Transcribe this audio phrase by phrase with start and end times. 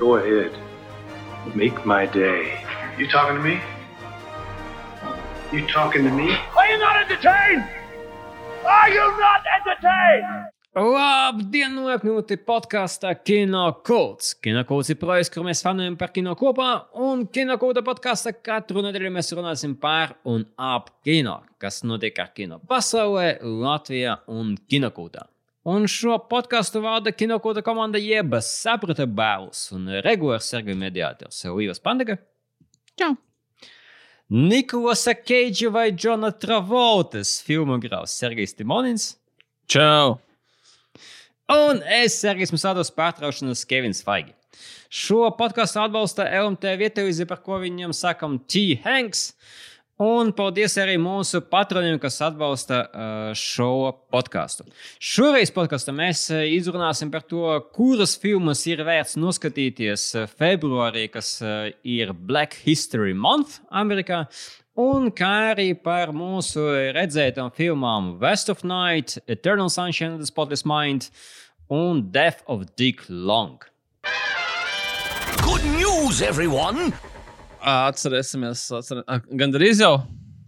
[0.00, 0.52] Go ahead.
[1.54, 2.64] Make my day.
[2.96, 3.60] You talking to me?
[5.52, 6.32] You talking to me?
[6.56, 7.64] Are you not entertained?
[8.64, 10.48] Are you not entertained?
[10.72, 14.32] Labdien, nokļūti podkāstā Kino Kults.
[14.40, 18.80] Kino Kults ir projekts, kur mēs fanojam par kino kopā, un Kino Kulta podkāstā katru
[18.86, 24.94] nedēļu mēs runāsim par un ap kino, kas notiek ar kino pasaulē, Latvijā un Kino
[24.96, 25.26] Kultā.
[25.68, 32.16] Un šo podkāstu vada Kinokota komanda jeb saprata bēls un regulārs sergu mediātors Līvas Pandega.
[32.96, 33.10] Čau!
[34.32, 39.10] Nikolasa Keidža vai Džona Travoltas filmogrāfs Sergejs Timonins.
[39.68, 40.16] Čau!
[41.52, 44.32] Un es, Sergejs Musādos, pārtraušanas Kevins Faigi.
[44.88, 48.78] Šo podkāstu atbalsta LMT vietējais, par ko viņam sakam T.
[48.80, 49.34] Hanks.
[50.00, 54.64] Un paldies arī mūsu patroniem, kas atbalsta uh, šo podkāstu.
[54.96, 57.44] Šoreiz podkāstā mēs uh, izrunāsim par to,
[57.76, 64.24] kuras filmas ir vērts noskatīties uh, februārī, kas uh, ir Black History Month Amerikā.
[64.80, 66.64] Un kā arī par mūsu
[66.96, 71.10] redzētām filmām West of Night, Eternal Sunshine of the Spotless Mind
[71.68, 73.60] un Death of Dick Long.
[75.44, 76.94] Good news, everyone!
[77.60, 79.02] Atcerēsimies, atcer...
[79.36, 79.98] gan arī jau,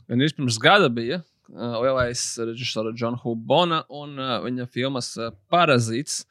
[0.09, 1.21] gan arī pirms gada bija
[1.53, 5.13] lielais režisora Džona Hubona un viņa filmas
[5.53, 6.23] Parazīts.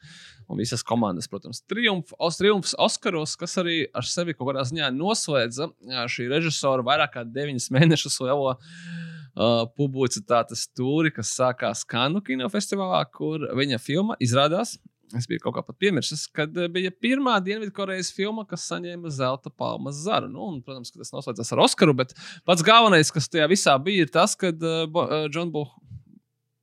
[0.50, 4.90] Un visas komandas, protams, triumf, os, triumfs Oskaros, kas arī ar sevi kaut kādā ziņā
[4.92, 5.70] noslēdza
[6.12, 13.46] šī režisora vairāk kā deviņus mēnešus lielo uh, publicitātes tūri, kas sākās Kanu kinofestivālā, kur
[13.56, 14.74] viņa filma izrādās
[15.18, 20.00] Es biju kaut kā pat piemirsis, kad bija pirmā Dienvidkorejas filma, kas saņēma zelta palmas
[20.06, 20.30] zaru.
[20.32, 22.14] Nu, un, protams, tas noslēdzās ar Oskaru, bet
[22.48, 25.68] pats galvenais, kas tajā visā bija, ir tas, ka uh, John Bull.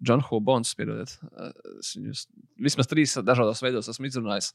[0.05, 1.11] John Hobons, piedodiet.
[1.80, 2.23] Es viņus
[2.64, 4.53] vismaz trīs dažādos veidos esmu izrunājis.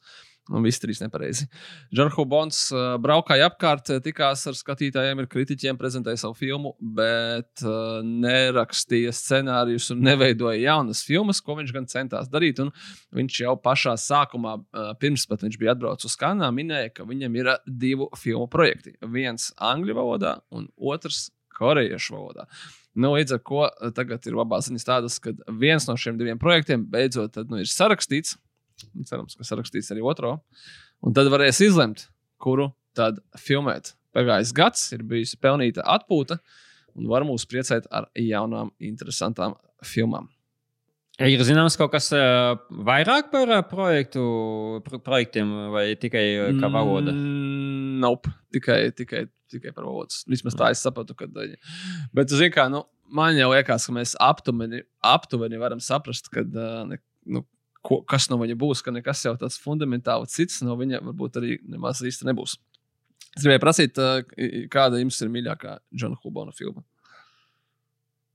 [0.52, 1.46] Un viss trīs nepareizi.
[1.94, 8.02] John Hobons uh, braukāja apkārt, tikās ar skatītājiem, ar kritiķiem, prezentēja savu filmu, bet uh,
[8.04, 12.60] nerakstīja scenārijus un neveidoja jaunas filmas, ko viņš gan centās darīt.
[12.64, 12.72] Un
[13.16, 14.58] viņš jau pašā sākumā,
[15.00, 18.96] pirms pat viņš bija atbraucis uz Kanādu, minēja, ka viņam ir divu filmu projekti.
[19.16, 22.48] Viens angļu valodā un otrs korejiešu valodā.
[22.94, 23.66] Nu, līdz ar to
[23.96, 27.70] tagad ir labās ziņas tādas, ka viens no šiem diviem projektiem beidzot tad, nu, ir
[27.70, 28.36] sarakstīts.
[29.06, 30.36] Cerams, ka sarakstīts arī otro.
[31.04, 32.08] Un tad varēs izlemt,
[32.42, 33.94] kuru tad filmēt.
[34.14, 36.38] Pagājis gads ir bijusi pelnīta atpūta,
[36.94, 40.30] un var mūs priecēt ar jaunām, interesantām filmām.
[41.22, 42.56] Ir zināms kaut kas uh,
[42.86, 44.22] vairāk par uh, projektu,
[44.86, 46.24] pro, projektiem vai tikai
[46.58, 47.14] kā valoda?
[47.14, 47.73] Mm,
[48.04, 48.32] nope.
[48.54, 50.22] tikai, tikai, tikai par valodas.
[50.30, 51.16] Vismaz tā es sapratu.
[51.18, 51.34] Kad,
[52.14, 52.84] bet, zin, kā, nu,
[53.14, 56.54] man jau liekas, ka mēs aptuveni, aptuveni varam saprast, kad,
[56.90, 57.44] ne, nu,
[57.84, 61.58] ko, kas no viņa būs, ka nekas jau tāds fundamentāli cits no viņa varbūt arī
[61.68, 62.56] nemaz īsti nebūs.
[63.34, 63.98] Es gribēju prasīt,
[64.70, 66.84] kāda jums ir mīļākā Džona Hubona filma?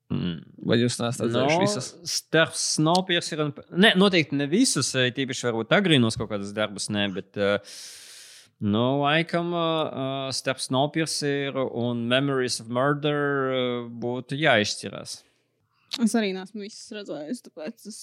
[0.09, 0.39] Mm.
[0.65, 1.87] Vai jūs neesat redzējuši no, visas?
[2.09, 3.53] Starp Snowpiercer un.
[3.77, 7.31] Ne, noteikti ne visus, eh, tīpaši varbūt agrīnos kaut kādas darbus, ne, bet.
[7.37, 7.79] Uh,
[8.59, 13.21] Nu, laikam, uh, starp Snowpiercer un Memories of Murder
[13.53, 15.13] uh, būtu jāizšķirās.
[16.03, 17.99] Es arī neesmu visas redzējis, tāpēc es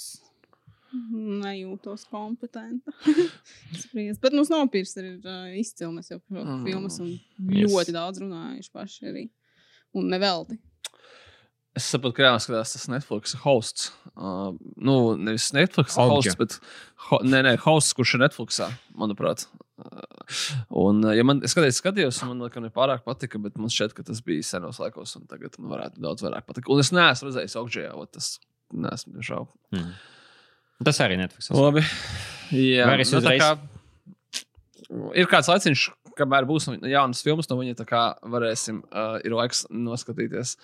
[1.13, 2.95] nejūtos kompetenta.
[4.23, 5.93] Bet nu, Snowpiercer ir uh, izcili.
[5.99, 6.65] Mēs jau par Mm.
[6.65, 7.13] filmas un
[7.53, 7.69] Yes.
[7.75, 9.27] ļoti daudz runājuši paši arī.
[9.97, 10.57] Un nevelti.
[11.77, 13.91] Es saprotu, ka jāskatās tas Netflix hosts.
[14.17, 16.15] Uh, nu, nevis Netflix Obja.
[16.15, 16.57] hosts, bet
[17.11, 19.45] ho, nē, nē, hosts, kurš ir Netflixā, manuprāt.
[19.77, 20.01] Uh,
[20.83, 24.23] un, ja man es skatījos, skatījos man liekas, nepārāk patika, bet man šķiet, ka tas
[24.27, 26.71] bija senos laikos, un tagad man varētu daudz vairāk patikt.
[26.73, 28.33] Un es neesmu redzējis augšējā, tas
[28.75, 29.49] neesmu, diemžēl.
[29.77, 29.93] Mm.
[30.87, 31.51] Tas arī Netflix.
[31.57, 31.85] Labi.
[32.53, 33.55] Jā, arī nu, uzreiz- kā,
[35.17, 35.87] ir kāds laiciņš,
[36.17, 38.03] kamēr būs jaunas filmas no viņa, tā kā
[38.35, 40.55] varēsim, uh, ir laiks noskatīties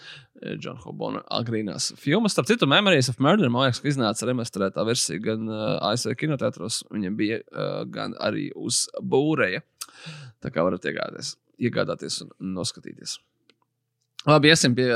[0.57, 2.37] Džona Hobona agrīnās filmas.
[2.37, 6.83] Starp citu, Memories of Murder, man liekas, ka iznāca remasterētā versija gan uh, ASV kinoteātros,
[6.93, 9.63] viņam bija uh, gan arī uz būreja.
[10.43, 13.19] Tā kā varat iegādāties, iegādāties un noskatīties.
[14.27, 14.89] Labi, iesim pie.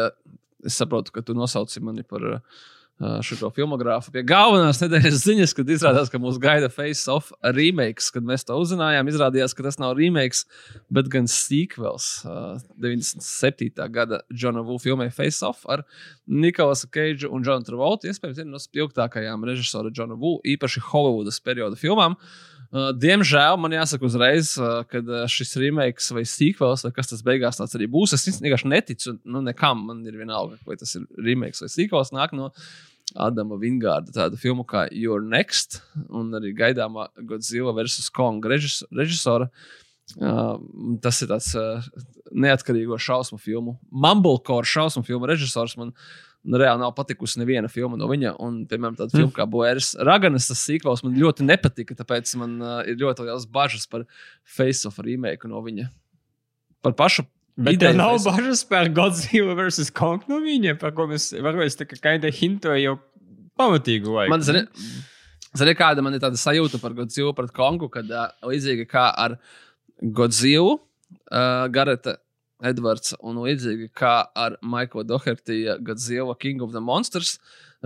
[0.67, 2.63] Es saprotu, ka tu nosauci mani par uh,
[2.97, 4.11] šo filmogrāfu.
[4.15, 8.09] Pie galvenās nedēļas ziņas, kad izrādās, ka mūs gaida Face-Off remakes.
[8.15, 10.47] Kad mēs to uzzinājām, izrādījās, ka tas nav remakes,
[10.89, 12.09] bet gan sequels.
[12.25, 13.69] Uh, 97.
[13.93, 15.85] gada Džona Vūla filmai Face-Off ar
[16.27, 18.09] Nikolasu Keidžu un Džonu Travoltu.
[18.09, 22.17] Iespējams, viena no spilgtākajām režisora Džona Vūla, īpaši Hollywoodas perioda filmām.
[22.17, 27.61] Uh, diemžēl man jāsaka uzreiz, uh, ka šis remakes vai sequels, vai kas tas beigās
[27.61, 29.87] tāds arī būs, es vienkārši neticu nu, nekam.
[29.87, 32.13] Man ir vienalga, vai tas ir remakes vai sequels.
[32.17, 32.51] Nāk no
[33.15, 35.81] Adama Vingārda tādu filmu kā Your Next,
[36.11, 38.11] un arī gaidāmā Godzilla vs.
[38.15, 39.51] Kong režis, režisora.
[40.23, 40.55] Uh,
[41.03, 41.83] tas ir tāds uh,
[42.31, 43.77] neatkarīgo šausmu filmu.
[43.91, 46.07] Mumblecore šausmu filmu režisors man nu,
[46.55, 48.37] reāli nav patikusi neviena filma no viņa.
[48.43, 51.97] Un, piemēram, tāda filma kā Boēras Raganas, tas sīkvals man ļoti nepatika.
[51.99, 54.07] Tāpēc man uh, ir ļoti liels bažas par
[54.57, 55.89] Face of remake no viņa.
[56.87, 57.27] Par pašu.
[57.57, 59.91] Bet tev nav Face bažas par Godzilla vs.
[59.97, 62.97] Kong no viņa, par ko mēs varbūt tā kā kaida hintoja jau
[63.59, 64.35] pamatīgu laiku.
[64.35, 64.67] Man zina,
[65.57, 69.39] zina, kāda man ir tāda sajūta par Godzilla pret Kongu, kad uh, līdzīgi kā ar
[69.99, 72.19] Godzilla, uh, Gareta
[72.65, 77.37] Edvards un līdzīgi kā ar Maikla Dohertija Godzilla King of the Monsters.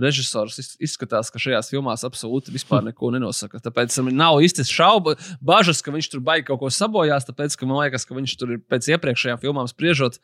[0.00, 3.58] Režisors iz- izskatās, ka šajās filmās absolūti vispār neko nenosaka.
[3.58, 7.26] Tāpēc man nav īsti šaubu, bažas, ka viņš tur baigi kaut ko sabojās.
[7.26, 10.20] Tāpēc man liekas, ka viņš tur ir pēc iepriekšējām filmām spriežot,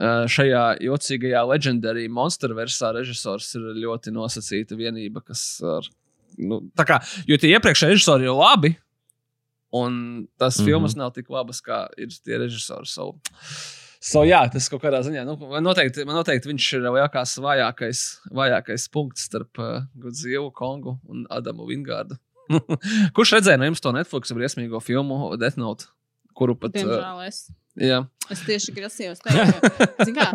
[0.00, 5.86] šajā jocīgajā legendārī monstru versā režisors ir ļoti nosacīta vienība, kas ar,
[6.38, 6.98] nu, tā kā,
[7.30, 8.74] jo tie iepriekšējie režisori ir labi,
[9.74, 10.60] un tas mm.
[10.60, 10.66] -hmm.
[10.66, 12.86] filmas nav tik labas, kā ir tie režisori.
[12.86, 13.14] So,
[14.04, 18.04] so, jā, tas kaut kādā ziņā, nu, man noteikti, man noteikti viņš ir lielākais vājākais,
[18.36, 22.18] vājākais punkts starp uh, Godzilla, Kongu un Adamu Vingārdu.
[23.16, 25.88] Kurš redzēja no jums to Netflix briesmīgo filmu Death Note?
[26.36, 26.74] Kuru pat.
[26.74, 27.36] Uh, Diemžēl es.
[27.78, 28.00] jā,
[28.32, 30.26] Es tieši grasījos teikt, ka, kā,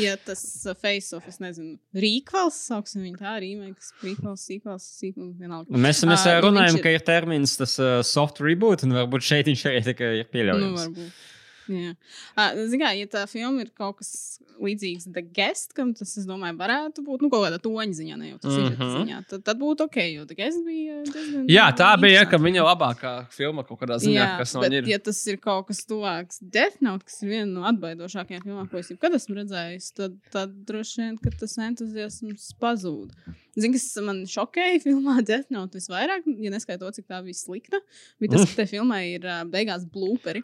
[0.00, 5.76] ja tas uh, face-off, es nezinu, rīkvals, sauksim viņu tā, rīmēks, rīkvals, sīkvals, sīkvals, vienalga.
[5.82, 9.26] Mēs, mēs uh, nu, runājam, ir- ka ir termins tas uh, soft reboot, un varbūt
[9.28, 10.86] šeit viņš arī tikai ir Nu, pieļaujams.
[10.86, 11.20] varbūt.
[11.82, 11.94] Jā,
[12.36, 16.26] uh, zināmā mērā, ja tā filma ir kaut kas līdzīgs The Guest, kam tas, es
[16.28, 18.92] domāju, varētu būt nu, kaut kāda toņa ziņā, ne jau tas mm -hmm.
[18.96, 21.46] ziņā, tad, tad būtu ok, jo The Guest bija diezgan.
[21.50, 24.82] jā tā bija, ka viņa labākā filma kaut kādā ziņā, Jā, kas no bet, viņa
[24.82, 24.88] ir.
[24.88, 28.78] ja tas ir kaut kas tuvāks Death Note, kas ir viena no atbaidošākajām filmām, ko
[28.78, 33.12] es jebkad esmu redzējis, tad, tad droši vien ka tas entuziasms pazūd.
[33.56, 37.80] Zini, kas man šokēja filmā Death Note visvairāk, ja neskaitot to, cik tā bija slikta,
[38.20, 40.42] bija tas, ka tajā filmā ir beigās blooperi.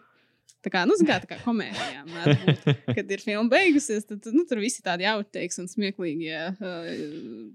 [0.59, 2.69] Tā kā, nu, kā, tā kā komēdijā, būt.
[2.97, 6.41] kad ir filma beigusies, tad nu, tur viss ir tādi jauteiks un smieklīgie.
[6.59, 7.49] Uh,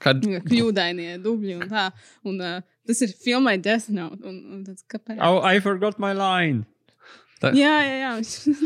[0.00, 1.88] Kad, Kļūdainie dubļi un tā.
[2.28, 4.20] Un, uh, tas ir filmai Death Note.
[4.22, 5.18] Un, un tas, kāpēc?
[5.18, 6.68] Oh, I forgot my line.
[7.40, 8.08] Jā, jā, jā.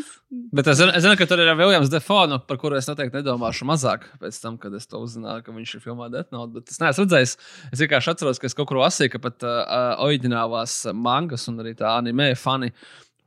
[0.56, 3.66] bet es zinu, es zinu, ka tur ir Viljams Defons, par kuru es noteikti nedomāšu
[3.70, 6.56] mazāk pēc tam, kad es to uzzināju, ka viņš ir filmā Death Note.
[6.56, 7.36] Bet es neesmu redzējis.
[7.70, 11.76] Es vienkārši atceros, ka es kaut kur lasīju, ka pat uh, oriģinālās mangas un arī
[11.78, 12.72] tā anime fani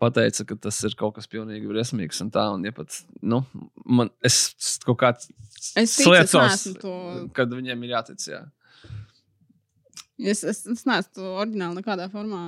[0.01, 2.21] pateica, ka tas ir kaut kas pilnīgi briesmīgs.
[2.25, 3.41] Un tā, un, ja pat, nu,
[3.85, 4.53] man, es
[4.85, 8.21] kaut kā Es ticu, es sliecos, neesmu to- kad viņiem ir jātic.
[8.29, 8.44] Jā.
[10.17, 12.41] Es, es, es neesmu to oriģināli nekādā formā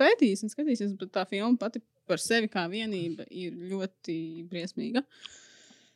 [0.00, 4.16] pētījis un skatījies, bet tā filma pati par sevi kā vienība ir ļoti
[4.50, 5.04] briesmīga.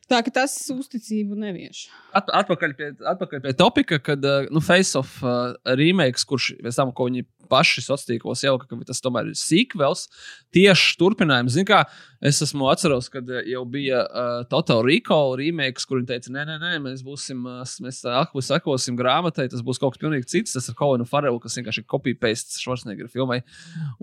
[0.05, 1.87] Tā ka tas uzticību nevieš.
[2.13, 6.77] At, atpakaļ, pie, atpakaļ pie topika, kad uh, nu, Face of uh, remakes, kurš pēc
[6.77, 10.05] tam, ko viņi paši sociālos tīklos jau ka tas tomēr ir sequels,
[10.53, 11.55] tieši turpinājums.
[11.57, 11.81] Zini, kā
[12.25, 16.45] es esmu atceros, kad uh, jau bija uh, Total Recall remakes, kur viņi teica, nē,
[16.51, 20.53] nē, nē mēs būsim, uh, mēs akli sakosim grāmatai, tas būs kaut kas pilnīgi cits.
[20.53, 23.41] Tas ir Colinu Farelu, kas vienkārši ir copy-paste Schwarzenegger filmai.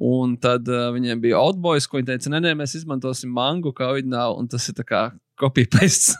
[0.02, 3.94] Un tad uh, viņiem bija Outboys, ko viņi teica, nē, nē, mēs izmantosim mangu kā
[3.94, 5.10] oriģinālu, un tas ir tā kā
[5.42, 6.16] copy-paste.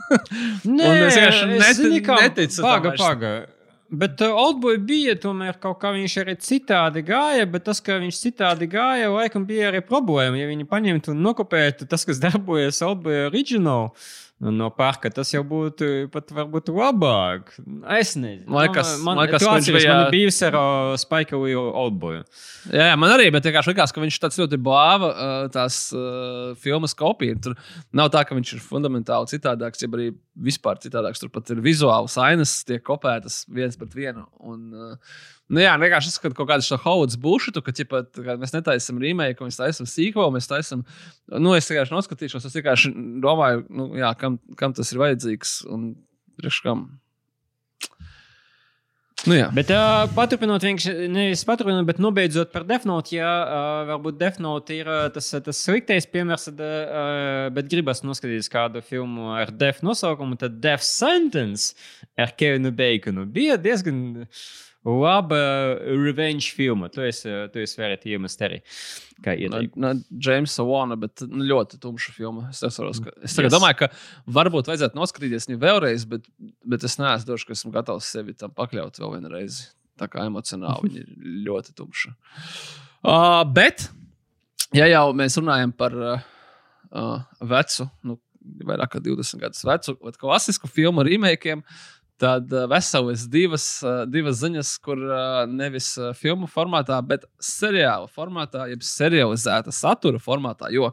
[0.69, 3.33] Nē, es vienkārši neti- zini, neticu Paga, paga.
[3.93, 8.21] Bet uh, Oldboy bija tomēr kaut kā viņš arī citādi gāja, bet tas, ka viņš
[8.23, 10.39] citādi gāja, laikam bija arī problēma.
[10.41, 13.91] Ja viņi paņemtu un nokopētu tas, kas darbojas Oldboy original
[14.43, 17.53] no parka, tas jau būtu pat varbūt labāk.
[17.95, 18.49] Es nezinu.
[18.51, 20.57] Man liekas- man, liekas, viņš atceries, bija- bijis ar
[21.39, 22.25] Lee Oldboy.
[22.73, 26.55] Jā, jā, man arī, bet vienkārši likās, ka viņš tāds ļoti blāva uh, tās uh,
[26.59, 27.39] filmas kopija.
[27.41, 27.55] Tur
[27.93, 31.21] nav tā, ka viņš ir fundamentāli citādāks, ja arī vispār citādāks.
[31.23, 34.27] Tur pat ir vizuāls ainas, tiek kopētas viens pret vienu.
[34.41, 34.97] Un, uh,
[35.53, 38.55] Nu jā, vienkārši es skatu kaut kādu šo Hovuds bušutu, ka ķipa, tā kā mēs
[38.55, 39.03] netaisām
[39.37, 40.87] ka mēs taisām sīko, mēs taisām.
[41.29, 45.93] Nu, es vienkārši noskatīšos, es vienkārši domāju, nu, jā, kam, kam tas ir vajadzīgs un
[46.41, 46.87] priekš kam.
[49.23, 49.51] Nu, jā.
[49.55, 50.65] Bet uh, paturpinot,
[51.13, 56.09] nevis paturpinot, bet nobeidzot par Defnote, ja uh, varbūt Defnote ir uh, tas, tas sliktais
[56.11, 61.77] piemērs, tad, uh, bet gribas noskatīties kādu filmu ar Def nosaukumu, tad Def Sentence
[62.19, 64.03] ar Kevinu Baconu bija diezgan
[64.85, 65.39] laba
[65.87, 66.89] revenge filma.
[66.95, 68.61] To es, uh, to es varat iemest arī.
[69.23, 69.77] Kā ieteikt.
[69.79, 72.49] no Jamesa Vona, bet nu, ļoti tumša filma.
[72.51, 73.53] Es, atceros, ka, es Yes.
[73.55, 73.89] domāju, ka
[74.27, 76.27] varbūt vajadzētu noskatīties viņu vēlreiz, bet,
[76.67, 79.69] bet es neesmu drošs, ka esmu gatavs sevi tam pakļaut vēl vienreiz.
[80.01, 81.15] Tā kā emocionāli viņa ir
[81.47, 82.15] ļoti tumša.
[83.03, 83.87] Uh, bet,
[84.75, 86.29] ja jau mēs runājam par uh,
[86.91, 88.19] uh, vecu, nu,
[88.67, 91.63] vairāk kā 20 gadus vecu, bet klasisku filmu remakiem,
[92.23, 98.69] Tad uh, veselas divas, uh, divas ziņas, kur uh, nevis filmu formātā, bet seriāla formātā,
[98.71, 100.71] jeb serializēta satura formātā.
[100.71, 100.93] Jo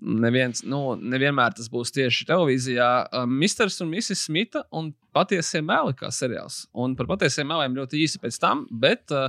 [0.00, 2.90] neviens, nu, nevienmēr tas būs tieši televīzijā.
[3.28, 4.24] Misters un Mrs.
[4.24, 6.64] Smita un patiesie meli kā seriāls.
[6.72, 9.28] Un par patiesiem meliem ļoti īsi pēc tam, bet uh,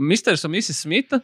[0.00, 0.80] Misters un Mrs.
[0.86, 1.20] Smita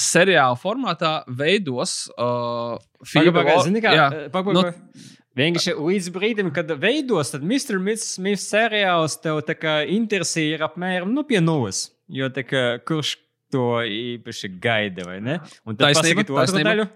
[0.00, 3.96] seriāla formātā veidos uh, Pagaid, pagaid, zini kā?
[3.96, 4.10] Jā.
[4.32, 5.18] Pagaid, Nu-.
[5.38, 7.78] Vienkārši līdz brīdim, kad veidos, tad Mr.
[8.02, 11.88] Smith seriāls tev tā kā interesē ir apmēram nu, pie nulles.
[12.10, 13.14] Jo tā kā kurš
[13.54, 15.38] to īpaši gaida, vai ne?
[15.66, 16.86] Un tad pasaki to otru daļu.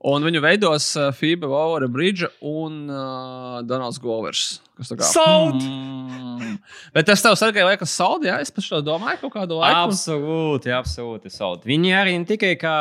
[0.00, 4.60] Un viņu veidos uh, Phoebe Waller Bridge un uh, Donalds Govers.
[5.04, 5.60] Salt!
[5.60, 6.54] Mm.
[6.94, 8.38] Bet tas tev sargai liekas saldi, jā?
[8.40, 9.90] Es par šo domāju kaut kādu laiku.
[9.90, 11.28] Absolūti, absolūti.
[11.34, 11.66] Salt.
[11.68, 12.72] Viņi arī ne tikai kā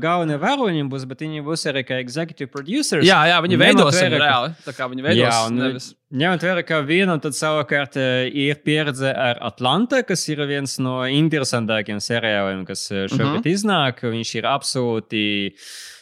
[0.00, 3.04] galvenie varoņi būs, bet viņi būs arī kā executive producers.
[3.04, 4.54] Jā, jā, viņi veidos ka- reāli.
[4.64, 5.90] Tā kā viņi veidos Jā, un nevis.
[6.22, 11.02] ņemot vērā, ka vienam tad savukārt eh, ir pieredze ar Atlanta, kas ir viens no
[11.04, 13.52] interesantākajiem seriāliem, kas eh, šogad Mhm.
[13.52, 14.00] iznāk.
[14.08, 15.24] Viņš ir absolūti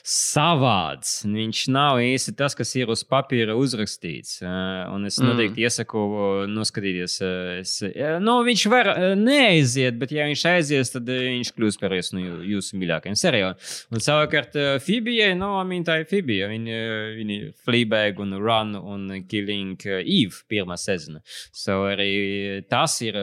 [0.04, 1.20] savāds.
[1.26, 4.40] Viņš nav īsti tas, kas ir uz papīra uzrakstīts.
[4.42, 5.28] Un es Mm.
[5.30, 7.16] noteikti iesaku eh, noskatīties.
[7.60, 7.74] Es,
[8.22, 12.44] nu, viņš var neaiziet, bet ja viņš aizies, tad viņš kļūs par viens no jū-
[12.54, 13.56] jūsu mīļākajiem seriāliem.
[13.92, 16.48] Un savukārt Fibijai, nu, viņa tā ir Fibija.
[16.50, 16.78] Viņa,
[17.18, 21.20] viņa ir Fleabag un Run un Killing Eve pirmā sezona.
[21.52, 23.14] So arī tas ir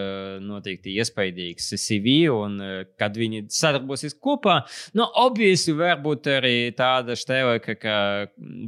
[0.41, 2.57] noteikti iespaidīgs CV, un
[2.97, 4.61] kad viņi sadarbosies kopā,
[4.93, 7.95] nu, obviously var būt arī tāda štēle, ka, ka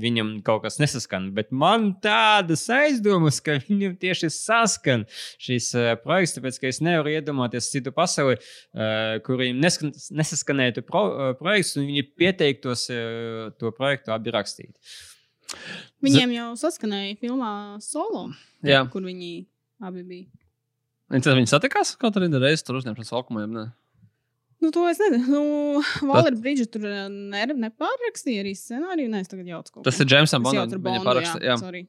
[0.01, 5.05] viņam kaut kas nesaskan, bet man tādas aizdomas, ka viņam tieši saskan
[5.41, 11.05] šis uh, projekts, tāpēc, ka es nevaru iedomāties citu pasauli, uh, kuriem neskan, nesaskanētu pro,
[11.09, 14.75] uh, projekts, un viņi pieteiktos uh, to projektu abi rakstīt.
[16.05, 17.51] Viņiem jau saskanēja filmā
[17.81, 18.27] Solo,
[18.65, 18.83] Jā.
[18.91, 19.33] kur viņi
[19.81, 20.29] abi bija.
[21.09, 23.55] Viņi, tad viņi satikās kaut kādā reizē tur uzņemšanas laukumiem.
[23.55, 23.63] Ne?
[24.59, 25.23] Nu, to es nezinu.
[25.31, 29.11] Nu, Valera Brīdža tur eh, ne, nepārrakstīja arī scenāriju.
[29.13, 29.83] Nē, es tagad kaut ko.
[29.87, 31.39] Tas ir Džeimsam Es jautru Viņa paraksta.
[31.43, 31.55] Jā.
[31.61, 31.85] sorry.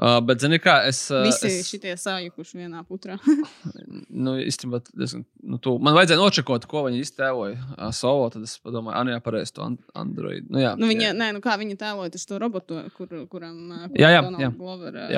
[0.00, 1.02] Uh, bet, zini, kā es.
[1.12, 3.18] Uh, Visi es šitie sajukuši vienā putrā.
[4.24, 8.30] nu, īstenībā, diezgan, nu, tu, man vajadzēja nočekot, ko viņi iztēloja uh, solo.
[8.32, 10.48] Tad es padomāju, ah, nu, jā, pareizi, to an- Android.
[10.48, 11.12] Nu, jā, nu, viņa, jā.
[11.20, 13.60] nē, nu, kā viņa tēloja to robotu, kur, kuram
[13.92, 14.52] Jā, jā, jā.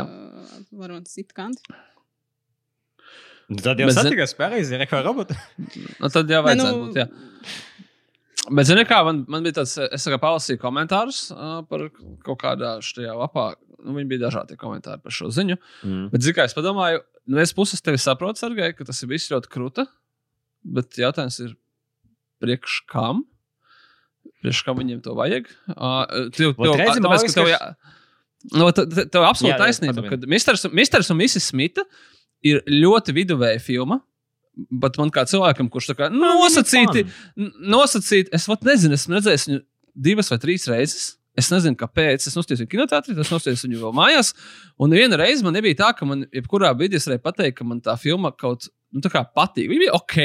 [0.01, 0.03] Jā.
[0.03, 1.63] uh, varonis sit kanti.
[3.57, 5.37] Nu, Tad jau satikās pareizi, ir kā robota.
[5.59, 7.01] Nu, tad jau vajadzētu nu, būt.
[7.03, 7.09] Jā.
[8.51, 11.87] Bet, zini, kā man, man bija tāds, es kā palasīju komentārus uh, par
[12.27, 13.53] kaut kādā šajā lapā.
[13.83, 15.57] Nu, viņi bija dažādi komentāri par šo ziņu.
[15.87, 16.09] Mm.
[16.13, 19.31] Bet, zini, kā es padomāju, no vienas puses tevi saprotu, Sergei, ka tas ir viss
[19.31, 19.87] ļoti krūta.
[20.63, 21.55] Bet jautājums ir,
[22.43, 23.25] priekš kam?
[24.43, 25.51] Priekš kam viņiem to vajag?
[25.71, 27.61] Uh, tev, tev, man tāpēc, ka tev, jā,
[28.59, 31.51] no, te- te- tev absolūti taisnība, ka Misters, un Mrs.
[31.51, 31.87] Smita
[32.47, 34.01] ir ļoti viduvēja filma.
[34.53, 37.07] Bet man kā cilvēkam, kurš tā kā nosacīti,
[37.41, 39.63] N- nosacīt, es pat nezinu, esmu redzējis viņu
[40.09, 41.07] divas vai trīs reizes.
[41.33, 42.27] Es nezinu, kāpēc.
[42.29, 44.35] Es nostājos viņu kinoteātrī, es nostājos viņu vēl mājās.
[44.77, 47.81] Un viena reize man nebija tā, ka man jebkurā brīdī es varēju pateikt, ka man
[47.81, 49.71] tā filma kaut nu, kā patīk.
[49.71, 50.19] Viņa bija ok.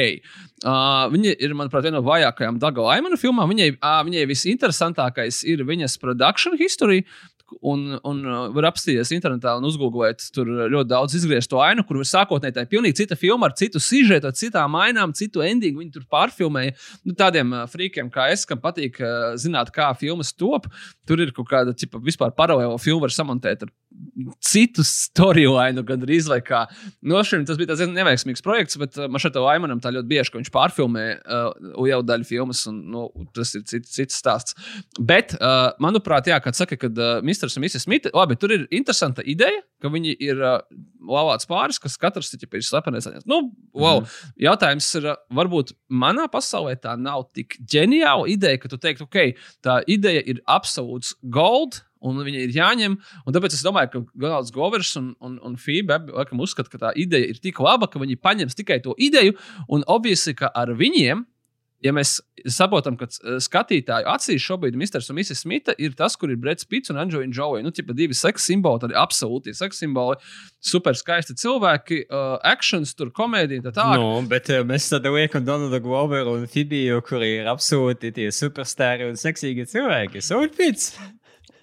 [0.58, 3.48] Uh, viņa ir, manuprāt, viena no vājākajām Daga Laimana filmām.
[3.54, 7.06] Viņai, uh, viņai visinteresantākais ir viņas production history.
[7.64, 11.96] Un, un uh, var apstīties internetā un uzgooglēt, tur ļoti daudz izgriezt to ainu, kur
[12.04, 15.80] sākotnēji tā ir pilnīgi cita filma ar citu sižetu, citām ainām, citu endingu.
[15.80, 16.74] Viņi tur pārfilmēja
[17.08, 20.68] nu, tādiem uh, frīkiem kā es, kam patīk uh, zināt, kā filmas top.
[21.08, 23.72] Tur ir kaut kāda tipa, vispār paralēla filma, var samontēt ar
[24.44, 26.64] citu storyline, gandrīz vai kā.
[27.06, 30.32] No šiem tas bija tāds neveiksmīgs projekts, bet uh, man šeit Laimanam tā ļoti bieži,
[30.32, 34.58] ka viņš pārfilmē uh, jau daļu filmas, un nu, tas ir cits, cits stāsts.
[34.98, 37.58] Bet, uh, manuprāt, jā, kad saka, ka uh, Mr.
[37.58, 37.84] un Mrs.
[37.86, 40.58] Smith, labi, tur ir interesanta ideja, ka viņi ir uh,
[41.08, 43.08] lavāts pāris, kas katrs ir, ir slepenais.
[43.28, 43.40] Nu,
[43.76, 44.02] wow.
[44.02, 44.32] mm.
[44.48, 49.38] Jautājums ir, uh, varbūt manā pasaulē tā nav tik ģeniāla ideja, ka tu teiktu, ok,
[49.64, 51.84] tā ideja ir absolūts gold.
[51.98, 52.92] Un viņi ir jāņem.
[53.26, 56.92] Un tāpēc es domāju, ka Gonalds Govers un, un, un Fībe laikam uzskata, ka tā
[56.94, 59.34] ideja ir tik laba, ka viņi paņems tikai to ideju.
[59.74, 61.24] Un obviously, ka ar viņiem,
[61.84, 62.16] ja mēs
[62.50, 65.02] saprotam, ka eh, skatītāju acīs šobrīd Mr.
[65.12, 65.42] un Mrs.
[65.44, 67.62] Smita ir tas, kur ir Brits Pits un Anģelina Jolie.
[67.66, 70.18] Nu, tipa divi seksa simboli, tādi absolūti seksa simboli,
[70.58, 74.00] super skaisti cilvēki, uh, akcents, tur komēdija, tā tālāk.
[74.02, 79.08] Nu, bet uh, mēs tad liekam Donaldu Gloveru un Fibiju, kuri ir absolūti tie superstarri
[79.10, 80.24] un seksīgi cilvēki.
[80.24, 80.94] Soulfits!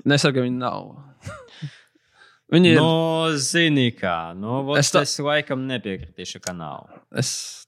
[0.06, 0.92] Nesaka, ka viņi nav.
[2.54, 2.80] viņi ir.
[2.80, 6.86] No, zini kā, vot Es tā- es laikam nepiekritīšu, ka nav.
[7.18, 7.65] Es,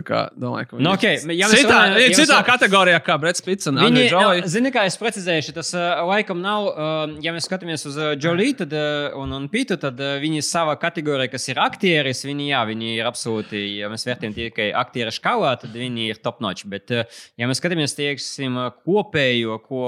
[0.00, 3.66] kā domāju, ka Nu, okay, ja citā, ir ja citā runājam- kategorijā, kā Brits Pits
[3.68, 7.84] un Andrija nu, zini, kā es precizēšu, tas uh, laikam nav, uh, ja mēs skatāmies
[7.84, 12.24] uz Jolī tad, uh, un, un Pītu, tad uh, viņi savā kategorijā, kas ir aktieris,
[12.24, 16.40] viņi, jā, viņi ir absolūti, ja mēs vērtējam tikai aktiera škālā, tad viņi ir top
[16.40, 16.64] notch.
[16.64, 17.04] Bet, uh,
[17.36, 18.56] ja mēs skatāmies, teiksim,
[18.86, 19.82] kopējo, ko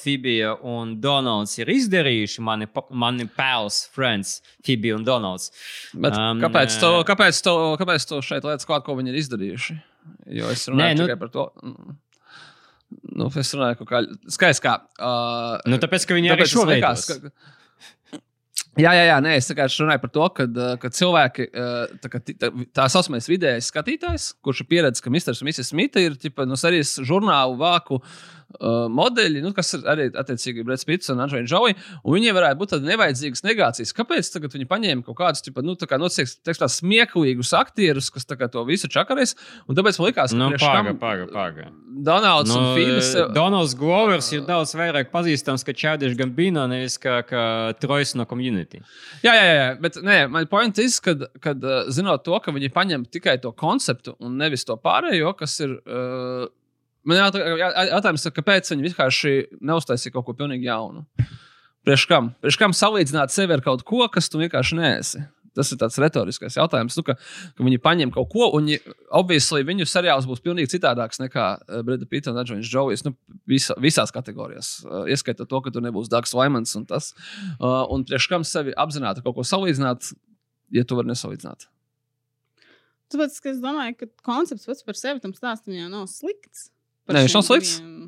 [0.00, 5.50] Fibija un Donalds ir izdarījuši, mani, mani pals, friends, Fibija un Donalds.
[5.92, 9.48] Bet Um, kāpēc, to, kāpēc, to, kāpēc to šeit lietas klāt, ko viņi ir izdarījuši?
[10.40, 11.50] Jo es runāju Nē, nu- tikai par to.
[11.62, 11.96] mm,
[13.14, 13.98] Nu, es runāju, ka kā,
[14.34, 14.72] skaisti kā.
[14.98, 16.82] Uh, Nu, tāpēc, ka viņi arī šo veidu.
[16.90, 17.30] ka-
[18.78, 20.44] Jā, jā, jā, nē, es vienkārši runāju par to, ka,
[20.80, 21.46] ka cilvēki,
[22.00, 25.64] tā, tā, tā saucamais vidējais skatītājs, kurš ir pieredzējis, ka Mr.
[25.66, 28.06] Smita ir tipa, no serijas žurnālu vāku uh,
[28.58, 31.76] modeļi, nu, kas arī attiecīgi Brits Pits un Andrzejs Džovi.
[32.02, 33.94] Un viņiem varētu būt tādas nevajadzīgas negācijas.
[33.96, 37.52] Kāpēc tagad viņi paņēma kaut kādus, tipa, nu, tā kā, nu, teiks, teiks, tā smieklīgus
[37.56, 39.36] aktierus, kas tā kā, to visu čakarēs?
[39.70, 41.68] Un tāpēc man likās, ka Nu, paga, kam paga, paga.
[42.10, 43.12] Donalds un Fīlis.
[43.16, 47.42] Nu, Donalds Glovers ir daudz vairāk pazīstams kā Čādiņš Gambino, nevis kā, kā
[47.82, 48.80] Trojs no community.
[49.24, 52.72] Jā, jā, jā, bet nē, man point ir, kad, kad uh, zinot to, ka viņi
[52.74, 55.76] paņem tikai to konceptu un nevis to pārējo, kas ir.
[55.84, 56.48] Uh,
[57.08, 61.06] man jautājums, kāpēc viņi vienkārši neuztaisīja kaut ko pilnīgi jaunu?
[61.86, 62.32] Priekš kam?
[62.44, 65.22] Priekš kam salīdzināt sevi ar kaut ko, kas tu vienkārši neesi?
[65.56, 67.16] Tas ir tāds retorisks jautājums, nu, ka,
[67.58, 68.68] ka viņi paņem kaut ko, un
[69.18, 73.02] obviously, viņu seriāls būs pilnīgi citādāks nekā uh, Brita Pita un Adžons Džovijs.
[73.06, 73.16] Nu,
[73.50, 77.10] visa, visās kategorijās, uh, ieskaitot to, ka tur nebūs Dārgs Vaimans un tas.
[77.56, 80.12] Uh, un priekš kam sevi apzināti kaut ko salīdzināt,
[80.76, 81.66] ja tu vari nesalīdzināt.
[83.10, 86.68] Tāpēc es domāju, ka koncepts pats par sevi tam stāstam jau nav slikts.
[87.16, 87.78] Nē, viņš nav slikts.
[87.78, 88.00] diviem-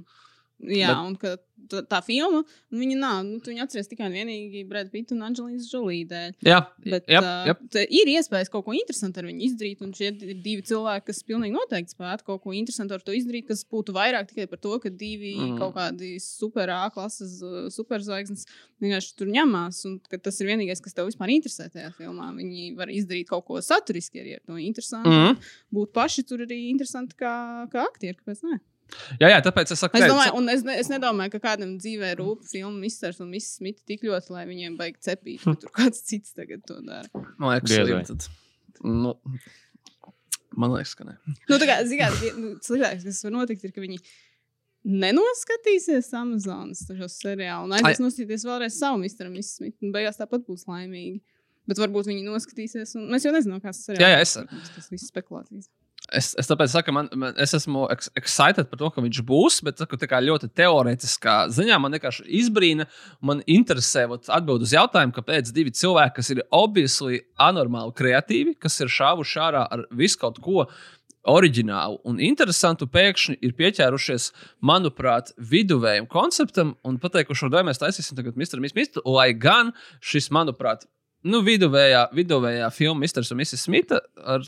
[0.62, 1.36] Jā, Bet- un ka
[1.72, 5.24] tā, tā filma, viņa nav, nu, tu viņu atceries tikai un vienīgi Brad Pitt un
[5.26, 6.36] Anģelīnas Žolī dēļ.
[6.46, 7.56] Jā, Bet jā, uh, jā.
[7.74, 11.22] te ir iespējas kaut ko interesantu ar viņu izdarīt, un šie ir divi cilvēki, kas
[11.26, 14.78] pilnīgi noteikti spētu kaut ko interesantu ar to izdarīt, kas būtu vairāk tikai par to,
[14.78, 15.58] ka divi mm.
[15.58, 18.46] kaut kādi super A klases uh, superzvaigznes
[18.82, 22.30] vienkārši tur ņemās, un tas ir vienīgais, kas tev vispār interesē tajā filmā.
[22.38, 25.10] Viņi var izdarīt kaut ko saturiski arī ar to interesantu.
[25.10, 25.40] Mhm.
[25.74, 28.60] Būt paši tur arī interesanti kā, kā aktieri, kāpēc ne?
[29.20, 32.14] Jā, jā, tāpēc es saku, Es domāju, un es, ne, es nedomāju, ka kādam dzīvē
[32.20, 33.56] rūp filmu Misters un Mrs.
[33.58, 37.08] Smith tik ļoti, lai viņiem baigtu cepīt, ka tur kāds cits tagad to dara.
[37.38, 38.28] man liekas, tad,
[38.84, 39.14] nu,
[40.56, 41.16] man liekas, ka nē.
[41.48, 43.98] Nu, tā kā, mērā, nu, sliktākais, kas var notikt, ir, ka viņi
[45.02, 46.80] nenoskatīsies Amazonas
[47.22, 49.28] seriālu un aizies noskatīties vēlreiz savu Mr.
[49.46, 49.76] Smith.
[49.84, 51.20] Un beigās tāpat būs laimīgi.
[51.70, 54.00] Bet varbūt viņi noskatīsies, un mēs jau nezinām, kāds tas ir.
[54.02, 54.34] Jā, jā, es-
[54.74, 55.68] tas viss spekulācijas.
[56.12, 59.60] Es, es tāpēc saku, man, man, es esmu ex- excited par to, ka viņš būs,
[59.66, 62.86] bet saku, ļoti teorētiskā ziņā man vienkārši izbrīna.
[63.24, 68.80] Man interesē vat, atbild uz jautājumu, kāpēc divi cilvēki, kas ir obviously anormāli kreatīvi, kas
[68.80, 70.66] ir šāvuši ārā ar visu kaut ko
[71.28, 74.30] oriģinālu un interesantu, pēkšņi ir pieķērušies,
[74.66, 78.58] manuprāt, viduvējam konceptam un pateikuši, vai mēs taisīsim tagad Mr.
[78.72, 79.70] Smith, lai gan
[80.02, 80.88] šis, manuprāt,
[81.22, 83.22] nu, viduvējā, viduvējā filma Mr.
[83.30, 83.66] un Mrs.
[83.68, 84.42] Smith ar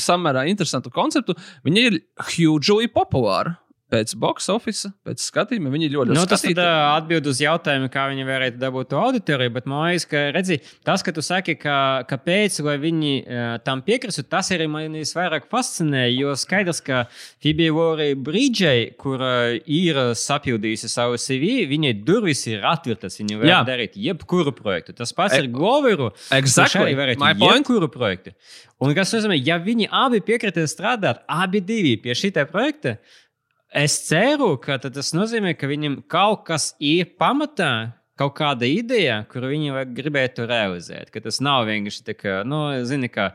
[0.00, 1.98] samērā interesantu konceptu, viņi ir
[2.32, 3.54] hugely populāri.
[3.90, 6.60] Pēc box office, pēc skatījuma, viņi ir ļoti Nu, tas uh,
[6.94, 9.50] atbild uz jautājumu, kā viņi varētu dabūt to auditoriju.
[9.56, 11.76] Bet man liekas, ka redzi, tas, ka tu saki, ka,
[12.10, 16.04] kāpēc viņi uh, tam piekristu, tas arī man visvairāk fascinē.
[16.14, 17.02] Jo skaidrs, ka
[17.42, 23.18] Fibija Lorija Brīdžai, kur uh, ir sapildījusi savu CV, viņai durvis ir atvērtas.
[23.18, 23.60] Viņa var Jā.
[23.68, 24.94] darīt jebkuru projektu.
[25.02, 26.12] Tas pats E- ir Gloveru.
[26.38, 26.94] Exactly.
[26.94, 28.36] Arī jebkuru projektu.
[28.80, 32.96] Un kas nozīmē, ja viņi abi piekrita strādāt, abi divi pie šī projekta,
[33.72, 37.96] es ceru, ka tas nozīmē, ka viņam kaut kas ir pamatā.
[38.20, 41.08] Kaut kāda ideja, kuru viņi gribētu realizēt.
[41.08, 43.30] Ka tas nav vienkārši tā, ka, nu, zini, ka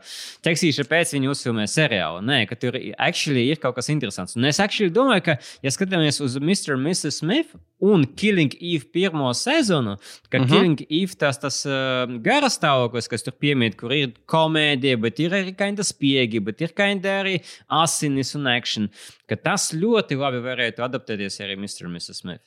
[0.46, 2.20] tekstīša pēc viņa uzfilmē seriālu.
[2.22, 4.36] Nē, ka tur actually ir kaut kas interesants.
[4.38, 6.76] Un es actually domāju, ka, ja skatāmies uz Mr.
[6.76, 7.18] un Mrs.
[7.18, 9.96] Smith un Killing Eve pirmo sezonu,
[10.30, 10.48] ka uh Mhm.
[10.48, 10.50] -huh.
[10.50, 15.30] Killing Eve tas, tas uh, garas stāvoklis, kas tur piemīt, kur ir komēdija, bet ir
[15.30, 18.88] arī kinda spiegi, bet ir kinda arī asinis un action,
[19.28, 21.84] ka tas ļoti labi varētu adaptēties arī Mr.
[21.86, 22.14] un Mrs.
[22.14, 22.42] Smith.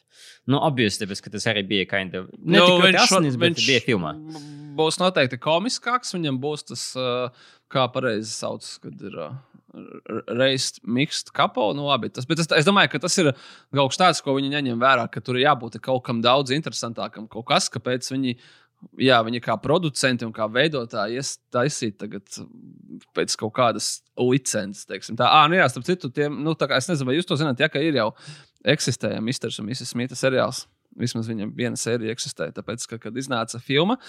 [0.48, 4.15] Nu, obviously, tāpēc, ka tas arī bija kinda, ne nu, tikai asinis, bet bija filmā.
[4.76, 6.13] būs noteikti komiskāks.
[6.15, 7.30] Viņam būs tas, uh,
[7.70, 9.15] kā pareizi sauc, kad ir.
[9.20, 9.34] Uh,
[10.27, 12.10] Reizes mixed kapo, nu labi.
[12.13, 13.32] Tas, bet es, domāju, ka tas ir
[13.75, 17.27] kaut kas tāds, ko viņi neņem vērā, ka tur ir jābūt kaut kam daudz interesantākam,
[17.29, 18.36] kaut kas, kāpēc viņi,
[19.05, 21.21] jā, viņi kā producenti un kā veidotāji
[21.53, 22.41] taisīt tagad
[23.17, 25.19] pēc kaut kādas licences, teiksim.
[25.19, 27.38] Tā, ah, nu jā, starp citu, tiem, nu, tā kā es nezinu, vai jūs to
[27.39, 28.10] zināt, ja, ka ir jau
[28.67, 29.53] eksistēja Mr.
[29.62, 29.93] un Mrs.
[29.93, 30.65] Smita seriāls.
[30.99, 32.55] Vismaz viņam viena sērija eksistēja.
[32.58, 33.99] Tāpēc, ka, kad iznāca filma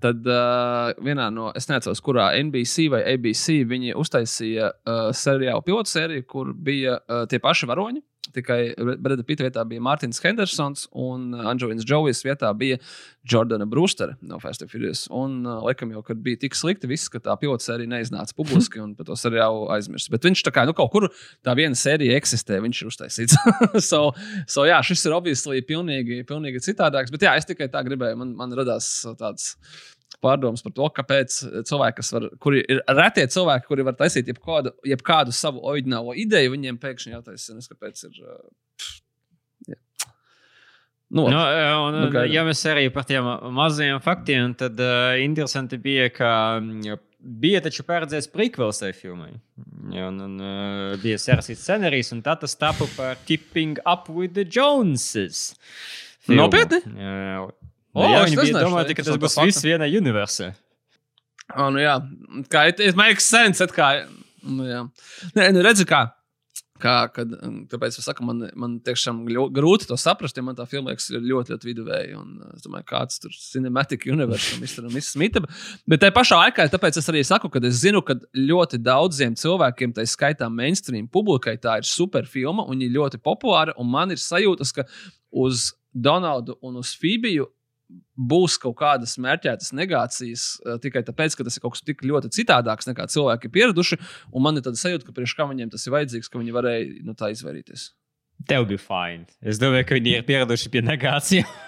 [0.00, 5.92] Tad uh, vienā no, es neatceros, kurā NBC vai ABC viņi uztaisīja uh, seriālu pilotu
[5.92, 8.04] sēriju, kur bija uh, tie paši varoņi.
[8.34, 12.76] Tikai Breda Pita vietā bija Mārtiņš Hendersons, un Anģelīnas Džovijas vietā bija
[13.26, 15.06] Jordana Brewster no Fast and Furious.
[15.12, 18.80] Un, uh, laikam, jau, kad bija tik slikti, viss, ka tā pilota sērija neiznāca publiski,
[18.82, 20.12] un par to seriālu aizmirst.
[20.12, 21.08] Bet viņš tā kā nu, kaut kur
[21.46, 23.38] tā viena sērija eksistē, viņš ir uztaisīts.
[23.90, 24.02] so,
[24.46, 27.12] so, jā, šis ir obviously pilnīgi, pilnīgi citādāks.
[27.14, 29.54] Bet jā, es tikai tā gribēju, man, man radās tāds
[30.24, 31.36] pārdomas par to, kāpēc
[31.68, 36.54] cilvēki, kas var, kuri ir retie cilvēki, kuri var taisīt jebkādu, jebkādu savu oriģinālo ideju,
[36.56, 38.18] viņiem pēkšņi jātaisa, kāpēc ir.
[39.70, 39.78] Jā.
[41.10, 42.30] Nu, nu, un, nu, gaidam.
[42.30, 47.00] ja mēs arī par tiem mazajiem faktiem, tad uh, interesanti bija, ka mm,
[47.40, 49.32] bija taču paredzēts prequels tai filmai.
[49.90, 54.46] Un, un uh, bija sarakstīts scenārijs, un tā tas tapu par Keeping Up with the
[54.46, 55.50] Joneses.
[56.30, 56.78] Nopietni?
[56.94, 57.48] Jā,
[57.94, 60.52] O, jā, viņi bija domāti, ka tas būs viss vienā universē.
[61.56, 61.98] O, nu jā,
[62.52, 63.66] kā it makes sense.
[63.74, 63.90] Kā,
[64.46, 64.84] nu jā.
[65.34, 66.06] Nē, nu redzi, kā.
[66.80, 67.32] Kā, kad,
[67.68, 69.18] tāpēc es saku, man, man tiešām
[69.52, 72.20] grūti to saprast, ja man tā filma liekas ļoti, ļoti viduvēja.
[72.20, 75.02] Un, es domāju, kāds tur cinematic universe un Mr.
[75.04, 75.42] Smita.
[75.90, 79.92] Bet tajā pašā laikā, tāpēc es arī saku, ka es zinu, ka ļoti daudziem cilvēkiem,
[79.98, 83.76] tā skaitā mainstream publikai, tā ir super filma un viņa ļoti populāra.
[83.76, 84.88] Un man ir sajūtas, ka
[85.30, 87.50] uz Donaldu un uz Fībiju
[88.30, 92.32] būs kaut kādas mērķētas negācijas uh, tikai tāpēc, ka tas ir kaut kas tik ļoti
[92.36, 94.00] citādāks nekā cilvēki ir pieraduši.
[94.36, 97.12] Man ir tāda sajūta, ka priekš kā viņiem tas ir vajadzīgs, ka viņi varēja no
[97.12, 97.90] nu, tā izvairīties.
[98.48, 99.28] Tev bija fine.
[99.44, 101.54] Es domāju, ka viņi ir pieraduši pie negācijām.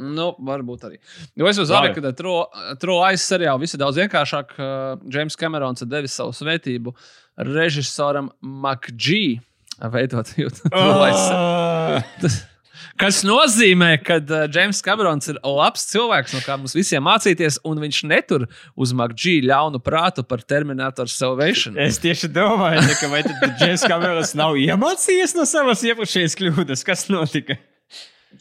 [0.00, 0.98] Nu, varbūt arī.
[1.36, 4.54] Jo es uzskatu, ka Trojas seriālā viss ir daudz vienkāršāk.
[5.04, 6.94] Džeims uh, Kamerons ir devis savu svētību
[7.50, 9.24] režisoram Makģī
[9.92, 10.70] veidot jūtu.
[10.76, 11.98] Oh!
[13.00, 17.80] Kas nozīmē, ka uh, James Camerons ir labs cilvēks, no kā mums visiem mācīties, un
[17.82, 21.78] viņš netur uz Makģī ļaunu prātu par Terminator Salvation.
[21.80, 27.08] Es tieši domāju, ka vai tad James Camerons nav iemācījies no savas iepriekšējās kļūdas, kas
[27.12, 27.58] notika.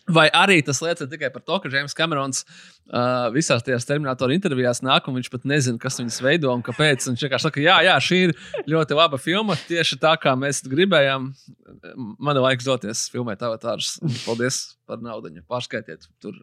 [0.09, 4.81] Vai arī tas liecina tikai par to, ka Džeims Kamerons uh, visās tajās terminatora intervijās
[4.85, 7.07] nāk, un viņš pat nezina, kas viņas veido un kāpēc.
[7.09, 8.33] Viņš vienkārši saka, jā, jā, šī ir
[8.69, 11.29] ļoti laba filma, tieši tā, kā mēs gribējām.
[12.17, 13.95] Man ir laiks doties filmēt avatārus.
[14.25, 15.31] Paldies par naudu.
[15.49, 16.37] Pārskaitiet, tur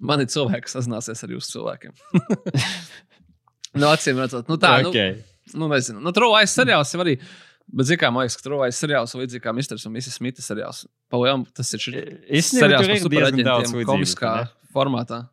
[0.00, 1.96] man ir cilvēki, kas sazināsies ar jūsu cilvēkiem.
[3.80, 5.20] no acīm redzot, nu tā, okay.
[5.52, 6.00] nu, nu nezinu.
[6.04, 7.18] Nu, Trolais seriāls jau arī.
[7.68, 9.80] Bet, zināmā mērā, man liekas, ka Trojas seriāls ir līdzīgs kā Mr.
[9.84, 10.14] un Mrs.
[10.16, 10.86] Smita seriāls.
[11.12, 14.70] Palielam, tas ir šis seriāls par superaģentiem komiskā ne?
[14.72, 15.26] formātā.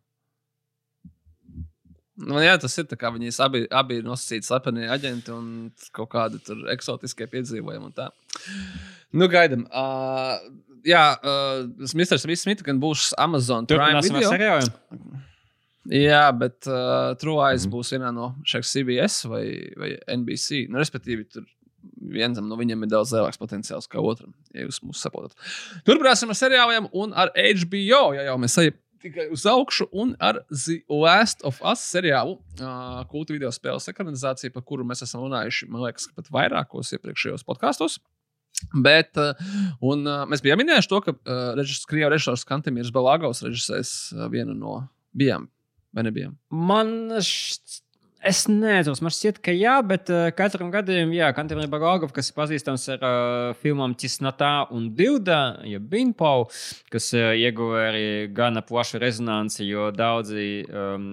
[2.15, 2.87] Nu, jā, tas ir.
[2.87, 5.47] Viņi abi, abi ir nosacīti slepeni aģenti un
[5.95, 6.39] kaut kādi
[6.71, 7.91] eksotiskie piedzīvojumi.
[9.15, 9.65] Nu, gaidām.
[9.67, 10.35] Uh,
[10.87, 12.19] jā, uh, Mr.
[12.19, 14.59] Smith gan būs Amazon Prime video.
[15.85, 17.71] Jā, bet uh, True Eyes mm.
[17.75, 19.43] būs vienā no šiem CBS vai,
[19.77, 20.65] vai NBC.
[20.71, 21.45] Nu, respektīvi, tur
[22.15, 25.37] vienam no viņiem ir daudz lielāks potenciāls kā otram, ja jūs mūs saprotat.
[25.87, 28.09] Turpināsim ar seriāliem un ar HBO.
[28.17, 33.03] Ja jau mēs ejam tikai uz augšu, un ar The Last of Us seriālu, uh,
[33.11, 37.99] kultu video spēles ekranizāciju, par kuru mēs esam runājuši, man liekas, pat vairākos iepriekšējos podkāstos.
[38.71, 39.35] Bet, uh,
[39.83, 44.29] un, uh, mēs bijām minējuši to, ka uh, režisors, Krievijas režisors Kantemīrs Balāgaus režisēs uh,
[44.31, 44.79] vienu no
[45.17, 45.49] bijām.
[45.95, 46.37] Vai nebijām?
[46.51, 47.84] Man šķiet,
[48.25, 52.37] Es nezinu, man šķiet, ka jā, bet uh, katram gadījumam, jā, Kantīna Bagāgov, kas ir
[52.39, 56.47] pazīstams ar uh, filmām Cisnatā un Bilda, ja Binpau,
[56.93, 61.11] kas uh, ieguva arī gana plašu rezonanci, jo daudzi um,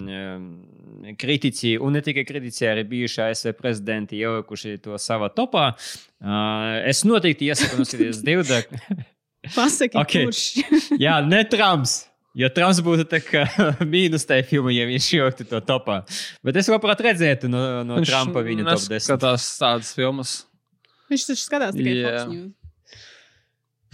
[1.21, 5.69] kritiķi, un ne tikai kritiķi, arī bijušie ASV prezidenti ielikuši to savā topā.
[6.17, 8.63] Uh, es noteikti iesaku noskatīties Bilda.
[9.57, 10.25] Pasaki, okay.
[10.25, 10.97] kurš?
[10.97, 11.99] jā, ne Trumps.
[12.33, 13.05] Jo Trumps būtu
[13.93, 15.99] mīnus tajā filmā, ja viņš ieliktu to topā.
[16.45, 19.05] Bet es labprāt redzētu no, no viņš Trumpa viņa top 10.
[19.05, 20.35] Skatās tādas filmas.
[21.13, 22.07] Viņš taču skatās tikai yeah.
[22.09, 22.53] Fox News.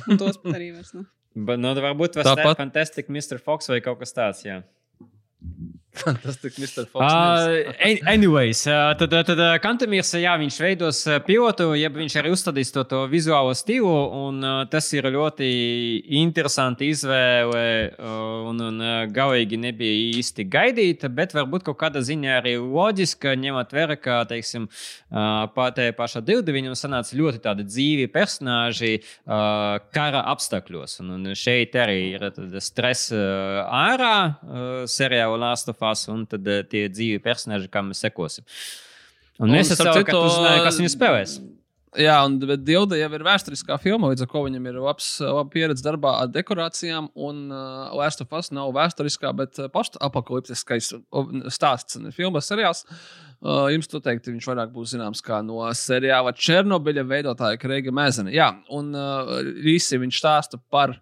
[0.08, 0.94] Un tos pat arī vairs.
[0.96, 1.04] Nu.
[1.36, 3.42] Bet, nu, varbūt tas ir Fantastic Mr.
[3.44, 4.62] Fox vai kaut kas tāds, jā.
[6.04, 6.86] Fantastiski, Mr.
[6.88, 7.04] Fox.
[7.04, 12.32] Uh, anyways, uh, tad, tad uh, Kantamīrs, jā, viņš veidos uh, pilotu, jeb viņš arī
[12.34, 13.92] uzstādīs to, to vizuālo stilu,
[14.28, 15.50] un uh, tas ir ļoti
[16.22, 17.64] interesanti izvēle,
[17.98, 23.36] uh, un, un uh, galīgi nebija īsti gaidīta, bet varbūt kaut kāda ziņā arī loģiska,
[23.40, 29.80] ņemot vērā, ka, teiksim, uh, pātē pašā dildi viņam sanāca ļoti tādi dzīvi personāži uh,
[29.96, 32.30] kara apstākļos, un, un šeit arī ir
[32.64, 37.92] stress uh, ārā uh, seriāla Last of Us, un tad uh, tie dzīvi personāļi, kam
[37.92, 38.46] mēs sekosim.
[39.40, 41.40] Un, un mēs esam savukārt uzzinājuši, kas viņu spēlēs.
[41.98, 45.82] Jā, un Dilda jau ir vēsturiskā filma, līdz ar to viņam ir labs, laba pieredze
[45.82, 47.08] darbā ar dekorācijām.
[47.18, 50.92] Un uh, Last of Us nav vēsturiskā, bet uh, postapokaliptiskais
[51.50, 52.84] stāsts un filmas seriāls.
[53.42, 58.36] Uh, jums noteikti viņš vairāk būs zināms kā no seriāla Černobiļa veidotāja Kreiga Mēzena.
[58.36, 61.00] Jā, un uh, visi viņš stāsta par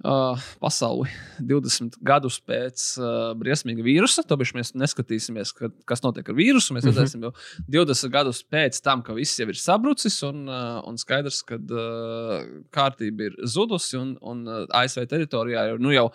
[0.00, 1.10] Uh, pasauli
[1.44, 4.22] 20 gadus pēc uh, briesmīga vīrusa.
[4.24, 6.72] Tāpēc mēs neskatīsimies, ka, kas notiek ar vīrusu.
[6.72, 7.34] Mēs redzēsim jau
[7.68, 12.46] 20 gadus pēc tam, ka viss jau ir sabrucis un, uh, un skaidrs, ka uh,
[12.72, 13.98] kārtība ir zudusi.
[14.00, 16.06] Un, un uh, ASV teritorijā ir nu, jau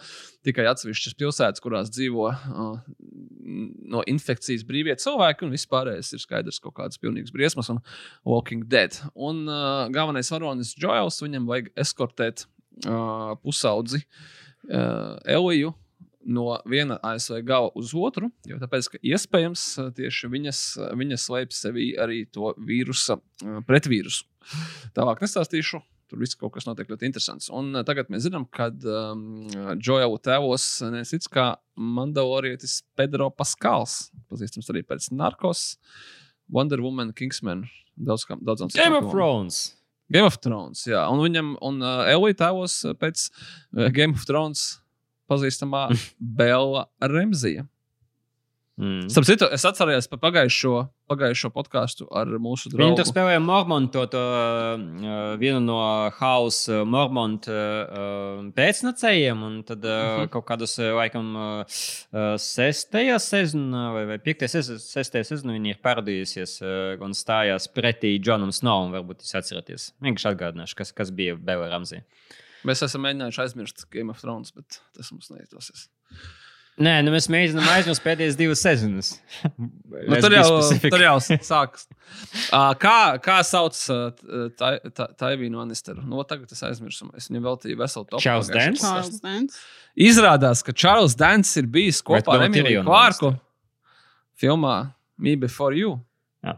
[0.49, 2.73] tikai atsevišķas pilsētas, kurās dzīvo uh,
[3.93, 7.85] no infekcijas brīvie cilvēki, un viss pārējais ir skaidrs kaut kādas pilnīgas briesmas un
[8.25, 8.97] Walking Dead.
[9.13, 12.47] Un uh, galvenais varonis Joels, viņam vajag eskortēt
[12.83, 15.73] uh, pusaudzi uh, Eliju
[16.25, 19.65] no viena ASV gala uz otru, jo tāpēc, ka iespējams
[19.97, 20.61] tieši viņas,
[20.97, 23.19] viņas slēpj sevī arī to vīrusa,
[23.67, 24.25] pretvīrusu.
[24.97, 25.83] Tālāk nestāstīšu.
[26.05, 27.47] Tur viss kaut kas notiek ļoti interesants.
[27.49, 29.47] Un tagad mēs zinām, ka um,
[29.81, 35.63] Džoela tēvos nesits kā mandalorietis Pedro Paskals, pazīstams arī pēc Narkos,
[36.53, 37.65] Wonder Woman, Kingsman,
[37.97, 39.15] daudz, daudzām Game citām of filmām.
[39.15, 39.63] Thrones.
[40.11, 40.85] Game of Thrones.
[40.87, 44.67] Jā, un viņam, un uh, Elija tēvos uh, pēc uh, Game of Thrones
[45.31, 45.87] pazīstamā
[46.39, 47.65] Bela Remzija.
[48.75, 49.05] Mm.
[49.07, 50.71] Starp citu, es atceros par pagājušo,
[51.07, 55.77] pagājušo podkāstu ar mūsu Viņi tur spēlēja Mormonu, to, to uh, vienu no
[56.17, 59.45] Hausa Mormonu uh, pēcnacējiem.
[59.47, 60.19] Un tad uh, Mhm.
[60.25, 60.29] -huh.
[60.33, 65.79] kaut kādas, uh, laikam, uh, sestajā sezonā vai, vai piektajā sezonā, sestajā sezonā viņi ir
[65.83, 68.91] paradījusies uh, un stājās pretī Džonam Snovam.
[68.91, 69.93] Varbūt jūs atceraties.
[70.01, 72.01] Vienkārši atgādināšu, kas, kas bija Bela Ramsī.
[72.65, 75.87] Mēs esam mēģinājuši aizmirst Game of Thrones, bet tas mums neizdosies.
[76.75, 79.13] Nē, nu mēs mēģinām aizmirst pēdējās divas sezonas.
[79.55, 80.49] Nu, tur, jau,
[80.83, 81.85] tur jau sākas.
[82.49, 84.09] Uh, kā, kā sauc uh,
[84.59, 86.03] tai- tai- Taivīnu Anisteru?
[86.03, 87.07] Nu, tagad es aizmirsu.
[87.15, 88.19] Es viņam veltīju veselu topu.
[88.19, 88.51] Dance?
[88.51, 88.83] podkāstā.
[88.83, 89.63] Charles Dance.
[89.95, 93.31] Izrādās, ka Čārlis Dants ir bijis kopā ar Emīliju Klārku
[94.35, 94.75] filmā
[95.17, 96.01] Me Before You.
[96.43, 96.57] Jā.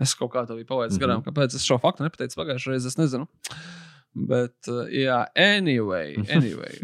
[0.00, 1.08] Es kaut kā to biju palaidis mm -hmm.
[1.08, 1.24] garām.
[1.26, 3.26] Kāpēc es šo faktu nepateicu pagājušajā reizē, es nezinu.
[4.14, 6.14] Bet, uh, jā, anyway.
[6.36, 6.78] anyway.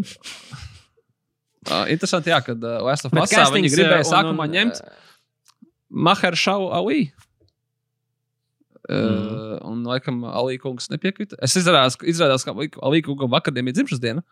[1.70, 4.80] Uh, interesanti, jā, kad uh, Last of Us viņi castings, gribēja un- sākumā un, ņemt
[4.82, 4.96] uh,
[6.08, 7.12] Maheršau Ali.
[7.12, 7.22] Uh,
[8.86, 9.66] Mhm.
[9.66, 11.34] Un, laikam, Alī kungs nepiekrita.
[11.42, 14.22] Es izrādās, izrādās ka Alī kungam vakardien bija dzimšanas diena,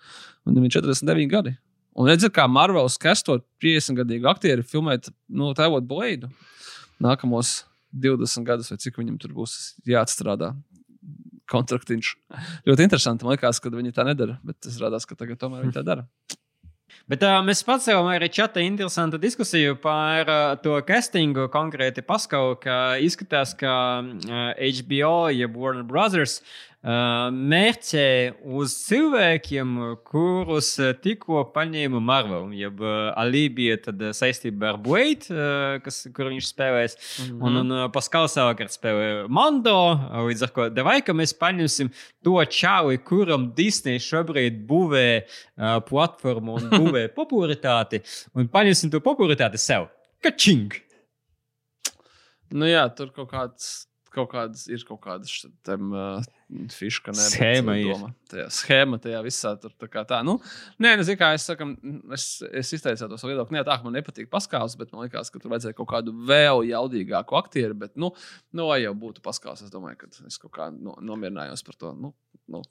[0.46, 1.56] un viņam ir 49 gadi.
[1.98, 6.30] Un redzat, kā Marvels kastot 50 gadīgu aktieru filmēt, nu, tēvot Blade
[7.02, 10.52] nākamos 20 gadus, vai cik viņam tur būs jāatstrādā.
[11.50, 12.14] Kontraktiņš.
[12.64, 13.26] Ļoti interesanti.
[13.26, 16.06] Man liekas, ka viņi tā nedara, bet izrādās, ka tagad tomēr viņi tā dara.
[17.10, 21.50] Bet uh, mēs pacēlām arī čata interesantu diskusiju par uh, to castingu.
[21.52, 26.38] Konkrēti, paskaidroju, ka izskatās, ka uh, HBO, jeb Warner Brothers,
[26.84, 28.06] mērķē
[28.44, 29.70] uz cilvēkiem,
[30.04, 32.50] kurus uh, tikko paņēma Marvel.
[32.52, 35.32] Jeb uh, Ali bija tad, saistībā ar Blade,
[35.84, 36.98] kas, kur viņš spēlēs.
[37.24, 37.38] Mhm.
[37.40, 39.76] Un, un uh, Paskals savukārt spēlē Mando.
[39.94, 41.88] uh, Līdz ar to devai, ka mēs paņemsim
[42.24, 48.04] to čāli, kuram Disney šobrīd būvē uh, platformu un būvē popularitāti,
[48.36, 49.88] un paņemsim to popularitāti sev.
[50.24, 50.76] Kačing!
[52.54, 53.72] Nu, jā, tur kaut kāds.
[54.14, 55.32] Kaut kādas ir kaut kādas
[55.66, 56.26] tam uh,
[56.70, 57.88] fiška, ne, bet, Schēma ir.
[57.90, 58.10] doma.
[58.30, 60.20] Tajā schēma, tajā visā tur tā kā tā.
[60.26, 60.36] Nu,
[60.82, 61.66] nē, nu, zini, kā es saku,
[62.14, 63.58] es, es izteicu to savu viedokli.
[63.58, 66.62] Nē, tā, ka man nepatīk paskāls, bet man liekas, ka tur vajadzēja kaut kādu vēl
[66.70, 67.76] jaudīgāku aktieru.
[67.82, 68.12] Bet, nu,
[68.54, 71.94] nu lai jau būtu paskāls, es domāju, ka es kaut kā no, nomierinājos par to.
[71.98, 72.14] Nu,
[72.50, 72.62] nu,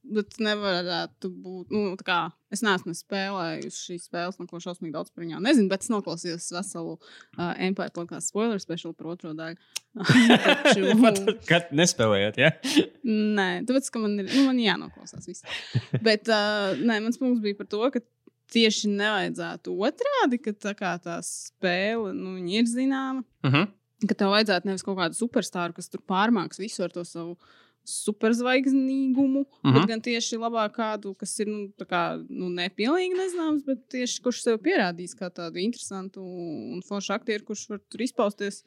[0.00, 1.72] Bet nevarētu būt.
[1.74, 2.18] Nu, tā kā,
[2.54, 6.46] es neesmu spēlējis šīs spēles, no ko šausmīgi daudz par viņām nezinu, bet es noklausījos
[6.56, 9.60] veselu uh, Empire podkāstu spoiler special par otro daļu.
[10.46, 10.94] Taču,
[11.48, 12.52] Kad nespēlējāt, ja?
[13.04, 15.44] nē, tāpēc, ka man ir nu, man jānoklausās viss.
[16.00, 18.02] Bet uh, nē, mans punkts bija par to, ka
[18.54, 23.22] tieši nevajadzētu otrādi, ka tā, kā tā spēle nu, ir zināma.
[23.44, 23.68] uh -huh.
[24.08, 27.36] ka tev vajadzētu nevis kaut kādu superstāru, kas tur pārmāks visu ar to savu
[27.84, 29.68] superzvaigznīgumu, Mhm.
[29.68, 29.74] -huh.
[29.80, 34.42] bet gan tieši labāk kādu, kas ir nu, kā, nu, nepilnīgi nezināms, bet tieši kurš
[34.42, 38.62] sev pierādīs kā tādu interesantu un foršu aktieru, kurš var tur izpausties.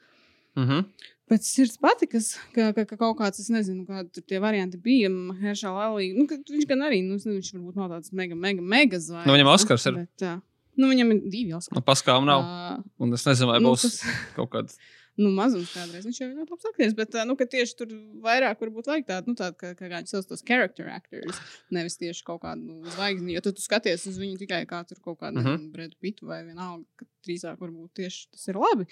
[0.56, 0.84] Uh -huh.
[1.30, 5.10] Pēc sirds patikas, ka, ka, ka kaut kāds, es nezinu, kādi tur tie varianti bija.
[5.10, 8.98] Heršā Lalī, nu, viņš gan arī, nu, nezinu, viņš varbūt nav tāds mega, mega, mega
[9.00, 9.26] zvaigznes.
[9.26, 9.94] Nu, viņam Oskars ir.
[9.94, 10.40] Bet, uh,
[10.78, 11.76] nu, viņam ir divi Oskari.
[11.76, 12.42] Nu, Paskām nav.
[12.42, 14.04] Uh, Un es nezinu, vai nu, būs tas-
[14.36, 14.74] kaut kāda.
[15.20, 16.08] Nu, mazums kādreiz.
[16.08, 17.92] Viņš jau ir ļoti labs aktieris, bet nu, tieši tur
[18.24, 21.42] vairāk varbūt vajag tādu, nu, tādu kā, kā viņi sauc tos character actors,
[21.74, 23.36] nevis tieši kaut kādu nu, zvaigzni.
[23.36, 25.68] Jo tu, tu skaties uz viņu tikai kā tur kaut kādu uh -huh.
[25.74, 28.88] bredu pitu vai vienalga, ka drīzāk varbūt tieši tas ir labi,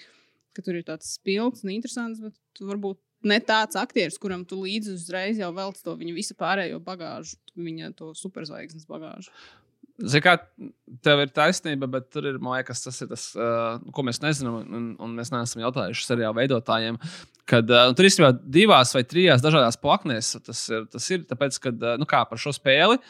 [0.54, 4.62] ka tur ir tāds spilgts un interesants, bet tu varbūt ne tāds aktieris, kuram tu
[4.62, 9.30] līdzi uzreiz jau velc to viņa visu pārējo bagāžu, viņa to superzvaigznes bagāžu.
[10.00, 10.36] Zini, kā
[11.04, 14.62] tev ir taisnība, bet tur ir, man liekas, tas ir tas, uh, ko mēs nezinām,
[14.62, 16.98] un, un mēs neesam jautājuši seriāla veidotājiem.
[17.48, 20.86] Kad, uh, tur īstenībā divās vai trijās dažādās plaknēs tas ir.
[20.92, 23.00] Tas ir tāpēc, ka uh, nu kā, par šo spēli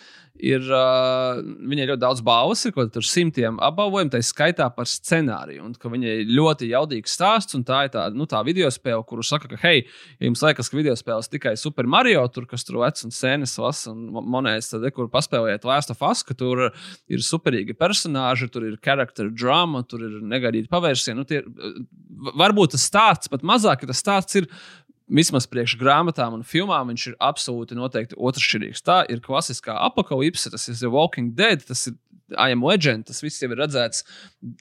[0.40, 5.66] ir uh, viņai ļoti daudz balvas, ir kaut kur simtiem apbalvojumu, tā skaitā par scenāriju.
[5.68, 9.24] Un ka viņai ļoti jaudīgs stāsts, un tā ir tā, nu, tā video spēle, kuru
[9.26, 9.84] saka, ka, hei,
[10.16, 13.54] ja jums liekas, ka video spēles tikai Super Mario, tur, kas tur vecs un sēnes
[13.60, 16.70] vas un monētas, tad, kur paspēlējat Last of Us, ka tur
[17.12, 21.18] ir superīgi personāļi, tur ir charakter drama, tur ir negaidīti pavērsieni.
[21.18, 21.42] Nu, tie,
[22.38, 24.48] varbūt tas stāsts pat mazāk, ja tas stāsts ir
[25.12, 28.84] vismaz priekš grāmatām un filmām, viņš ir absolūti noteikti otršķirīgs.
[28.86, 31.98] Tā ir klasiskā apakalipse, tas ir The Walking Dead, tas ir
[32.32, 34.06] I am Legend, tas viss jau ir redzēts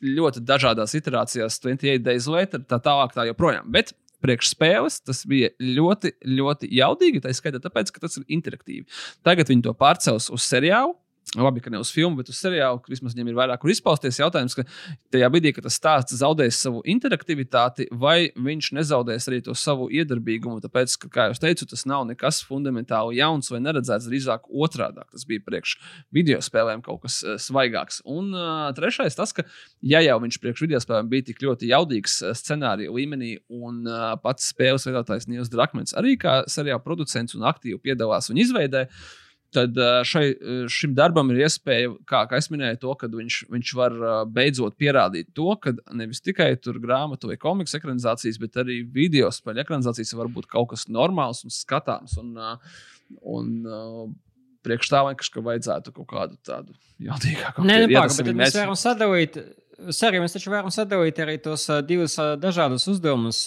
[0.04, 3.69] ļoti dažādās iterācijās, 28 Days Later, tā tālāk, tā joprojām.
[3.71, 7.24] Bet priekšspēles tas bija ļoti, ļoti jaudīgi.
[7.24, 8.86] Tā skaitā, tāpēc, ka tas ir interaktīvi.
[9.26, 10.95] Tagad viņi to pārcels uz seriālu.
[11.39, 14.17] Labi, ka ne uz filmu, bet uz seriālu, ka vismaz viņam ir vairāk kur izpausties.
[14.20, 14.65] Jautājums, ka
[15.15, 20.60] tajā brīdī, kad tas stāsts zaudēs savu interaktivitāti, vai viņš nezaudēs arī to savu iedarbīgumu.
[20.65, 25.06] Tāpēc, ka, kā jau teicu, tas nav nekas fundamentāli jauns vai neredzēts, drīzāk otrādi.
[25.15, 25.78] Tas bija priekš
[26.12, 28.04] video spēlēm kaut kas uh, svaigāks.
[28.12, 29.48] Un uh, trešais, tas, ka,
[29.88, 34.12] ja jau viņš priekš video spēlēm bija tik ļoti jaudīgs uh, scenārija līmenī, un uh,
[34.20, 38.88] pats spēles veidotājs Nils Drakmens arī kā seriāla producents un aktīvi piedalās viņa izveidē
[39.54, 40.26] tad šai,
[40.72, 43.98] šim darbam ir iespēja, kā, kā es minēju, to, ka viņš, viņš var
[44.32, 50.16] beidzot pierādīt to, ka nevis tikai grāmatu vai komiksu ekranizācijas, bet arī video spēļu ekranizācijas
[50.20, 52.18] var būt kaut kas normāls un skatāms.
[52.22, 52.36] Un,
[53.22, 53.56] un,
[54.62, 59.40] Priekš tā vienkārši, ka vajadzētu kaut kādu tādu jaudīgāku Nē, nepārāk, bet mēs varam sadalīt
[59.89, 63.39] Sērijā mēs taču varam sadalīt arī tos divus dažādus uzdevumus.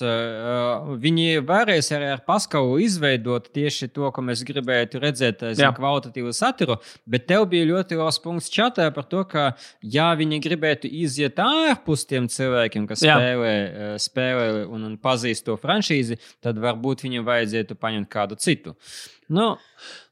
[1.05, 6.79] Viņi varēs arī ar paskalu izveidot tieši to, ko mēs gribētu redzēt, zin, kvalitatīvu saturu,
[7.07, 9.47] bet tev bija ļoti liels punkts čatā par to, ka,
[9.83, 13.19] ja viņi gribētu iziet ārpus tiem cilvēkiem, kas Jā.
[13.21, 13.55] spēlē,
[14.03, 18.75] spēlē un, un pazīst to franšīzi, tad varbūt viņiem vajadzētu paņemt kādu citu.
[19.33, 19.55] Nu,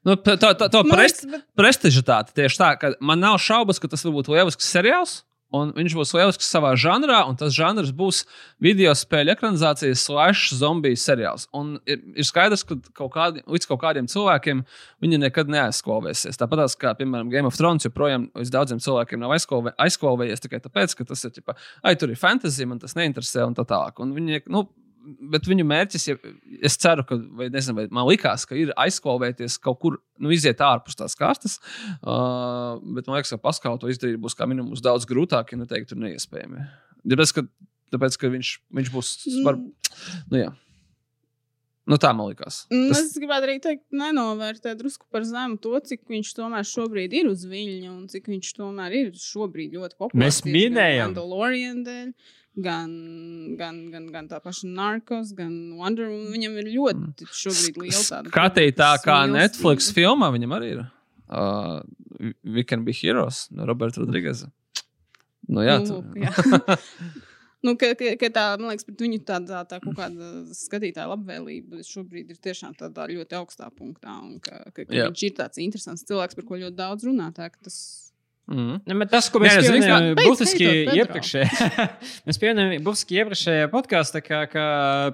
[0.02, 1.44] Nu, tā tā, tā prest, bet...
[1.58, 5.20] prestižitāte tieši tā, ka man nav šaubas, ka tas var būt lielisks seriāls.
[5.52, 8.22] Un viņš būs lielisks savā žanrā, un tas žanrs būs
[8.62, 11.44] video spēļu ekranizācijas, slash zombiju seriāls.
[11.56, 14.64] Un ir, ir skaidrs, ka kaut kādi, līdz kaut kādiem cilvēkiem
[15.04, 16.40] viņi nekad neaizskolvēsies.
[16.40, 20.96] Tāpat kā, piemēram, Game of Thrones joprojām līdz daudziem cilvēkiem nav aizskolvē, aizskolvējies tikai tāpēc,
[20.96, 24.00] ka tas ir, ģipa, ai, tur ir fantasy, man tas neinteresē, un tā tālāk.
[24.02, 24.66] Un viņi, nu,
[25.32, 26.16] bet viņu mērķis, ja
[26.64, 30.62] es ceru, ka, vai nezinu, vai man likās, ka ir aizkolvēties kaut kur, nu, iziet
[30.64, 31.58] ārpus tās kastes.
[32.00, 35.94] Uh, bet man liekas, ka Paskālu to izdarīt būs kā minimums daudz grūtāk, ja neteikt,
[35.94, 36.66] ir neiespējami.
[37.12, 37.46] Tāpēc, ka,
[37.94, 39.14] tāpēc, ka viņš, viņš būs.
[39.46, 40.52] Var, nu, jā.
[41.90, 42.60] Nu, tā man liekas.
[42.70, 43.00] Tas...
[43.00, 47.42] Es gribētu arī teikt, nenovērtēt drusku par zemu to, cik viņš tomēr šobrīd ir uz
[47.50, 50.22] viļņa un cik viņš tomēr ir šobrīd ļoti populārs.
[50.22, 52.12] Mēs minējām, Mandalorian dēļ
[52.56, 52.90] gan,
[53.56, 56.32] gan, gan, gan tā paša narkos, gan Wonder Woman.
[56.34, 58.32] Viņam ir ļoti šobrīd liela tāda.
[58.32, 60.82] Skatīt tā kā Netflix filmā viņam arī ir.
[61.32, 61.80] Uh,
[62.44, 64.50] We Can Be Heroes no Roberta Rodrigesa.
[65.48, 66.30] Nu, jā, nu, jā.
[67.66, 71.82] nu, ka, ka, ka tā, man liekas, pret viņu tāda tā, kaut kāda skatītāja labvēlība
[71.86, 74.14] šobrīd ir tiešām tādā ļoti augstā punktā.
[74.22, 77.32] Un ka, ka, ka viņš ir tāds interesants cilvēks, par ko ļoti daudz runā.
[77.34, 77.80] Tā, tas
[78.50, 78.80] Mm.
[78.90, 80.66] Ne, tas, ko mēs pieminējām, būtiski
[80.98, 81.68] iepriekšējā,
[82.26, 84.64] mēs pieminējām būtiski iepriekšējā podkāstā, ka, ka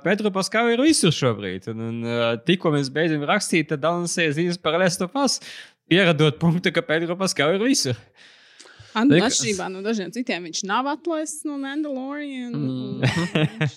[0.04, 1.68] Petru Paskau ir visur šobrīd.
[1.74, 5.36] Un, un tikko mēs beidzam rakstīt, tad Dansē ziņas par Lestu Pas,
[5.92, 8.00] pieradot punktu, ka Petru Paskau ir visur.
[8.96, 12.54] Atšķirībā no dažiem citiem, viņš nav atlaists no Mandalorian.
[12.56, 13.02] Mm.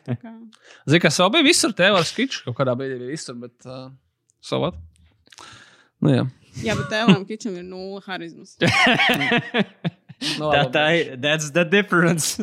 [0.89, 3.89] Zini, kas vēl bija visur, te var skiču, kaut kādā brīdī bija visur, bet uh,
[4.47, 4.79] savat.
[6.01, 6.23] Nu, jā.
[6.59, 8.57] Jā, bet tēvam Kičam ir nulle harizmas.
[10.41, 12.35] no, tā, tā ir, that's the difference.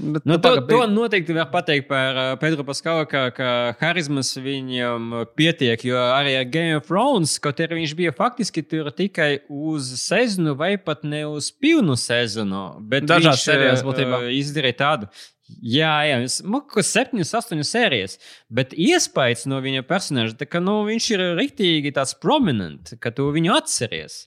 [0.00, 3.48] Bet, nu, to, to noteikti var pateikt par uh, Pedro Paskalu, ka, ka
[3.82, 8.88] harizmas viņam pietiek, jo arī ar Game of Thrones, kaut arī viņš bija faktiski tur
[8.96, 12.64] tikai uz sezonu vai pat ne uz pilnu sezonu.
[13.04, 15.10] Dažās sērijās būtībā uh, izdarīja tādu.
[15.60, 18.16] Jā, jā, mums ir 7, 8 sērijas,
[18.52, 23.28] bet iespējas no viņa personāža, tā, ka nu, viņš ir rīktīgi tāds prominents, ka tu
[23.34, 24.24] viņu atceries.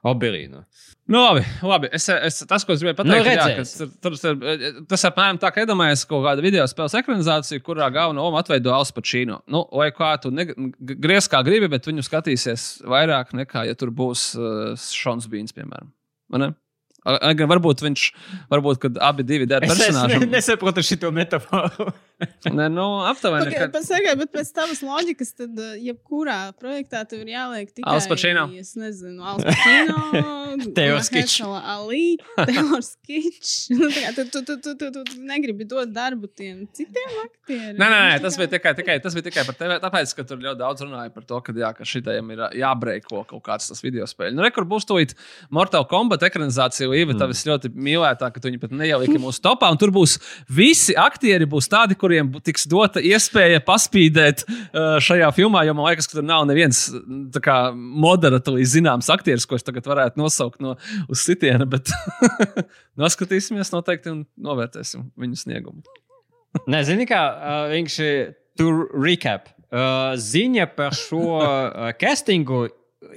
[0.00, 0.62] Oberīnu.
[1.10, 1.88] Nu, labi, labi.
[1.92, 5.50] Es, es, tas, ko es gribēju pateikt, nu, jā, tur, tur, tur, tas apmēram tā,
[5.52, 9.42] ka iedomājies kaut kādu video spēles ekranizāciju, kurā galvenā loma atveido Alspačīnu.
[9.50, 10.46] Nu, vai kā tu ne,
[10.78, 15.92] griez kā gribi, bet viņu skatīsies vairāk nekā, ja tur būs uh, Šons Bīns, piemēram.
[17.04, 18.06] Gan varbūt viņš,
[18.52, 20.20] varbūt, kad abi divi dara personāžu.
[20.20, 21.90] Es nesaprotu šo metaforu.
[22.58, 23.48] Nē, nu, aptuveni.
[23.48, 27.70] Okay, kad- pēc, sakai, bet pēc tavas loģikas, tad uh, jebkurā projektā tev ir jāliek
[27.72, 28.46] tikai Al Pacino.
[28.60, 29.98] Es nezinu, Alspacino,
[30.76, 31.40] Taylor Skitch.
[31.44, 33.70] Ali, Taylor Skitch.
[33.74, 37.78] Nu, tu, tu, tu, tu, tu, tu, negribi dot darbu tiem citiem aktieriem.
[37.78, 39.76] Nē, nē, nē, Nu, tas bija tikai, tikai, tas bija tikai par tevi.
[39.82, 43.42] Tāpēc, ka tur ļoti daudz runāja par to, ka, jā, ka šitajam ir jābreiko kaut
[43.46, 44.34] kāds tas video spēle.
[44.36, 45.14] Nu, Rekur būs tūlīt
[45.54, 47.20] Mortal Kombat ekranizācija, Iva, mm.
[47.22, 49.70] tavis ļoti mīlētā, ka tu viņu pat neieliki mūsu topā.
[49.72, 50.18] Un tur būs
[50.52, 55.62] visi aktieri, būs tādi, kuriem tiks dota iespēja paspīdēt uh, šajā filmā.
[55.68, 60.18] Jo man liekas, ka tur nav neviens mm, moderatīvi zināms aktieris, ko es tagad varētu
[60.18, 60.74] nosaukt no
[61.06, 61.68] uz sitiena.
[61.70, 61.92] Bet
[63.00, 65.86] noskatīsimies noteikti un novērtēsim viņu sniegumu.
[66.66, 68.02] Nē, zini, kā uh, viņš
[68.58, 69.52] tur recap.
[69.70, 72.64] Uh, ziņa par šo uh, castingu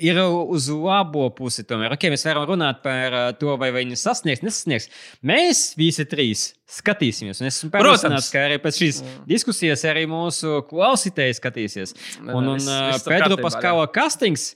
[0.01, 1.65] ir uz labo pusi.
[1.67, 4.89] Tomēr, okay, mēs varam runāt par uh, to, vai viņi sasniegs, nesasniegs.
[5.25, 7.41] Mēs visi trīs skatīsimies.
[7.41, 11.95] Un es esmu pārliecināts, ka arī pēc šīs diskusijas arī mūsu klausītāji skatīsies.
[12.23, 14.53] Un, un viss tur Pedro Paskala castings.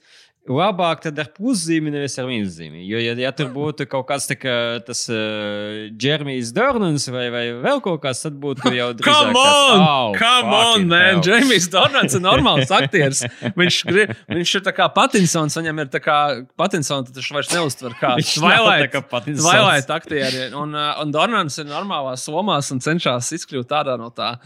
[0.47, 2.79] Labāk tad ar puszīmi, nevis ar mīnuszīmi.
[2.87, 4.53] Jo, ja, ja tur būtu kaut kāds tā kā
[4.87, 9.73] tas uh, Jeremijs Dornans vai, vai vēl kaut kāds, tad būtu jau drīzāk Come tāds,
[9.73, 9.83] on!
[9.83, 11.19] "Au, Come on, man!
[11.19, 13.25] hell." Jamijs Dornans ir normāls aktieris.
[13.59, 16.17] Viņš, gri- viņš ir tā kā Patinsons, viņam ir tā kā
[16.59, 18.93] Patinsons, tad viņš vairs neuztver kā Twilight.
[18.95, 19.03] kā.
[19.27, 20.45] Twilight aktieri.
[20.55, 24.37] Un, uh, un Dornans ir normālās lomās un cenšas izkļūt ārā no tā.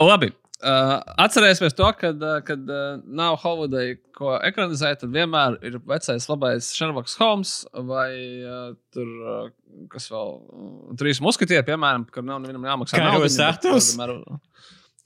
[0.00, 0.32] Labi.
[0.64, 3.82] Uh, atcerēsimies to, ka, uh, kad uh, nav Hollywoodā
[4.16, 7.52] ko ekranizēt, tad vienmēr ir vecais labais Sherlock Holmes
[7.90, 8.08] vai
[8.40, 9.50] uh, tur, uh,
[9.92, 12.96] kas vēl, uh, trīs muskatieri, piemēram, kur nav nevienam jāmaksā.
[12.96, 13.90] Bet Artūrs?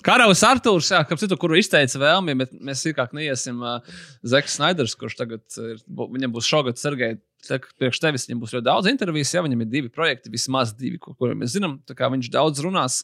[0.06, 3.80] Karalis Arthurs, jā, kāpēc citu, kuru izteica vēlmi, bet mēs sīkāk neiesim uh,
[4.30, 7.16] Zeks Snaiders, kurš tagad ir, bu- viņam būs šogad Sergei.
[7.47, 11.39] Priekš tevis viņam būs ļoti daudz intervijas, ja viņam ir divi projekti, vismaz divi, kuriem
[11.43, 11.76] mēs zinām.
[11.86, 12.99] Tā viņš daudz runās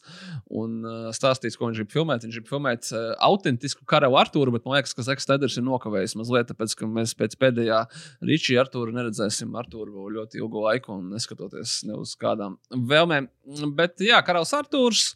[0.51, 2.27] un uh, stāstīs, ko viņš grib filmēt.
[2.27, 6.17] Viņš grib filmēt uh, autentisku karalu Arthuru, bet man liekas, ka Zeks Snaiders ir nokavējis
[6.19, 7.81] mazliet, tāpēc, ka mēs pēc pēdējā
[8.27, 13.31] Ričija Arthura neredzēsim Arthuru vēl ļoti ilgu laiku un neskatoties ne uz kādām vēlmēm.
[13.77, 15.11] Bet jā, karalis Arthurs.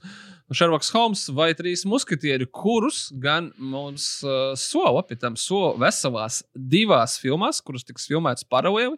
[0.49, 7.19] Šerloks Holmes vai trīs muskatieri, kurus gan mums uh, sola pie tam sola veselās divās
[7.21, 8.97] filmās, kuras tiks filmētas paralēli.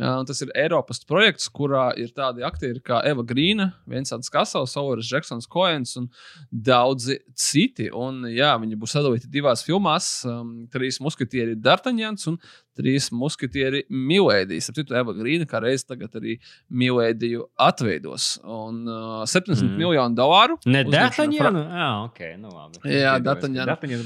[0.00, 5.10] Uh, tas ir Eiropas projekts, kurā ir tādi aktieri kā Eva Grīna, Vinsants Kasels, Oliveris
[5.10, 6.06] Džeksons, Koens un
[6.50, 7.90] daudzi citi.
[7.92, 10.08] Un, jā, viņi būs sadalīti divās filmās.
[10.28, 12.38] Um, trīs muskatieri Dartaņants un
[12.80, 14.70] trīs muskatieri Milēdijas.
[14.72, 16.38] Ar citu Eva Grīna, kā reiz tagad arī
[16.72, 18.38] Milēdiju atveidos.
[18.44, 19.76] Un uh, 70 Mm.
[19.76, 20.56] miljonu dolāru.
[20.66, 21.50] Ne uzņemšana Fra-?
[21.80, 22.80] Jā, ok, nu labi.
[22.94, 23.16] Jā,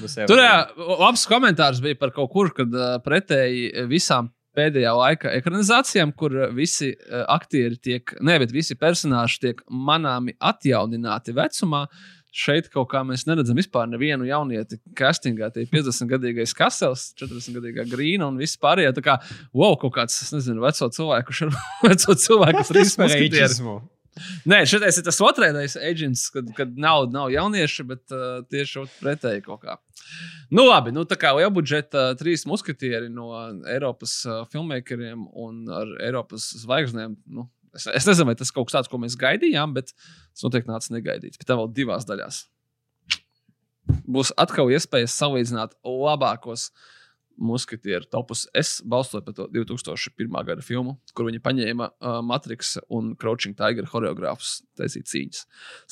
[0.02, 0.57] būs Tur jā,
[1.05, 6.50] labs komentārs bija par kaut kur, kad uh, pretēji visām pēdējā laika ekranizācijām, kur uh,
[6.55, 11.86] visi uh, aktieri tiek, ne, bet visi personāļi tiek manāmi atjaunināti vecumā.
[12.34, 15.52] Šeit kaut kā mēs neredzam vispār nevienu jaunieti castingā.
[15.55, 18.90] Tie ir 50-gadīgais Kasels, 40-gadīgā Grīna un viss pārējie.
[18.96, 19.18] Tā kā,
[19.55, 21.55] wow, kaut kāds, es nezinu, veco cilvēku, kurš ir
[21.86, 23.92] veco cilvēku, kas ir izsmeļojis.
[24.47, 29.43] Nē, šitais ir tas otrais agents, kad, kad nav, nav jaunieši, bet uh, tieši pretēji
[29.47, 29.77] kaut kā.
[30.55, 33.33] Nu, labi, nu, tā kā liela budžeta uh, trīs muskatieri no
[33.71, 37.17] Eiropas uh, filmmakeriem un ar Eiropas zvaigznēm.
[37.27, 40.71] Nu, es, es nezinu, vai tas kaut kas tāds, ko mēs gaidījām, bet tas noteikti
[40.71, 41.41] nāca negaidīts.
[41.41, 42.45] Bet tā vēl divās daļās.
[44.07, 46.71] Būs atkal iespēja salīdzināt labākos
[47.41, 48.45] muskatieru topus.
[48.57, 50.30] Es balstoju par to 2001.
[50.47, 55.45] gada filmu, kur viņi paņēma uh, Matrix un Crouching Tiger choreogrāfus taisīt cīņas.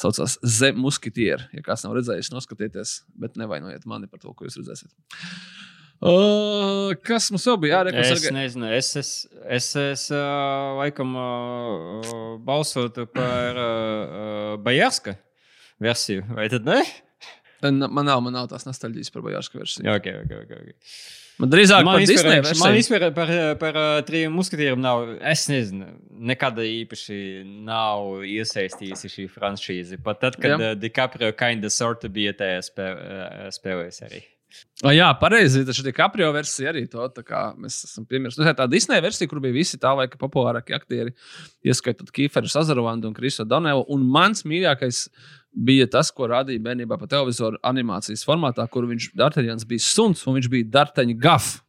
[0.02, 1.48] Saucās Zem muskatieri.
[1.56, 4.92] Ja kāds nav redzējis, noskatieties, bet nevainojiet mani par to, ko jūs redzēsiet.
[6.02, 7.84] Uh, kas mums vēl bija?
[7.86, 8.32] Jā, Es rekursi.
[8.34, 9.10] nezinu, es, es,
[9.46, 12.10] es, es uh, laikam uh,
[12.42, 15.14] balsotu par uh, Bajarska
[15.82, 16.80] versiju, vai tad ne?
[17.62, 19.86] Man nav, man nav tās nostalģijas par Bajārsku versiju.
[19.86, 20.32] Jā, ok, ok.
[20.40, 20.54] ok.
[20.64, 20.74] okay.
[21.42, 22.74] Man drīzāk Man par Disney vispār, man versiju.
[22.78, 25.08] vispār par, par uh, trim muskatieriem nav.
[25.32, 25.88] Es nezinu,
[26.30, 27.16] nekad īpaši
[27.66, 29.98] nav iesaistījusi šī franšīze.
[30.06, 34.22] Pat tad, kad uh, DiCaprio kinda sorta bija tajā spē, uh, spēlējis arī.
[34.84, 35.64] O, jā, pareizi.
[35.66, 37.04] Tas ir Caprio versija arī to.
[37.16, 38.36] tā kā Mēs esam piemēram.
[38.36, 41.14] Tā ir tā Disney versija, kur bija visi tā laika populārākie aktieri,
[41.66, 43.86] ieskaitot Kīferu Sazarvandu un Krisu Donelu.
[43.92, 45.06] Un mans mīļākais
[45.52, 50.38] bija tas, ko rādīja bērnībā pa televizoru animācijas formātā, kur viņš Dartaņans bija suns un
[50.38, 51.60] viņš bija Dartaņa gafs.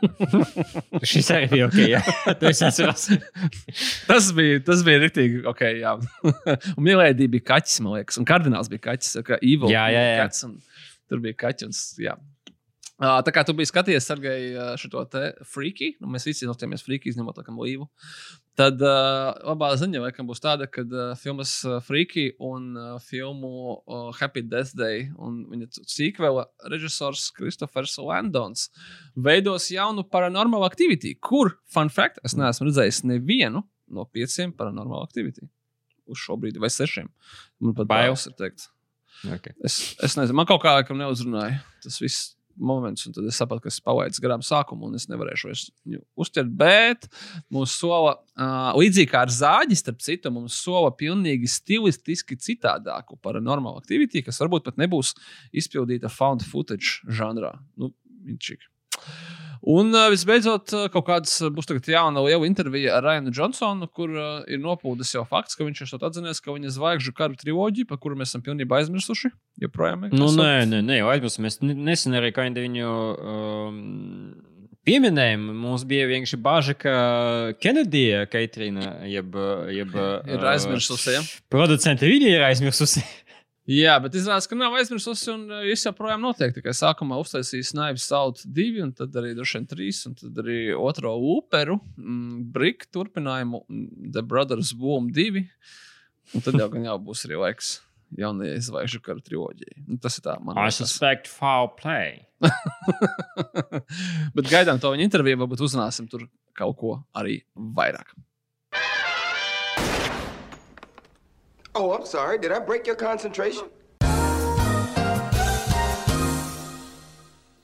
[1.10, 1.78] Šis arī bija ok.
[1.90, 2.00] Jā,
[4.08, 5.42] tas bija, tas bija rīktīgi.
[5.50, 5.82] Okay,
[6.76, 9.20] un Milēdī bija kaķis, man liekas, un kardināls bija kaķis.
[9.26, 10.16] Kā Ivo Jā, jā, jā.
[10.24, 10.56] Cats, un
[11.10, 11.68] tur bija kaķis.
[11.68, 12.16] un Jā.
[13.00, 17.38] Tā kā tu biji skatījies, Sergei, šo te freaky, nu, mēs visi nostājāmies freaky, izņemot
[17.40, 17.86] laikam līvu.
[18.60, 23.50] Tad uh, labā ziņa laikam būs tāda, ka uh, filmas uh, Freaky un uh, filmu
[23.78, 28.66] uh, Happy Death Day un viņa sīkvela režisors Kristofers Landons
[29.16, 35.48] veidos jaunu paranormal activity, kur, fun fact, es neesmu redzējis nevienu no pieciem paranormal activity.
[36.10, 37.08] Uz šo brīdi, vai sešiem.
[37.62, 38.10] Man pat Bail.
[38.10, 38.68] bailes ir teikt.
[39.38, 39.56] Okay.
[39.64, 43.64] Es, es nezinu, man kaut kā laikam neuzrunāja tas viss moments, un tad es sapratu,
[43.64, 46.52] ka es pavaicu garām sākumu, un es nevarēšu viņu uztvert.
[46.60, 47.08] Bet
[47.52, 53.82] mums sola, uh, līdzīgi kā ar zāģi, starp citu, mums sola pilnīgi stilistiski citādāku paranormālu
[53.82, 55.14] aktivitāti, kas varbūt pat nebūs
[55.56, 57.56] izpildīta found footage žanrā.
[57.80, 57.92] Nu,
[58.28, 58.70] viņš ir.
[59.68, 64.14] Un visbeidzot, kaut kāds uh, būs tagad jauna liela intervija ar Ryanu Johnsonu, kur
[64.48, 68.16] ir nopūdis jau fakts, ka viņš ir atzinies, ka viņa zvaigžņu karu triloģija, par kuru
[68.16, 69.32] mēs esam pilnībā aizmirsuši,
[69.66, 70.16] joprojām ir.
[70.16, 71.44] Nu, nē, nē, nē, jau aizmirsu.
[71.44, 73.80] Mēs ne- nesen arī kādi viņu um,
[74.88, 75.44] pieminējām.
[75.60, 76.94] Mums bija vienkārši bažas, ka
[77.60, 79.36] Kenedija, Keitrīna, jeb,
[79.76, 79.96] jeb
[80.32, 81.24] Ir aizmirsusi, ja?
[81.52, 83.04] Producenti viņa ir aizmirsusi.
[83.70, 88.40] Jā, bet izrādās, ka nav aizmirsusi, un es joprojām noteikti tikai sākumā uztaisīju Snipes Salt
[88.42, 93.62] 2, un tad arī droši vien 3, un tad arī otro operu, mm, Brick turpinājumu,
[93.68, 95.44] mm, The Brothers Boom 2.
[96.34, 97.76] Un tad jau gan jau būs arī laiks
[98.18, 99.84] jaunajai zvaigžņu kara triloģijai.
[99.86, 100.80] Nu, tas ir tā, man I liekas.
[100.82, 102.24] suspect foul play.
[104.34, 106.26] bet gaidām to viņa interviju, varbūt uzzināsim tur
[106.58, 108.16] kaut ko arī vairāk.
[111.74, 112.38] Oh, I'm sorry.
[112.38, 113.68] Did I break your concentration?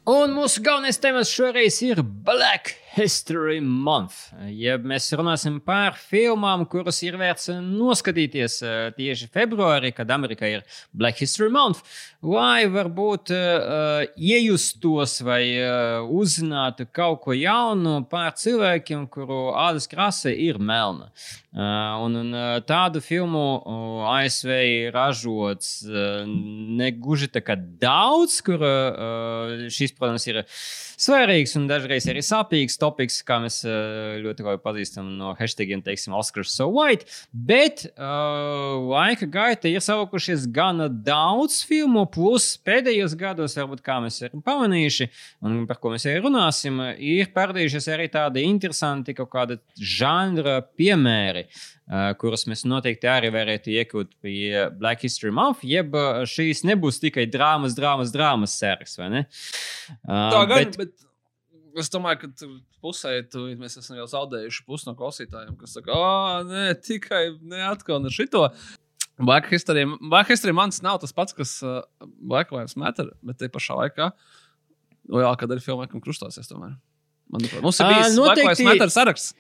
[0.07, 4.29] Un mūsu galvenais temats šoreiz ir Black History Month.
[4.55, 10.63] Ja mēs runāsim par filmām, kuras ir vērts noskatīties eh, tieši februārī, kad Amerikā ir
[10.95, 11.83] Black History Month,
[12.27, 20.33] lai varbūt uh, iejustos vai uh, uzzinātu kaut ko jaunu par cilvēkiem, kuru ādas krāsa
[20.35, 21.11] ir melna.
[21.57, 22.35] Uh, un, un
[22.68, 23.45] tādu filmu
[24.11, 30.43] ASV ir ražots uh, negluži tā kā daudz, kur uh, šis, protams, ir
[31.01, 36.16] svarīgs un dažreiz arī sāpīgs topiks, kā mēs uh, ļoti labi pazīstam no hashtagiem, teiksim,
[36.16, 37.09] Oscars so white.
[37.33, 44.23] Bet uh, laika gaitā ir savukušies gana daudz filmu, plus pēdējos gados, varbūt kā mēs
[44.25, 45.09] esam pamanījuši,
[45.45, 51.47] un par ko mēs arī runāsim, ir parādījušies arī tādi interesanti kaut kādi žanra piemēri.
[52.19, 55.95] Kurus mēs noteikti arī varētu iekļūt pie Black History Month, jeb
[56.27, 59.27] šīs nebūs tikai drāmas, drāmas, drāmas sērijas, vai ne?
[60.09, 60.81] Tā gan, bet...
[60.81, 61.07] bet
[61.77, 62.49] es domāju, ka tu
[62.83, 68.01] pusē tu, mēs esam jau zaudējuši pusi no klausītājiem, kas saka, ah, nē, tikai neatkal
[68.03, 68.47] ne šito.
[69.19, 71.81] Black History, Black History mans nav tas pats, kas uh,
[72.21, 74.11] Black Lives Matter, bet te pašā laikā
[75.09, 76.75] lielākā daļa filmu laikam krustosies tomēr.
[77.33, 79.33] Manuprāt, mums ir bijis Black Lives noteikti- Matter saraksts.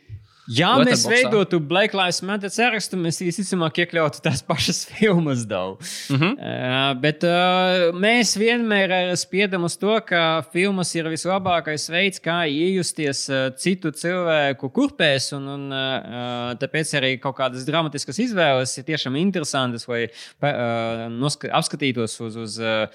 [0.52, 5.90] Ja mēs veidotu Black Lives Matter sarakstu, mēs visticamāk iekļautu tās pašas filmas daudz.
[6.10, 6.34] Mm -hmm.
[6.36, 12.46] Uh, bet uh, mēs vienmēr uh, spiedam uz to, ka filmas ir vislabākais veids, kā
[12.46, 15.32] iejusties uh, citu cilvēku kurpēs.
[15.36, 21.50] Un, un, uh, tāpēc arī kaut kādas dramatiskas izvēles ir tiešām interesantas, lai uh, noska,
[21.50, 22.86] apskatītos uz, uz uh,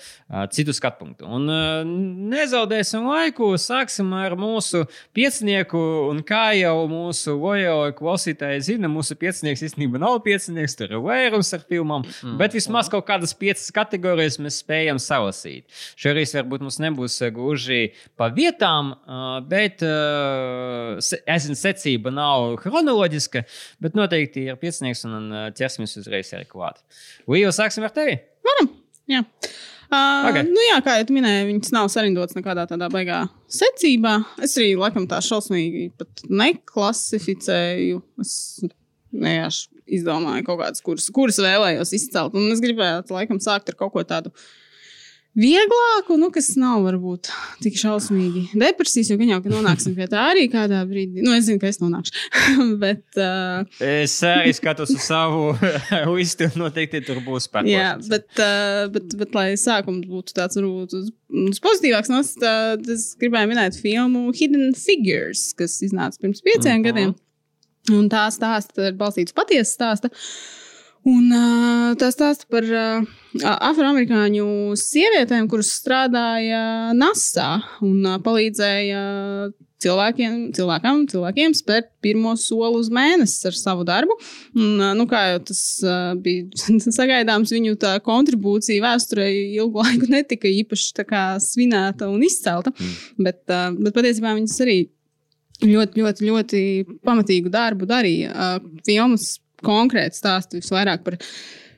[0.49, 1.27] citu skatu punktu.
[1.27, 1.83] Un uh,
[2.31, 5.77] nezaudēsim laiku, sāksim ar mūsu piecinieku,
[6.09, 11.51] un kā jau mūsu lojāli klausītāji zina, mūsu piecinieks īstenībā nav piecinieks, tur ir vairums
[11.57, 12.37] ar filmām, mm.
[12.39, 15.65] bet vismaz kaut kādas piecas kategorijas mēs spējam salasīt.
[15.99, 17.81] Šoreiz varbūt mums nebūs uh, gluži
[18.19, 19.81] pa vietām, uh, bet
[21.01, 23.43] se- es zinu, secība nav chronoloģiska,
[23.83, 26.81] bet noteikti ir piecinieks un ķersimies uzreiz arī klāt.
[27.29, 28.19] Līja, sāksim ar tevi!
[29.11, 29.23] Jā.
[29.91, 30.29] Uh, Ok.
[30.29, 30.45] okay.
[30.47, 34.13] nu jā, kā jau minēju, viņas nav sarindotas nekādā tādā baigā secībā.
[34.39, 37.99] Es arī laikam tā šausmīgi pat neklasificēju.
[38.23, 38.33] Es
[39.11, 39.67] vienkārši
[39.97, 42.37] izdomāju kaut kādas, kuras, kuras vēlējos izcelt.
[42.39, 44.31] Un es gribētu laikam sākt ar kaut ko tādu
[45.37, 47.29] vieglāku, nu, kas nav varbūt
[47.63, 51.23] tik šausmīgi depresijas, jo gan jau, ka nonāksim pie tā arī kādā brīdī.
[51.23, 52.11] Nu, es zinu, ka es nonākšu.
[52.83, 55.53] Bet, uh, Es arī skatos uz savu
[56.17, 58.11] listu, un noteikti tur būs Jā, pārspīlējums.
[58.11, 61.09] bet, uh, bet, bet, lai sākums būtu tāds, varbūt, uz,
[61.47, 66.87] uz pozitīvāks, nots, tad es gribēju minēt filmu Hidden Figures, kas iznāca pirms pieciem Mhm.
[66.89, 67.15] gadiem.
[67.91, 70.11] Un tā stāsta ir balstīta uz patiesu stāstu.
[71.07, 73.01] Un uh, tas stāsta par uh,
[73.41, 79.01] afroamerikāņu sievietēm, kuras strādāja NASA un uh, palīdzēja
[79.81, 84.13] cilvēkiem, cilvēkam, cilvēkiem spērt pirmo soli uz mēnesi ar savu darbu.
[84.53, 85.63] Un, nu, kā jau tas
[86.21, 89.25] bija sagaidāms, viņu tā kontribūcija vēsturē
[89.57, 92.75] ilgu laiku netika īpaši tā svinēta un izcelta.
[92.77, 92.97] Mm.
[93.25, 94.77] Bet, bet patiesībā viņas arī
[95.65, 96.61] ļoti, ļoti, ļoti
[97.01, 98.51] pamatīgu darbu darīja.
[98.85, 101.19] Filmas konkrēti stāsta visvairāk par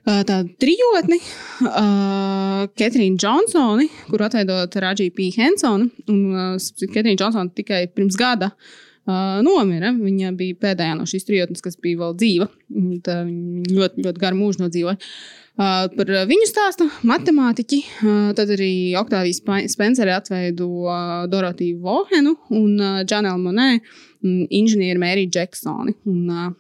[0.04, 1.20] tādu trijotni,
[1.64, 5.30] uh, Ketrīnu Džonsoni, kur atveidoja Rāģija P.
[5.38, 5.88] Hensona.
[6.12, 9.94] Un uh, Ketrīna Džonsona tikai pirms gada uh, nomira.
[9.96, 12.50] Viņa bija pēdējā no šīs trijotnes, kas bija vēl dzīva.
[12.74, 13.16] Viņa
[13.72, 15.00] ļoti, ļoti garu mūžu nodzīvoja.
[15.54, 17.80] Uh, par viņu stāstu matemātiķi.
[18.02, 23.70] Uh, tad arī Oktāvijas Spenceri atveido uh, Dorotiju Vohenu un uh, Džanelu Monē,
[24.24, 25.96] inženieri Mēriju Džeksoni.
[26.10, 26.52] Un, uh,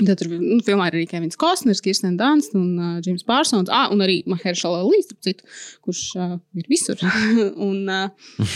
[0.00, 3.68] Tad tur nu, filmā ir arī Kevins Kostners, Kirsten Dunst un uh, James Parsons.
[3.68, 5.44] Ah, un arī Mahershala Līs, citu,
[5.84, 7.02] kurš uh, ir visur.
[7.68, 8.46] un, uh,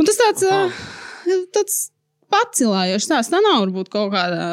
[0.00, 0.80] un tas tāds, uh,
[1.54, 1.78] tāds
[2.34, 3.30] pacilājošs stāsts.
[3.30, 4.48] Tā nav varbūt kaut kādā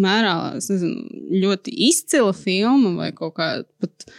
[0.00, 0.92] mērā, nezinu,
[1.40, 4.12] ļoti izcila filma vai kaut kāda pat.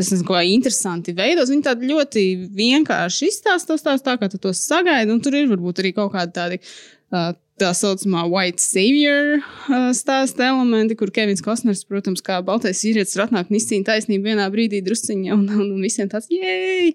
[0.00, 1.50] Es nezinu, kā interesanti veidot.
[1.50, 2.24] Viņi tādi ļoti
[2.56, 5.12] vienkārši izstāsta to stāstu, tā kā tu to sagaidi.
[5.12, 10.48] Un tur ir varbūt arī kaut kādi tādi uh, tā saucamā white savior uh, stāsta
[10.50, 14.82] elementi, kur Kevins Kostners, protams, kā baltais vīrietis, ir atnākt un izcīnīt taisnību vienā brīdī
[14.86, 16.94] drusciņā, un, un, un visiem tāds jēj!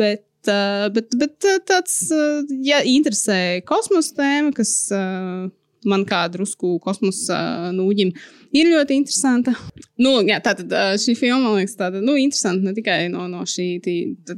[0.00, 5.48] Bet, uh, bet, bet tāds, uh, ja interesē kosmosa tēma, kas uh,
[5.88, 8.14] man kā drusku kosmosa nūģim
[8.56, 9.52] ir ļoti interesanta.
[10.00, 10.72] Nu, jā, tātad
[11.02, 13.94] šī filma, man liekas, tāda nu, interesanta ne tikai no, no šī tī,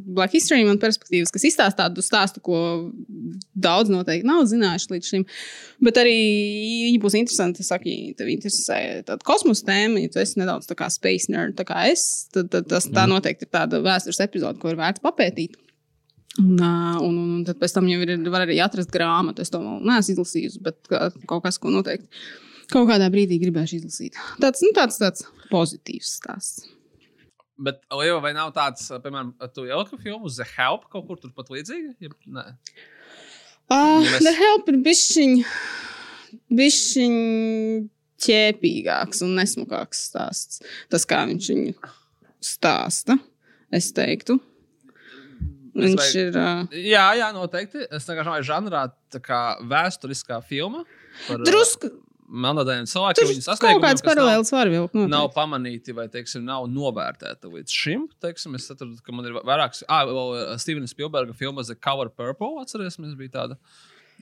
[0.06, 2.60] Black History perspektīvas, kas izstāsta tādu stāstu, ko
[3.54, 5.24] daudz noteikti nav zinājuši līdz šim,
[5.84, 6.18] bet arī
[6.88, 10.78] viņa būs interesanta, saka, ja tev interesē tāda kosmosa tēma, ja tu esi nedaudz tā
[10.78, 13.16] kā space nerd, tā kā es, tad, tad tas, tā mm.
[13.16, 15.58] noteikti ir tāda vēstures epizode, ko ir vērts papētīt.
[16.38, 19.42] Un, un, un, un tad pēc tam jau ir, var arī atrast grāmatu.
[19.42, 22.06] Es to vēl neesmu izlasījusi, bet kaut kas, ko noteikti
[22.74, 24.18] kaut kādā brīdī gribēšu izlasīt.
[24.42, 26.68] Tāds, nu, tāds, tāds pozitīvs stāsts.
[27.60, 31.92] Bet, Lieva, vai nav tāds, piemēram, tu ielika filmu The Help kaut kur turpat līdzīgi?
[32.00, 32.44] Ja, nē.
[33.70, 34.22] Uh, mēs...
[34.24, 35.34] The Help ir bišķiņ,
[36.56, 37.16] bišķiņ
[38.24, 40.62] ķēpīgāks un nesmukāks stāsts.
[40.92, 41.90] Tas, kā viņš viņu
[42.40, 43.18] stāsta,
[43.76, 44.40] es teiktu.
[45.76, 46.08] Viņš vai...
[46.18, 46.36] ir.
[46.36, 46.78] Uh...
[46.80, 47.84] Jā, jā, noteikti.
[47.86, 49.40] Es vienkārši domāju, žanrā tā kā
[49.70, 50.82] vēsturiskā filma.
[51.26, 51.92] Par, Drusku.
[52.30, 54.94] Melnādainiem cilvēkiem viņas sasniegumi, kaut kāds paralēls var vilkt.
[54.94, 55.12] Noteikti.
[55.12, 58.04] Nav pamanīti vai, teiksim, nav novērtēti līdz šim.
[58.22, 62.60] Teiksim, es atradu, ka man ir vairākas, ah, vēl Stevena Spielberga filma The Cover Purple,
[62.62, 63.58] atceries, mēs bija tāda.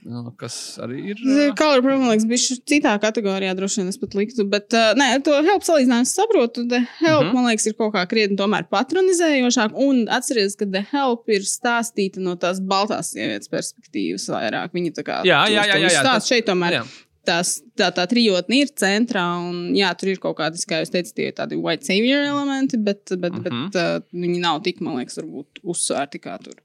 [0.07, 1.21] Nu, kas arī ir.
[1.25, 1.49] Uh...
[1.59, 4.47] Color Problems bija citā kategorijā, droši vien es pat liktu.
[4.51, 6.65] Bet, uh, nē, to help salīdzinājumu saprotu.
[6.71, 7.35] The help, mm -hmm.
[7.35, 9.75] man liekas, ir kaut kā krietni tomēr patronizējošāk.
[9.75, 14.73] Un atcerieties, ka The help ir stāstīta no tās baltās sievietes perspektīvas vairāk.
[14.73, 15.21] Viņa tā kā.
[15.25, 15.77] Jā, jā, jā.
[15.83, 16.79] jā, jā tas šeit tomēr.
[16.79, 16.85] Jā.
[17.29, 21.13] Tās, tā, tā trijotne ir centrā, un jā, tur ir kaut kādi, kā jūs teicat,
[21.19, 23.67] tie tādi white savior elementi, bet, bet, mm -hmm.
[23.75, 26.57] bet uh, viņi nav tik, man liekas, varbūt uzsvērti kā tur.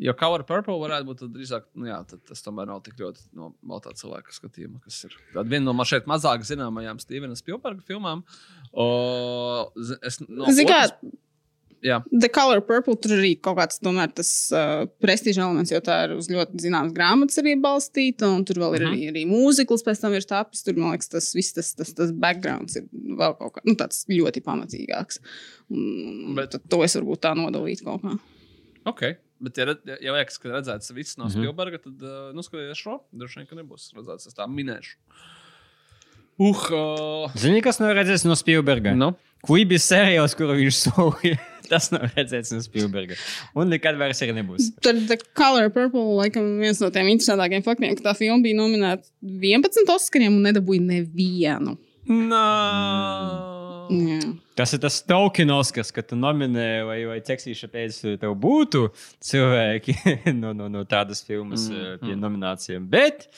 [0.00, 3.92] Jo Color Purple varētu būt drīzāk, nu jā, tas tomēr nav tik ļoti no baltā
[3.98, 8.22] cilvēka skatījuma, kas ir viena no šeit mazāk zināmajām Stevena Spielberga filmām.
[8.72, 8.86] O,
[10.00, 10.96] es, no, Zin, otrs,
[11.82, 11.98] Jā.
[12.10, 16.14] The Color Purple tur arī kaut kāds tomēr tas uh, prestižs elements, jo tā ir
[16.14, 19.00] uz ļoti zināmas grāmatas arī balstīta, un tur vēl ir mm -hmm.
[19.00, 20.62] arī, arī mūzikls, pēc tam ir tapis.
[20.62, 24.06] Tur, man liekas, tas viss tas, tas, tas backgrounds ir vēl kaut kā, nu, tāds
[24.06, 25.18] ļoti pamatīgāks.
[25.70, 28.16] Un, Bet to es varbūt tā nodalītu kaut kā.
[28.84, 29.18] Okay.
[29.42, 31.34] Bet, ja, ja liekas, ka redzēts viss no -hmm.
[31.34, 33.00] Spielberga, tad uh, nu, skaties šo.
[33.10, 34.26] Droši vien, ka nebūs redzēts.
[34.30, 34.98] Es tā minēšu.
[36.38, 37.30] Uh, uh...
[37.36, 38.94] Zini, kas nav redzēts no Spielberga?
[38.94, 39.12] No?
[39.42, 41.38] Kuģis serijos, kuru viņš solīja.
[41.72, 43.16] Tas nav redzēts no Spielberga.
[43.58, 44.68] Un nekad vairs arī nebūs.
[44.84, 49.08] Tad The Color Purple, laikam, viens no tiem interesantākajiem faktiem, ka tā filma bija nominēta
[49.22, 51.78] 11 Oskariem un nedabūja nevienu.
[52.10, 52.44] No.
[53.92, 54.18] Jā.
[54.58, 58.86] Tas ir tas tokenos, kas, kad tu nominē, vai, vai tekstīša pēc tev būtu
[59.24, 59.96] cilvēki
[60.42, 62.22] no, no, no tādas filmas mm, pie mm.
[62.22, 62.88] nominācijām.
[62.92, 63.28] Bet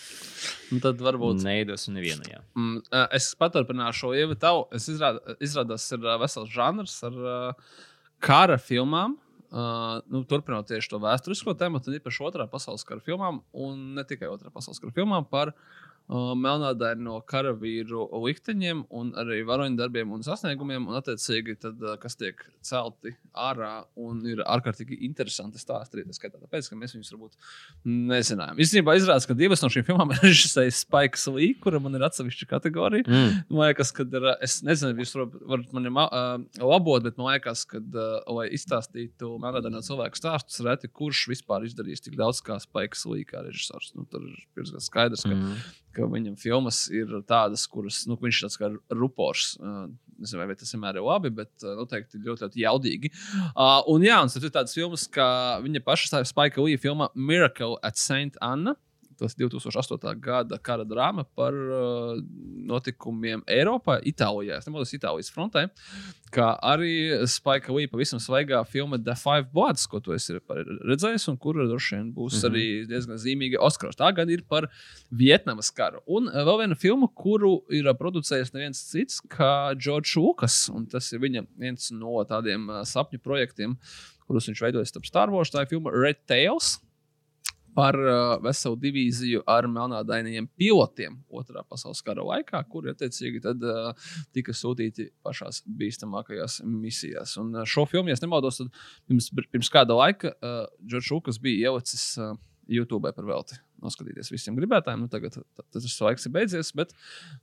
[0.72, 2.26] nu, tad varbūt neiedos nevienu.
[2.30, 2.42] Jā.
[2.59, 2.80] Mm,
[3.14, 4.55] es paturpināšu šo ievadu.
[4.74, 7.78] Es izrād, izrādās, ir vesels žanrs ar uh,
[8.24, 9.18] kara filmām.
[9.55, 14.02] Uh, nu, turpinot tieši to vēsturisko tēmu, tad īpaši otrā pasaules kara filmām, un ne
[14.02, 20.11] tikai otrā pasaules kara filmām par uh, melnādaini no karavīru likteņiem, un arī varoņu darbiem
[20.12, 25.96] un sasniegumiem, un attiecīgi, tad, uh, kas tiek celti ārā un ir ārkārtīgi interesanti stāsti.
[25.96, 27.38] Arī tas skaitā, tāpēc, ka mēs viņus varbūt
[27.88, 28.61] nezinājām.
[28.61, 32.50] Īstenībā izrādās, ka divas no šīm filmām ir režisējis Spaiks Lī, kura man ir atsevišķa
[32.52, 33.07] kategorija.
[33.09, 33.40] Mm.
[33.48, 37.64] Man liekas, ka ir, es nezinu, jūs varat, mani ma- uh, labot, bet man liekas,
[37.70, 43.07] ka, uh, lai izstāstītu melnādaino cilvēku stāstus, reti kurš vispār izdarīs tik daudz kā Spaiks
[43.09, 43.92] Lī, kā režisors.
[43.96, 45.57] Nu, tur ir diezgan skaidrs, ka Mm.
[45.95, 49.55] Ka viņam filmas ir tādas, kuras nu, viņš ir tāds kā rupors.
[49.61, 53.11] Uh, Nezinu, vai tas vienmēr ir labi, bet uh, noteikti ļoti, ļoti jaudīgi.
[53.51, 55.26] Uh, un jā, un tas ir tāds filmas, kā
[55.64, 58.38] viņa paša Spike Lee filma Miracle at St.
[58.45, 58.76] Anna.
[59.18, 60.20] Tas 2008.
[60.22, 62.18] gada kara drāma par uh,
[62.68, 64.58] notikumiem Eiropā, Itālijā.
[64.58, 65.66] Es nemaldos Itālijas frontē,
[66.34, 66.92] kā arī
[67.30, 71.96] Spike Lee pavisam svaigā filma The Five Bloods, ko tu esi redzējis, un kur droši
[71.96, 72.50] vien būs mm -hmm.
[72.50, 73.96] arī diezgan zīmīga Oskars.
[73.96, 74.68] Tā gan ir par
[75.10, 76.02] Vietnamas karu.
[76.06, 80.86] Un uh, vēl viena filma, kuru ir uh, producējis neviens cits kā Džordžs Lukas, un
[80.86, 83.76] tas ir viņa viens no tādiem uh, sapņu projektiem,
[84.26, 85.50] kurus viņš veidojas starp Star Wars.
[85.50, 86.78] Tā ir filma Red Tails
[87.74, 94.14] par uh, veselu divīziju ar melnādainiem pilotiem otrā pasaules kara laikā, kuri attiecīgi tad, uh,
[94.36, 97.36] tika sūtīti pašās bīstamākajās misijās.
[97.42, 101.70] Un uh, šo filmu, ja nemaldos, tad pirms, pirms kāda laika uh, Džordžs Lukas bija
[101.70, 102.34] ielicis uh,
[102.70, 103.63] YouTube par velti.
[103.85, 105.05] Noskatīties visiem gribētājiem.
[105.05, 106.95] Nu, tagad ta- ta- tas laiks ir beidzies, bet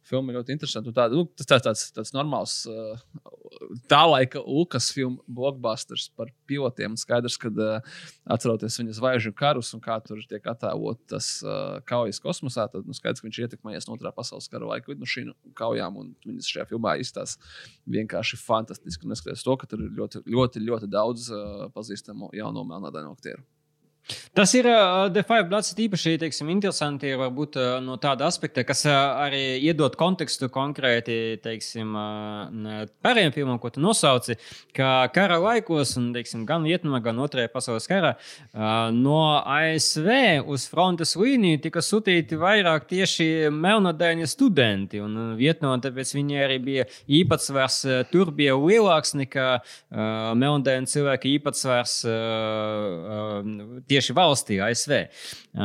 [0.07, 0.93] filma ļoti interesanta.
[0.95, 2.97] Tāda, nu, tas tāds, tāds, tāds normāls, uh,
[3.91, 6.97] tā laika Lukas filmu blockbusters par pilotiem.
[6.99, 8.01] Skaidrs, ka uh,
[8.33, 13.21] atceroties viņa zvaigžņu karus un kā tur tiek attēlotas uh, kaujas kosmosā, tad nu, skaidrs,
[13.21, 16.01] ka viņš ir ietekmējies no otrā pasaules kara laika lidmašīnu kaujām.
[16.25, 17.41] Viņas šajā filmā izstāsta
[17.91, 19.09] vienkārši fantastiski.
[19.11, 21.29] Neskatoties to, ka tur ir ļoti, ļoti, ļoti daudz
[21.75, 23.43] pazīstamu jauno melnādainu aktieru.
[24.33, 24.65] Tas ir
[25.13, 28.95] The Five Bloods īpaši teiksim, interesanti varbūt uh, no tāda aspekta, kas uh,
[29.25, 31.93] arī iedod kontekstu konkrēti teiksim,
[33.03, 34.37] pārējiem filmām, ko tu nosauci,
[34.75, 38.13] ka kara laikos, un, teiksim, gan Vietnamā, gan Otrajā pasaules karā,
[38.95, 40.09] no ASV
[40.49, 45.01] uz frontes līniju tika sūtīti vairāk tieši melnādaini studenti.
[45.39, 46.87] Vietnamā tāpēc viņi arī bija
[47.21, 47.81] īpatsvars,
[48.11, 49.49] tur bija lielāks nekā
[49.91, 51.97] melnādaini cilvēki īpatsvars.
[52.07, 54.97] Uh, tieši valstī, ASV.
[55.53, 55.61] Uh,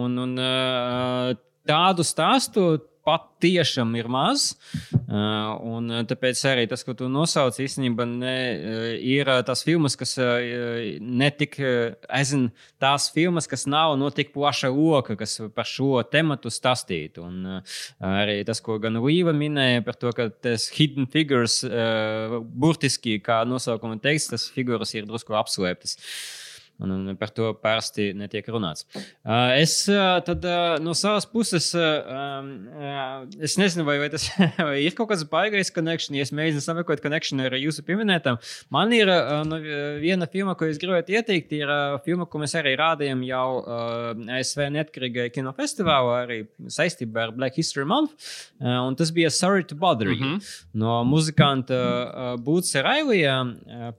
[0.00, 1.32] un, un, uh,
[1.68, 4.48] tādu stāstu patiešām ir maz.
[5.06, 9.94] Uh, un tāpēc arī tas, ko tu nosauc, īstenībā ne, uh, ir uh, tās filmas,
[9.98, 10.40] kas uh,
[10.98, 12.50] netik, es zinu,
[12.82, 17.28] tās filmas, kas nav no tik plaša loka, kas par šo tematu stāstītu.
[17.28, 17.76] Un uh,
[18.24, 23.44] arī tas, ko gan Līva minēja par to, ka tas hidden figures, uh, burtiski, kā
[23.46, 26.00] nosaukuma teiks, tas figūras ir drusku apslēptas.
[26.78, 28.84] Un, un par to parasti netiek runāts.
[29.56, 29.78] Es
[30.26, 30.44] tad,
[30.84, 34.26] no savas puses, es nezinu, vai, vai tas
[34.68, 36.18] vai ir kaut kāds baigais connection.
[36.18, 38.36] Ja es mēģinu sameklēt connection ar jūsu pieminētām,
[38.76, 39.08] man ir
[39.48, 39.60] no,
[40.02, 41.54] viena filma, ko es gribētu ieteikt.
[41.56, 41.72] Ir
[42.04, 43.48] filma, ko mēs arī rādījām jau
[44.36, 48.28] ASV neatkarīgajā kinofestivālā, arī saistībā ar Black History Month.
[48.60, 50.20] Un tas bija Sorry to Bother You.
[50.20, 50.60] Mm -hmm.
[50.74, 53.40] No muzikanta Būtsa Railija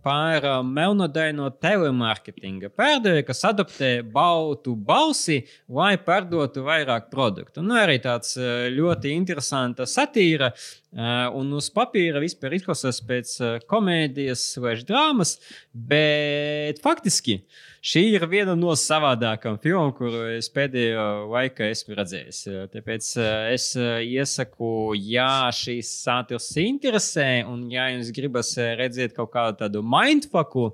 [0.04, 7.64] par melnodaino telemarketinga pārdevēju, kas adaptē baltu balsi, lai pārdotu vairāk produktu.
[7.66, 10.52] Nu, arī tāds uh, ļoti interesants satīra.
[10.98, 15.36] Uh, un uz papīra vispār izklausās pēc uh, komēdijas vai drāmas,
[15.74, 17.42] bet faktiski
[17.84, 22.42] šī ir viena no savādākām filmām, kuru es pēdējo laikā esmu redzējis.
[22.74, 24.70] Tāpēc uh, es uh, iesaku,
[25.00, 30.72] ja šīs saturs interesē, un ja jums gribas uh, redzēt kaut kādu tādu mindfucku,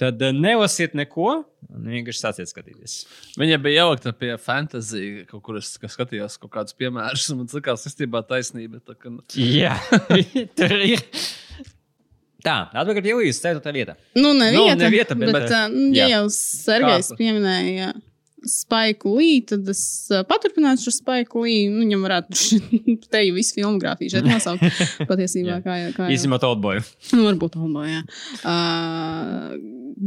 [0.00, 1.32] tad nelasiet neko,
[1.68, 2.96] un vienkārši sāciet skatīties.
[3.40, 7.52] Viņa bija ielikta pie fantasy, kaut kur es ka skatījos kaut kādus piemērus, un man
[7.52, 8.80] ka tas taisnība.
[8.80, 9.76] Tā, ka, nu, Jā,
[10.58, 11.04] tur ir.
[12.44, 13.72] Tā, atpakaļ pie Jūijas, 4.
[13.76, 13.96] vietā.
[14.16, 16.14] Nu, ne Nu, vieta, ne vieta, bet, bet, bet, bet uh, ja jā.
[16.18, 17.92] jau Sergejs pieminēja
[18.48, 21.68] Spaiku Lī, tad es uh, paturpināšu ar Spaiku Lī.
[21.68, 22.60] Nu, viņam varētu
[23.12, 24.64] te jau visu filmogrāfiju šeit nosaukt.
[25.10, 25.60] Patiesībā, Jā.
[25.66, 26.80] kā, jau- kā jau- Īsimot Oldboyu.
[27.12, 28.00] Nu, varbūt Olbo, jā.
[28.48, 29.58] Uh,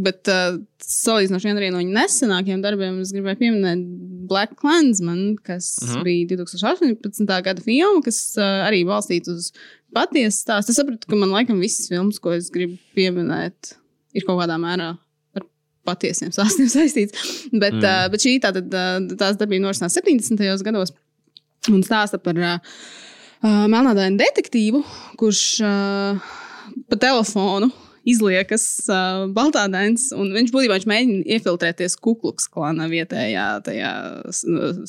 [0.04, 3.86] bet uh, salīdzinoši vien arī no viņa nesenākajiem darbiem, es gribēju pieminēt
[4.32, 6.00] Black Clansman, kas uh Mhm.
[6.00, 6.04] -huh.
[6.04, 7.42] bija 2018.
[7.46, 9.52] gada filma, kas uh, arī balstīta uz
[9.96, 10.74] patiesu stāstu.
[10.74, 13.76] Es sapratu, ka man laikam visas filmas, ko es gribu pieminēt,
[14.18, 14.94] ir kaut kādā mērā
[15.88, 17.16] patiesiem stāstiem saistīts.
[17.52, 17.84] Bet, Mm.
[17.84, 20.64] uh, bet šī tātad, uh, tās darbība norisinās 70.
[20.64, 20.94] gados
[21.72, 22.58] un stāsta par uh,
[23.44, 24.84] melnādainu detektīvu,
[25.20, 26.34] kurš uh,
[26.88, 27.68] pa telefonu
[28.08, 33.92] izliekas uh, baltādēns, un viņš būtībā viņš mēģina iefiltrēties Kukluks klāna vietējā tajā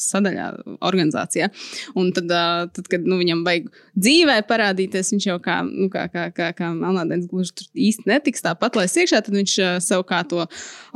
[0.01, 0.49] sadaļā,
[0.85, 1.51] organizācijā.
[1.99, 6.09] Un tad, uh, tad kad nu, viņam vajag dzīvē parādīties, viņš jau kā, nu, kā,
[6.13, 10.05] kā, kā, kā melnādēns gluži tur īsti netiks tāpat, lai iekšā, tad viņš uh, sev
[10.09, 10.45] kā to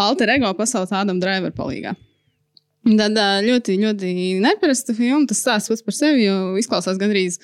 [0.00, 1.94] alter ego pasaules Ādam Driver palīgā.
[2.88, 5.26] Tad ļoti, ļoti neparasta filma.
[5.28, 7.36] Tas stāsts pats par sevi jau izklausās gandrīz,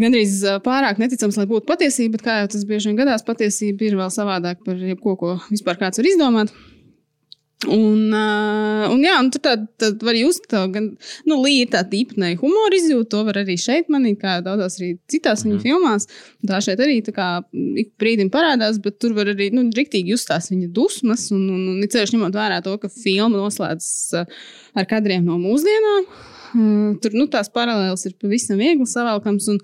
[0.00, 2.16] gandrīz ā, pārāk neticams, lai būtu patiesība.
[2.16, 5.80] Bet, kā jau tas bieži vien gadās, patiesība ir vēl savādāk par jebko, ko vispār
[5.80, 6.54] kāds var izdomāt.
[7.66, 10.92] Un, un, jā, un tur tad, tad var just to gan,
[11.26, 14.92] nu, Līja ir tāda īpatnēja humora izjūta, to var arī šeit manīt, kā daudzās arī
[15.10, 16.06] citās viņa filmās.
[16.46, 17.26] Tā šeit arī tā kā
[17.82, 21.66] ik brīdim parādās, bet tur var arī, nu, riktīgi just tās viņa dusmas, un, un,
[21.74, 24.22] un it sevišķi ņemot vērā to, ka filma noslēdzas
[24.78, 26.06] ar kadriem no mūsdienām.
[26.54, 29.62] Uh, tur, nu, tās paralēles ir pavisam viegli savēlkams, un,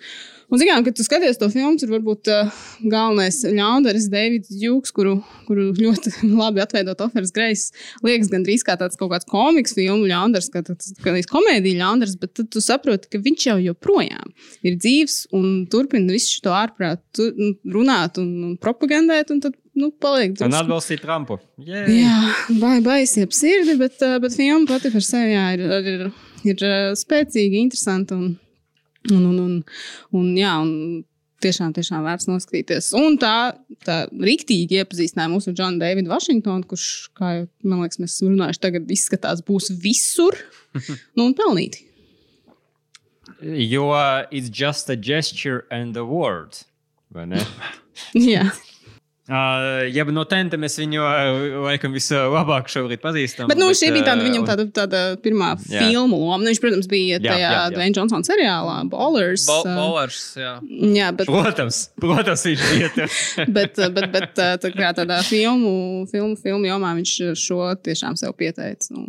[0.53, 2.51] Un, zinām, kad tu skaties to filmu, tur varbūt uh,
[2.85, 5.15] galvenais ļaundaris Deivids Džuks, kuru,
[5.49, 6.13] kuru ļoti
[6.43, 7.63] labi atveidot Oferis Greis,
[8.05, 10.93] liekas gandrīz kā tāds kaut kāds komiks filmu ļaundaris, kā tāds
[11.33, 14.35] komēdija ļaundaris, bet tad tu saproti, ka viņš jau joprojām
[14.69, 19.91] ir dzīves un turpina visu šo ārprātu tu- runāt un, un propagandēt, un tad, nu,
[19.97, 21.41] paliek Un drusku- atbalstīt Trumpu.
[21.65, 22.03] Yay!
[22.05, 22.21] Jā,
[22.61, 25.67] vai baisi ap sirdi, bet, ā, bet filma pati par sevi jā, ir,
[25.97, 26.07] ir,
[26.49, 28.35] ir ā, spēcīga, interesanta un,
[29.11, 29.59] un, un, un,
[30.17, 31.05] un, jā, un
[31.45, 32.91] tiešām, tiešām vērts noskatīties.
[32.99, 38.17] Un tā, tā rīktīgi iepazīstināja mūsu Džonu Davidu Vašingtonu, kurš, kā jau man liekas, mēs
[38.17, 40.39] esam runājuši, tagad izskatās būs visur.
[41.15, 41.85] Nu, un pelnīti.
[43.45, 43.93] Jo
[44.33, 46.65] it's just a gesture and a word.
[47.15, 47.45] Vai ne?
[48.19, 48.49] Jā,
[49.25, 51.01] Uh, ja no tenta mēs viņu
[51.65, 53.49] laikam vislabāk šobrīd pazīstam.
[53.49, 55.81] bet nu, šī bija tāda viņam un- tāda, tāda pirmā Jā.
[55.81, 56.43] filmu loma.
[56.45, 57.71] Nu, viņš, protams, bija Jā, tajā jā, jā.
[57.73, 59.47] Dwayne Johnson seriālā Ballers.
[59.49, 60.53] Bo- Bowlers, jā.
[60.93, 63.17] Jā, bet Protams, protams, viņš bija tur.
[63.57, 68.93] bet, bet, bet tā, kā tādā filmu, filmu, filmu jomā viņš šo tiešām sev pieteica
[68.93, 69.09] un,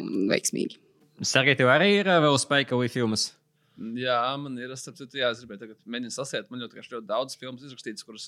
[0.00, 0.80] un veiksmīgi.
[1.20, 3.34] Sergei, tev arī ir vēl Spike Lee filmas?
[3.76, 4.72] Jā, man ir.
[4.72, 6.48] Es saprotu, jā, es gribēju tagad mēģināt sasiet.
[6.52, 8.26] Man ļoti, ļoti daudz filmu izrakstīts, kuras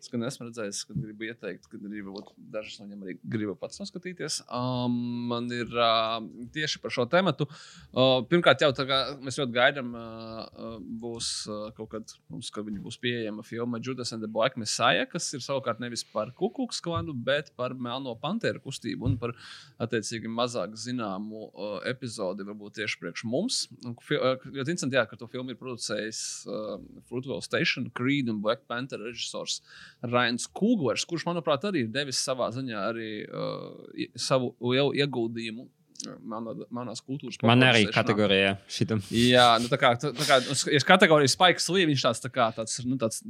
[0.00, 3.80] es gan esmu redzējis, kad gribu ieteikt, arī varbūt dažas no viņiem arī gribu pats
[3.82, 4.40] noskatīties.
[4.46, 4.96] Um,
[5.30, 6.18] man ir uh,
[6.54, 7.34] tieši par šo tēmu.
[7.40, 12.50] Uh, pirmkārt, jau tā kā mēs ļoti gaidām, uh, uh, būs uh, kaut kad, mums,
[12.54, 16.32] kad viņa būs pieejama filma Judas and the Black Messiah, kas ir savukārt nevis par
[16.36, 19.34] kukuks klandu, bet par melno panteru kustību un par
[19.82, 23.62] attiecīgi mazāk zināmu uh, epizodi, varbūt tieši priekš mums.
[23.84, 26.76] Uh, Ļoti interesanti, jā, ka to filmu ir producējis uh,
[27.08, 29.60] Fruitvale Station, Creed un Black Panther režisors
[30.06, 35.66] Rains Kūgvers, kurš, manuprāt, arī ir devis savā ziņā arī uh, savu lielu ieguldījumu.
[35.66, 39.02] uh, Manā, manās kultūras Man arī kategorijā šitam.
[39.12, 40.38] Jā, nu, tā kā, tā, tā kā
[40.72, 43.20] ja kategorijas spēks līnija, viņš tāds, tā kā, tāds, nu, tāds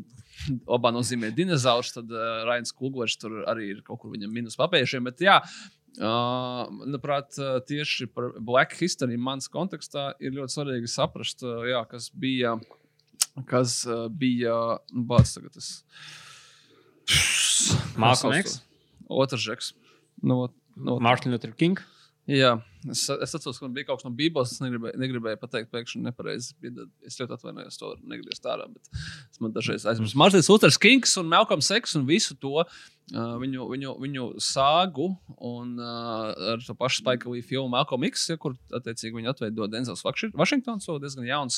[0.69, 5.11] labā nozīmē dinozaurs, tad uh, Rains Kulgors tur arī ir kaut kur viņam minus papējušiem.
[5.11, 5.41] Bet, jā,
[5.99, 11.83] uh, manuprāt, uh, tieši par Black History mans kontekstā ir ļoti svarīgi saprast, uh, jā,
[11.91, 12.55] kas bija,
[13.51, 14.61] kas uh, bija,
[14.95, 15.75] nu, bāc, tagad tas.
[15.81, 16.30] Malcolm
[18.41, 18.61] X?
[19.11, 19.73] Otrs žeks.
[20.23, 21.79] Nu, ot- nu, ot- Martin Luther King.
[22.29, 24.55] Jā, es, es atceros, ka man bija kaut kas no Bībeles.
[24.55, 26.55] Es negribēju, negribēju pateikt, pēkšņi nepareizi.
[27.07, 28.71] Es ļoti atvainojos, to negribēju ārā.
[29.29, 30.19] Es man dažreiz aizmirsu.
[30.21, 32.65] Martins Luthers Kings un Malcolm Seks un visu to.
[33.11, 35.09] Uh, viņu, viņu, viņu sāgu
[35.43, 39.67] un uh, ar to pašu Spike Lee filmu Malcolm X, ja, kur attiecīgi viņi atveido
[39.67, 41.57] Denzels Vaši- Vašingtons, so diezgan jauns,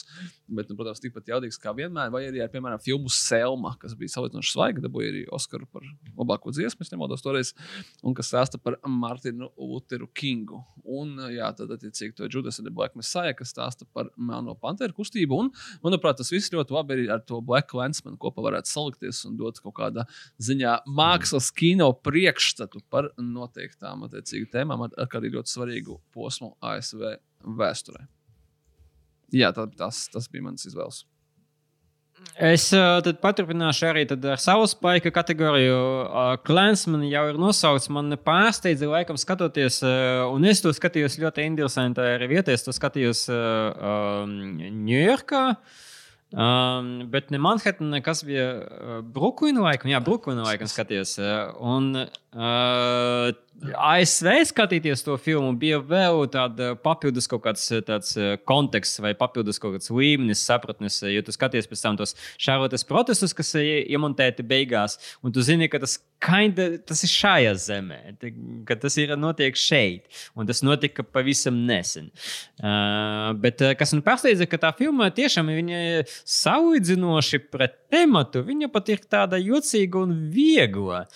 [0.49, 2.09] bet, nu, protams, tikpat jaudīgs kā vienmēr.
[2.15, 5.85] Vai arī ar, piemēram, filmu Selma, kas bija salīdzinoši svaiga, dabūja arī Oskaru par
[6.17, 7.53] labāko dziesmu, es nemaldos toreiz,
[8.01, 10.63] un kas stāsta par Martinu Lutheru Kingu.
[10.89, 15.39] Un, jā, tad, attiecīgi, to Judas the Black Messiah, kas stāsta par Melno Panteru kustību.
[15.45, 15.51] Un,
[15.85, 19.61] manuprāt, tas viss ļoti labi arī ar to Black Landsman kopā varētu salikties un dot
[19.63, 20.07] kaut kādā
[20.43, 27.17] ziņā mākslas kino priekšstatu par noteiktām attiecīgi tēmām, ar, ar arī ļoti svarīgu posmu ASV
[27.63, 28.07] vēsturē.
[29.33, 31.05] Jā, tā, tas, tas bija mans izvēles.
[32.43, 35.77] Es tad paturpināšu arī tad ar savu spēku kategoriju.
[35.77, 37.91] Uh, Klansman jau ir nosaukts.
[37.93, 39.83] Man pārsteidza, laikam, skatoties,
[40.33, 42.57] un es to skatījos ļoti interesanti arī vietā.
[42.57, 43.27] Es to skatījos
[44.89, 45.45] Ņujorkā.
[46.33, 51.19] Um, bet ne Manhattanā, kas bija Brooklyna laikam, jā, Brooklyna laikam skatījos.
[51.21, 53.29] Uh, un uh,
[53.63, 59.13] ASV skatīties to filmu, bija vēl tāda papildus kaut kāds eh, tāds eh, konteksts vai
[59.19, 60.99] papildus kaut kāds līmenis, sapratnes.
[61.05, 65.45] eh, Jo tu skaties pēc tam tos šārotas protestus, kas ir iemontēti beigās, un tu
[65.47, 68.01] zini, ka tas, kinda, tas ir šajā zemē,
[68.67, 72.11] ka tas ir notiek šeit, un tas notika pavisam nesen.
[72.63, 78.43] Uh, bet kas man pārsteidza, ka tā filma tiešām ir salīdzinoši pret tematu.
[78.47, 81.07] Viņa pat ir tāda jocīga un viegla.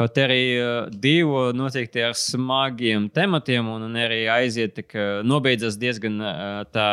[0.00, 5.76] Kaut arī uh, divi noteikti ar smagiem tematiem, un, un arī aiziet, tik, uh, nobeidzas
[5.80, 6.86] diezgan uh, tā,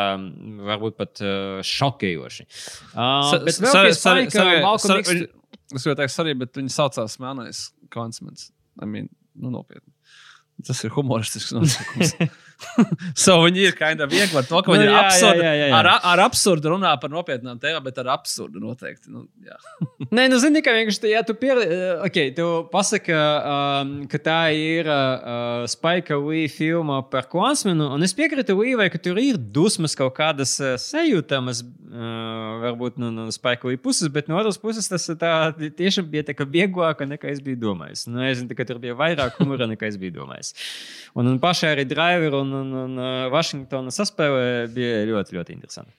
[0.68, 2.44] varbūt pat uh, šokējoši.
[2.92, 4.26] Uh, Sa- bet vēl sorry,
[4.60, 5.30] Malcolm sorry, X- viņi-
[5.68, 7.58] Es gribēju teikt, arī, bet viņi saucās Melnais
[7.92, 8.50] Konsmens.
[8.80, 9.92] I mean, nu, nopietni.
[10.64, 12.14] Tas ir humoristisks nosaukums.
[13.24, 15.44] so viņi ir kind of viegli ar to, ka Nu, viņi ir jā, absurdi.
[15.46, 15.76] jā, jā, jā.
[15.78, 19.12] Ar, ar absurdu runā par nopietnām tēmām, bet ar absurdu noteikti.
[19.14, 19.56] Nu, jā.
[20.16, 21.78] Nē, nu, zini, ka vienkārši, ja tu pieredzi,
[22.08, 28.14] okay, tu pasaki, um, ka tā ir uh, Spike Lee filma par Klansmanu, un es
[28.18, 33.68] piekrītu Līvai, ka tur ir dusmas kaut kādas uh, sajūtamas, uh, varbūt no, no Spike
[33.70, 35.32] Lee puses, bet no otras puses tas tā
[35.78, 38.06] tiešām bija tā kā vieglāk nekā es biju domājis.
[38.10, 40.52] Nu, es zinu, ka tur bija vairāk humora nekā es biju domājis.
[41.18, 45.98] Un, un pašai arī Driver un, un, un uh, Vašingtona saspēle bija ļoti, ļoti interesanti.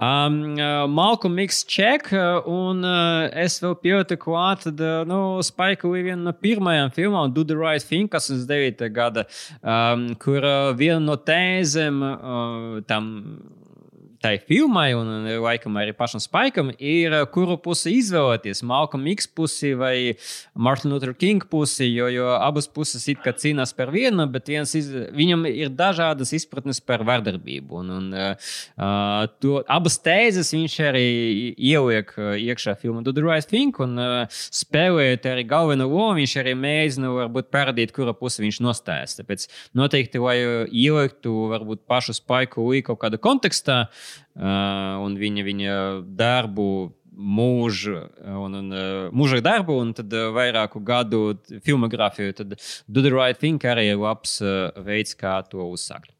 [0.00, 5.40] Um, uh, Malcolm X check, uh, un uh, es vēl pieaugu klāt, tad, uh, nu,
[5.46, 8.88] Spike Lee viena no pirmajām filmām, Do the Right Thing, kas ir 9.
[8.94, 9.26] gada,
[9.62, 13.12] um, kur uh, viena no tēzēm uh, tam.
[14.24, 18.62] Tai filmai, un laikam arī pašam Spikam, ir, uh, kuru pusi izvēlēties.
[18.64, 20.14] Malcolm X pusi vai
[20.56, 24.72] Martin Luther King pusi, jo, jo abas puses it kā cīnās par vienu, bet viens
[24.78, 27.82] iz, viņam ir dažādas izpratnes par vardarbību.
[27.82, 31.04] Un, un, uh, to, abas tēzes viņš arī
[31.52, 36.56] ieliek iekšā filmā Do the Right Thing, un uh, spēlējot arī galveno lomu, viņš arī
[36.62, 39.20] mēģina varbūt parādīt, kura puse viņš nostājas.
[39.20, 39.46] Tāpēc
[39.76, 40.38] noteikti, lai
[40.72, 45.78] ieliktu varbūt pašu spaiku Lee kaut kādā kontekstā uh, un viņa, viņa
[46.18, 46.68] darbu
[47.14, 48.00] mūžu,
[48.42, 48.72] un, un
[49.14, 51.22] mūža darbu, un tad vairāku gadu
[51.62, 52.56] filmogrāfiju, tad
[52.88, 54.40] Do the Right Thing arī ir labs
[54.82, 56.10] veids, kā to uzsākt.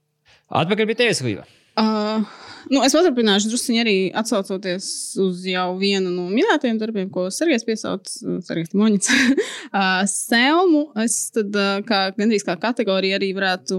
[0.55, 1.49] Atpakaļ pie tevis, Līva.
[1.75, 2.23] Uh,
[2.71, 4.87] nu, es paturpināšu drusku arī atsaucoties
[5.19, 8.11] uz jau vienu no minētajiem darbiem, ko Sergejs piesauc,
[8.47, 9.11] Sergejs Moņits.
[9.11, 13.79] uh, Selmu es tad, uh, kā, gandrīz kā kategoriju arī varētu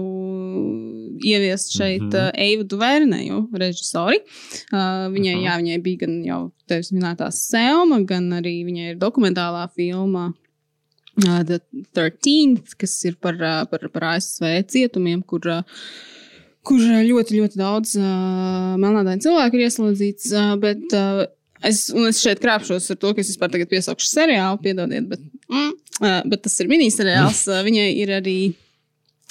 [1.24, 2.10] ieviest šeit mm.
[2.10, 2.26] -hmm.
[2.26, 4.18] uh, Eivu Duvērnēju režisori.
[4.72, 5.44] Uh, viņai, Mhm.
[5.46, 10.34] jā, viņai bija gan jau tevis minētā Selma, gan arī viņai ir dokumentālā filma
[11.24, 11.60] uh, The
[11.94, 15.62] 13th, kas ir par, uh, par, par ASV cietumiem, kur uh,
[16.66, 20.28] kur ā, ļoti, ļoti daudz uh, melnādainu cilvēku ir ieslodzīts.
[20.34, 21.24] Uh, bet, uh,
[21.62, 25.72] es, es šeit krāpšos ar to, ka es vispār tagad piesaukšu seriālu, piedodiet, bet, mm,
[26.02, 27.46] uh, bet tas ir miniseriāls.
[27.50, 28.38] Uh, viņai ir arī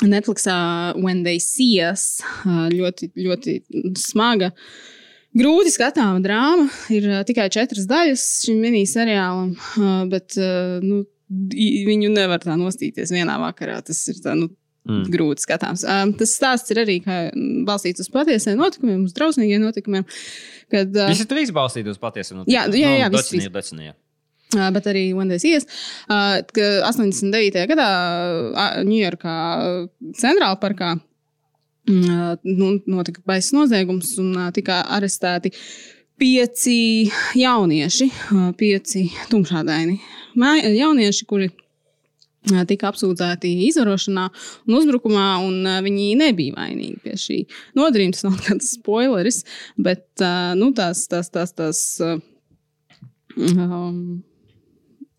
[0.03, 0.57] Netflixā
[0.99, 3.59] When They See Us uh, ļoti, ļoti
[3.99, 4.51] smaga.
[5.35, 6.69] Grūti skatāma drāma.
[6.95, 13.11] Ir uh, tikai četras daļas šim miniseriālam, uh, bet uh, nu, viņu nevar tā nostīties
[13.15, 13.81] vienā vakarā.
[13.85, 14.51] Tas ir tā, nu,
[14.85, 15.05] Mm.
[15.09, 15.81] grūti skatāms.
[15.89, 20.05] Um, tas stāsts ir arī mm, balstīts uz patiesiem notikumiem, uz drausmīgiem notikumiem.
[20.69, 22.37] Kad, uh, Visi trīs balstītos patiesi.
[22.45, 23.53] Jā, jā, jā, visi visi trīs.
[23.55, 23.95] Docini, jā.
[24.53, 25.65] Uh, bet arī Wendy's ies,
[26.05, 27.65] uh, ka 89.
[27.73, 27.89] gadā
[28.85, 29.35] Ņujorkā
[30.21, 35.49] centrāla parkā uh, nu, notika baisas noziegums un uh, tika arestēti
[36.21, 36.77] pieci
[37.41, 39.97] jaunieši, uh, pieci tumšādaini
[40.77, 41.64] jaunieši, kuri uh,
[42.69, 44.27] tika apsūdzēti izvarošanā
[44.67, 47.41] un uzbrukumā, un uh, viņi nebija vainīgi pie šī
[47.77, 48.15] nodarījuma.
[48.17, 49.43] Tas nav kāds spoileris,
[49.77, 52.17] bet uh, nu, tās, tās, tās, tās uh,
[53.37, 54.01] um,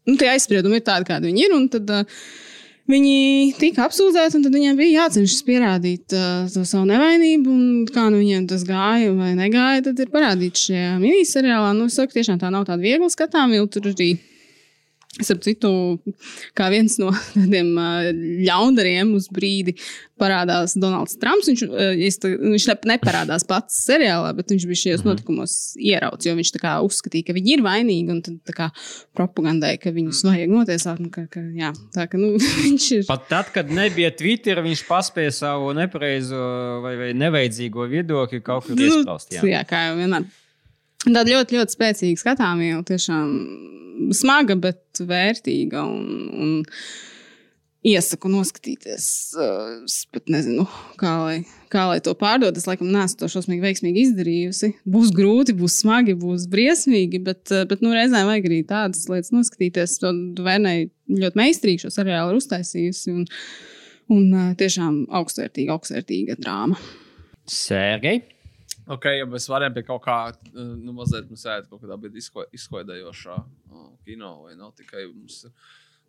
[0.06, 1.56] nu, tie aizspriedumi ir tādi, kādi viņi ir.
[1.76, 2.20] Tad, uh,
[2.86, 7.54] Viņi tika apsūdzēti, un tad viņiem bija jācenšas pierādīt uh, to savu nevainību.
[7.90, 11.72] Kā nu viņiem tas gāja vai negāja, tad ir parādīts šajā miniseriālā.
[11.74, 13.66] Nu, es saku, tiešām tā nav tāda viegla skatāmība.
[13.74, 14.12] Tur arī
[15.16, 15.70] Starp citu,
[16.56, 17.70] kā viens no tādiem
[18.44, 19.76] ļaundariem uz brīdi
[20.20, 21.48] parādās Donalds Trumps.
[21.50, 21.64] Viņš,
[22.42, 26.52] viņš ne, neparādās pats seriālā, bet viņš bija šajos notikumos ierauts, jo viņš
[26.86, 28.68] uzskatīja, ka viņi ir vainīgi un tad tā kā
[29.16, 31.00] propagandēja, ka viņus vajag notiesāt.
[31.00, 32.34] un Ka, ka, jā, tā ka nu,
[32.66, 33.04] viņš ir.
[33.08, 36.40] Pat tad, kad nebija Twitter, viņš paspēja savu nepareizo
[36.84, 38.76] vai, vai nevajadzīgo viedokli kaut kur.
[38.76, 39.04] Nu,
[39.48, 40.28] jā, kā jau vienmēr.
[41.04, 43.34] Tāda ļoti, ļoti spēcīga skatāmība, tiešām
[44.16, 45.84] smaga, bet vērtīga.
[45.84, 46.56] Un, un,
[47.86, 49.06] iesaku noskatīties.
[49.36, 50.66] Uh, es pat nezinu,
[51.00, 51.36] kā lai,
[51.72, 52.56] kā lai to pārdot.
[52.58, 54.72] Es laikam neesmu to šausmīgi veiksmīgi izdarījusi.
[54.96, 59.32] Būs grūti, būs smagi, būs briesmīgi, bet, uh, bet nu, reizēm vajag arī tādas lietas
[59.34, 59.98] noskatīties.
[60.02, 60.12] To
[60.46, 60.76] Vērnai
[61.12, 63.14] ļoti meistarīgi šo seriālu ir uztaisījusi.
[63.14, 63.26] Un,
[64.16, 66.80] un uh, tiešām augstvērtīga, augstvērtīga drāma.
[67.50, 68.24] Sērgei.
[68.86, 72.46] Ok, ja mēs varam pie kaut kā, uh, nu, mazliet mums ēt kaut kādā izko,
[72.54, 75.56] izklaidējošā uh, kino, vai nav tikai mums ir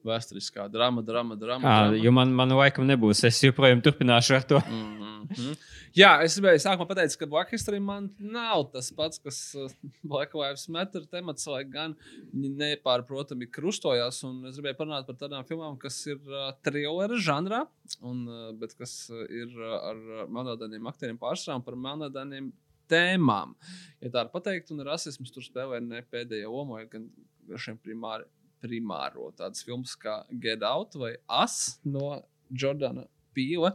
[0.08, 1.68] vēsturiskā drama, drama, drama.
[1.68, 2.04] À, drama.
[2.04, 3.24] jo man, man laikam nebūs.
[3.28, 4.62] Es joprojām turpināšu ar to.
[4.68, 4.94] Mm
[5.28, 5.56] -hmm.
[5.98, 9.72] Jā, es gribēju sākumā pateikt, ka Black History man nav tas pats, kas uh,
[10.04, 11.96] Black Lives Matter temats, lai gan
[12.34, 14.24] viņi nepārprotami krustojās.
[14.24, 17.66] Un es gribēju parunāt par tādām filmām, kas ir uh, thriller žanrā,
[18.02, 22.54] un, uh, bet kas ir uh, ar melnādainiem aktieriem pārsvarā un par melnādainiem
[22.92, 23.54] tēmām.
[24.02, 27.10] Ja tā var pateikt, un rasisms tur spēlē ne pēdējo lomu, gan
[27.58, 28.28] šiem primāri,
[28.64, 32.18] primāro tādas filmas kā Get Out vai As no
[32.50, 33.06] Jordana
[33.38, 33.74] Pīla.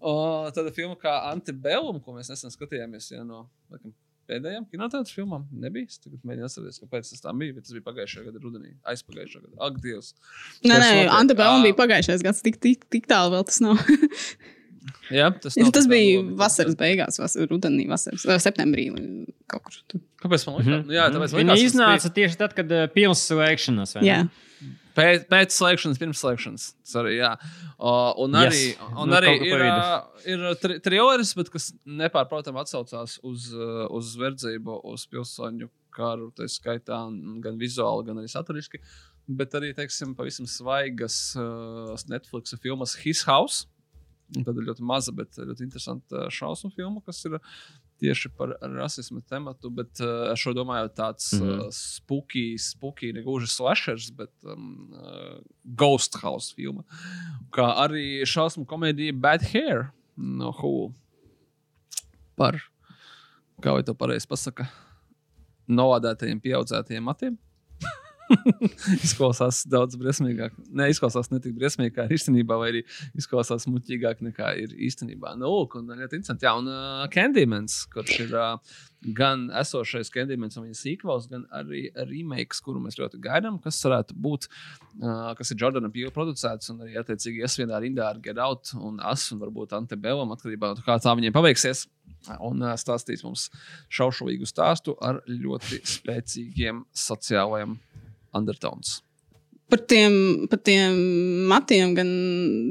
[0.00, 0.14] O,
[0.54, 3.94] tāda filma kā Antebellum, ko mēs nesen skatījāmies ja, no laikam,
[4.28, 5.46] pēdējām kinotētas filmām.
[5.64, 5.90] Nebija.
[5.90, 9.56] Es tagad mēģinu atcerēties, kāpēc tas tā bija, tas bija pagājušajā gadā rudenī, aizpagājušajā gadā.
[9.68, 10.14] Ak, Dievs!
[10.64, 10.90] Nē, nē?
[11.14, 11.66] Antebellum Ā.
[11.68, 13.80] bija pagājušais gads, tik, tik, tik tālu vēl tas nav.
[15.14, 16.34] Jā, tas, tas bija labi.
[16.36, 18.90] vasaras beigās, vas, rudenī, vasaras, septembrī.
[19.50, 20.70] Kāpēc man liekas?
[20.86, 23.94] Nu, jā, tāpēc Viņa likās, tas iznāca tieši tad, kad uh, pirms slēgšanas.
[23.96, 24.08] vai ne?
[24.10, 24.72] Jā.
[24.94, 26.66] Pēc, pēc slēgšanas, pirms slēgšanas.
[26.86, 27.32] Sorry, jā.
[27.80, 28.44] uh, un Yes.
[28.46, 33.88] arī, un Nu, arī ir, uh, ir tri trilleris, bet kas nepārprotami atsaucās uz, uh,
[33.90, 38.80] uz verdzību, uz pilsoņu karu, tā skaitā un gan vizuāli, gan arī saturiski.
[39.26, 43.64] Bet arī, teiksim, pavisam svaigas uh, Netflix filmas His House.
[44.34, 47.36] Un Tad ir ļoti maza, bet ļoti interesanta šausmu filma, kas ir
[48.02, 49.70] tieši par rasismu tematu.
[49.74, 51.42] Bet ar šo domāju, tāds mm.
[51.42, 51.60] -hmm.
[51.66, 56.82] uh, spooky, spooky, ne gluži slashers, bet um, uh, ghost house filma.
[57.54, 60.92] Kā arī šausmu komēdija Bad Hair no Hulu.
[62.34, 62.58] Par,
[63.62, 64.66] kā vai to pareizi pasaka,
[65.68, 67.38] novādētajiem, pieaudzētajiem matiem.
[69.04, 70.54] izklausās daudz briesmīgāk.
[70.74, 72.82] Nē, izklausās ne tik briesmīgi, kā ir īstenībā, vai arī
[73.18, 75.34] izklausās muļķīgāk nekā ir īstenībā.
[75.40, 76.46] Nu, lūk, un ļoti interesanti.
[76.46, 78.76] Jā, un uh, Candymans, kurš ir uh,
[79.16, 84.16] gan esošais Candymans un viņa sīkvals, gan arī remakes, kuru mēs ļoti gaidām, kas varētu
[84.26, 84.48] būt,
[85.02, 89.02] uh, kas ir Jordana Pīla producēts un arī attiecīgi iesvienā rindā ar Get Out un
[89.04, 91.88] As un varbūt Antebellum, atkarībā no tā, kā tā viņiem paveiksies.
[92.40, 93.50] Un stāstīs mums
[93.92, 97.76] šaušalīgu stāstu ar ļoti spēcīgiem sociālajiem
[98.36, 98.98] undertones.
[99.72, 100.12] Par tiem,
[100.52, 100.96] par tiem
[101.48, 102.10] matiem, gan,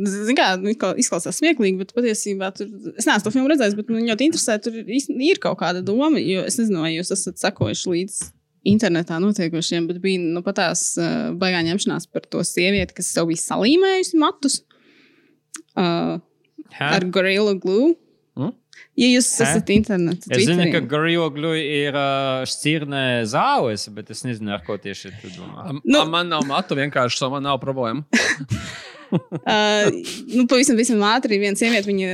[0.07, 3.89] zin kā, nu, izkla- izklausās smieklīgi, bet patiesībā tur, es neesmu to filmu redzējis, bet
[3.91, 7.93] man ļoti interesē, tur ir kaut kāda doma, jo es nezinu, vai jūs esat sekojuši
[7.95, 8.19] līdz
[8.69, 13.27] internetā notiekošiem, bet bija nu, pat tās uh, baigā ņemšanās par to sievieti, kas sev
[13.31, 14.61] bija salīmējusi matus
[15.75, 16.21] uh,
[16.77, 16.87] Hä?
[16.93, 17.95] ar Gorilla Glue.
[18.39, 18.53] Mm?
[18.93, 19.47] Ja jūs Hä?
[19.47, 24.77] esat internetā, Es zinu, ka Glue ir uh, šķirnē zāles, bet es nezinu, ar ko
[24.77, 25.71] tieši tu domā.
[25.71, 28.05] Nu, Nu- man nav matu, vienkārši so man nav problēma.
[29.13, 29.91] Uh,
[30.33, 32.13] nu, pavisam, pavisam ātri viena sieviete, viņa,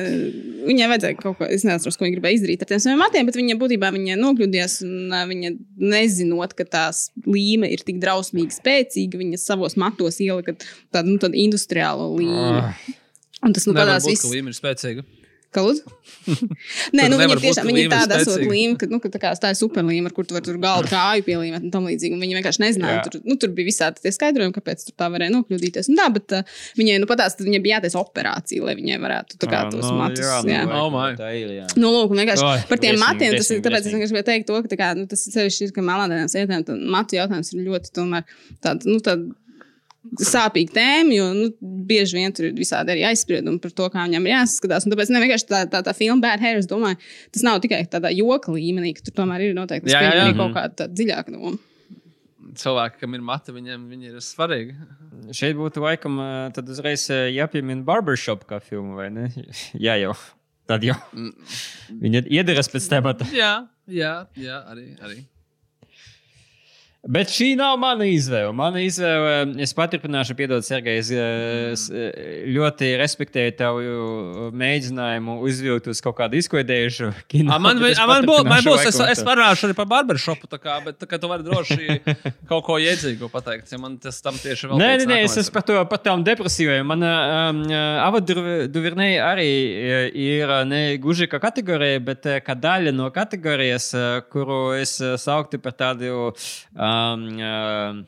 [0.68, 3.38] viņai vajadzēja kaut ko, es nezinu, ko viņa gribēja izdarīt ar tiem saviem matiem, bet
[3.40, 5.54] viņa būtībā viņa nokļūdījās un uh, viņa
[5.94, 10.58] nezinot, ka tās līme ir tik drausmīgi spēcīga, viņa savos matos ielika
[10.92, 12.66] tādu nu, tādu industriālu līmeni.
[12.66, 12.84] Ah.
[13.48, 14.28] Un tas nu būt, viss.
[14.28, 15.08] līme ir spēcīga.
[15.50, 15.82] Ka lūdzu?
[16.98, 19.18] Nē, nu, viņa nevar ir būt, tiešām viņa tāda esot līme, ka, nu, ka tā,
[19.24, 22.14] kā, tā ir superlīme, ar kur tu vari tur galdu kāju pielīmēt un tam līdzīgi.
[22.14, 25.34] Un viņa vienkārši nezināja, tur, nu, tur bija visādi tie skaidrojumi, kāpēc tur tā varēja
[25.34, 25.90] nokļūdīties.
[25.90, 29.40] Un tā, bet uh, viņai, nu, patās, tad viņai bija jātaisa operācija, lai viņai varētu
[29.42, 30.22] tā kā Ah, tos nu, matus.
[30.22, 30.62] jā, jā.
[30.70, 31.10] nu, Oh my.
[31.18, 31.66] Tā ir, jā.
[31.82, 33.34] Nu, lūk, un vienkārši Oi, par tiem matiem.
[33.42, 35.72] Tas ir tāpēc, es vienkārši gribēju teikt, to, ka, tā kā, nu, tas ir sevišķi,
[35.76, 38.30] ka melnādēnām sievietēm tad matu jautājums ir ļoti tomēr
[38.64, 39.34] tāds, nu, tāds
[40.24, 41.48] sāpīga tēma, jo nu,
[41.90, 44.86] bieži vien tur ir visādi arī aizspriedumi par to, kā viņam ir jāsaskatās.
[44.88, 47.00] Un tāpēc ne vienkārši tā, tā, tā filma Bad Hair, es domāju,
[47.36, 50.36] tas nav tikai tādā joka līmenī, ka tur tomēr ir noteikti Jā, jā, jā.
[50.40, 51.58] kaut kāda dziļāka doma.
[52.60, 54.76] Cilvēki, kam ir mati, viņiem viņi ir svarīgi.
[55.38, 59.28] Šeit būtu laikam uh, tad uzreiz uh, jāpiemina barbershop kā filma, vai ne?
[59.86, 60.16] Jā, jau.
[60.70, 60.96] Tad jau.
[61.98, 63.26] Viņa iederas pēc temata.
[63.34, 63.54] Jā,
[63.90, 64.92] jā, jā arī.
[65.02, 65.24] arī.
[67.08, 68.52] Bet šī nav mana izvēle.
[68.52, 75.88] Mana izvēle, es paturpināšu, piedod, Sergei, es, eh, eh, ļoti respektēju tavu eh, mēģinājumu uzvilkt
[75.88, 77.54] uz kaut kādu izklaidējušu kino.
[77.56, 80.76] A, man, a, man, būs, man būs, es, es parāšu arī par barbershopu, tā kā,
[80.84, 82.02] bet tā kā tu vari droši
[82.52, 85.56] kaut ko iedzīgu pateikt, ja man tas tam tieši vēl Nē, nē, nē, es esmu
[85.56, 86.84] par to par tām depresijām.
[86.92, 87.64] Man um,
[88.10, 89.50] avaduvernē arī
[90.20, 93.94] ir ne gluži kā kategorija, bet kā daļa no kategorijas,
[94.28, 96.89] kuru es sauktu par tādu um,
[97.40, 98.00] uh,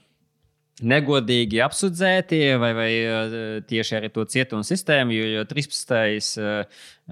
[0.82, 3.36] negodīgi apsūdzēti, vai, vai eh,
[3.68, 6.42] tieši arī to cietumu sistēmu, jo, jo 13.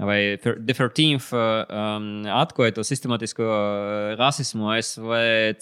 [0.05, 1.17] Vai 13.
[1.29, 5.09] Um, atklāja to sistemātisko eh, rasismu ASV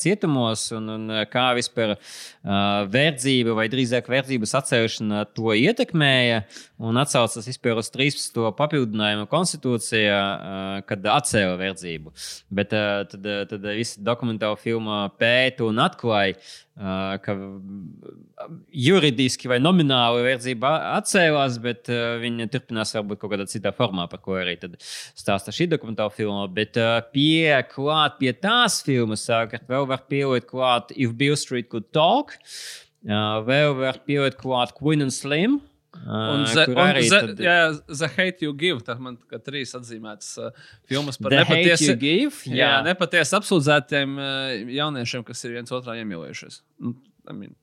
[0.02, 6.44] cietumos, un, un kā vispār uh, verdzība, vai drīzāk verdzības atcelšana to ietekmēja,
[6.84, 8.38] un atsaucas vispār uz 13.
[8.60, 12.14] papildinājumu konstitūcijā, uh, kad atcēla verdzību.
[12.54, 16.38] Bet uh, tad, tad visi dokumentāli filma pēta un atklāja.
[16.78, 17.34] Ka
[18.70, 21.90] juridiski vai nomināli verdzība atcēlās, bet
[22.22, 24.54] viņa turpinās varbūt kaut kādā citā formā, par ko arī
[25.18, 26.44] stāsta šī dokumentāla filma.
[26.54, 26.78] Bet
[27.16, 32.38] pie, klāt, pie tās filmas savukārt vēl var pielikt klāt If Bill Street Could Talk,
[33.02, 35.58] vēl var pielikt klāt Queen and Slim.
[35.58, 36.46] Uh, un
[36.84, 37.42] arī the, tad-
[38.18, 38.80] Hate You Give.
[38.86, 42.58] Tā man kā trīs atzīmētas uh, filmas par nepatiesi, Give, jā.
[42.62, 42.74] jā.
[42.88, 46.62] nepatiesi apsūdzētiem uh, jauniešiem, kas ir viens otrā iemīlējušies.
[46.84, 46.96] Nu,
[47.28, 47.56] I mean,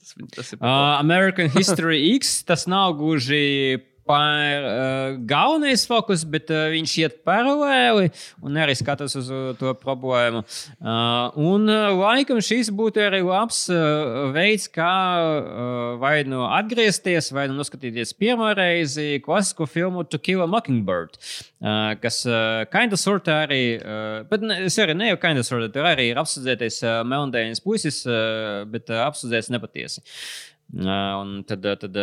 [0.00, 0.60] tas, tas ir.
[0.60, 7.16] Uh, American History X tas nav gluži par uh, galvenais fokus, bet uh, viņš iet
[7.26, 8.10] paralēli
[8.44, 10.44] un arī skatās uz uh, to problēmu.
[10.78, 14.92] Uh, un uh, laikam šis būtu arī labs uh, veids, kā
[15.24, 21.18] uh, vai nu atgriezties, vai nu noskatīties pirmo reizi klasisko filmu To Kill a Mockingbird.
[21.64, 25.72] Uh, kas uh, kinda sorta arī, uh, bet ne, es arī ne jau kinda sorta,
[25.72, 30.04] tur arī ir apsūdzētais uh, melndēņas puisis, uh, bet uh, apsūdzēts nepatiesi.
[30.04, 31.98] Uh, un tad, tad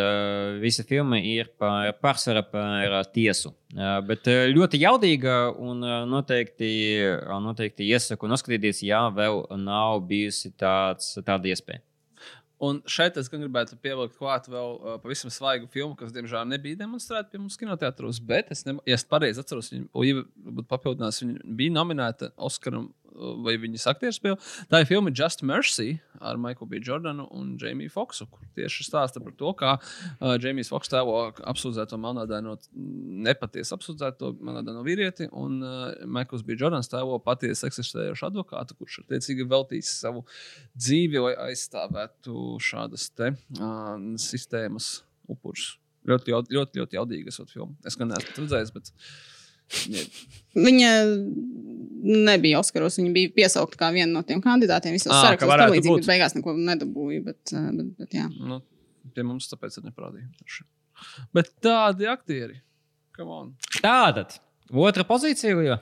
[0.62, 3.54] visa filma ir par pārsvaru par tiesu.
[4.08, 6.72] Bet ļoti jaudīga un noteikti,
[7.44, 11.84] noteikti iesaku noskatīties, ja vēl nav bijusi tāds, tāda iespēja.
[12.62, 17.32] Un šeit es gribētu pievilkt klāt vēl uh, pavisam svaigu filmu, kas, diemžēl, nebija demonstrēta
[17.32, 18.20] pie mums kinoteātros.
[18.22, 19.88] Bet, es ne, ja es pareizi atceros, viņa,
[20.46, 22.92] varbūt papildinās, viņa bija nominēta Oskaram
[23.46, 24.38] vai viņas aktieru spēle.
[24.72, 26.80] Tā ir filma Just Mercy ar Michaelu B.
[26.86, 31.18] Jordanu un Jamie Foxu, kur tieši stāsta par to, kā uh, Jamie Foxs tēlo
[31.52, 32.56] apsūdzēto melnādaino,
[33.28, 36.58] nepatiesu apsūdzēto melnādaino vīrieti, un uh, Michaels B.
[36.60, 40.26] Jordans tēlo patiesi eksistējošu advokātu, kurš attiecīgi veltīs savu
[40.78, 45.02] dzīvi, lai aizstāvētu šādas te uh, sistēmas
[45.32, 45.76] upurus.
[46.08, 47.76] Ļoti, ļoti, ļoti jaudīga esot filma.
[47.86, 48.90] Es gan neesmu redzējis, bet.
[50.52, 50.92] Viņa
[52.02, 52.98] nebija Oskaros.
[53.00, 54.96] Viņa bija piesaukta kā viena no tiem kandidātiem.
[54.98, 57.24] Visos Ā, ka sarakstos varētu tam līdzīgi, bet beigās neko nedabūja.
[57.28, 58.28] Bet, bet, bet, jā.
[58.36, 58.62] nu,
[59.16, 60.66] pie mums tāpēc neparādīja.
[61.36, 62.60] Bet tādi aktieri.
[63.18, 63.54] Come on.
[63.82, 64.38] Tātad,
[64.72, 65.80] otra pozīcija, Lija.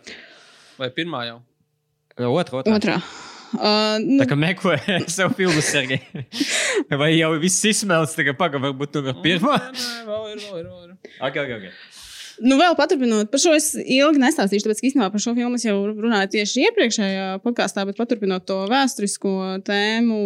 [0.80, 1.42] Vai pirmā jau?
[2.30, 2.78] Otra, otra.
[2.78, 3.00] Otrā.
[3.50, 4.76] Uh, nu, Tā kā meklē
[5.10, 6.02] sev filmu, Sergei.
[7.00, 9.56] Vai jau viss izsmelts, tagad pagaidi, varbūt tu vari pirmā?
[9.58, 10.68] Nē, nē, vēl ir, vēl ir.
[10.70, 11.16] Vēl ir.
[11.26, 12.06] Ok, ok, ok.
[12.40, 15.66] Nu, vēl paturpinot, par šo es ilgi nestāstīšu, tāpēc, ka īstenībā par šo filmu es
[15.66, 19.34] jau runāju tieši iepriekšējā podkāstā, bet paturpinot to vēsturisko
[19.68, 20.20] tēmu,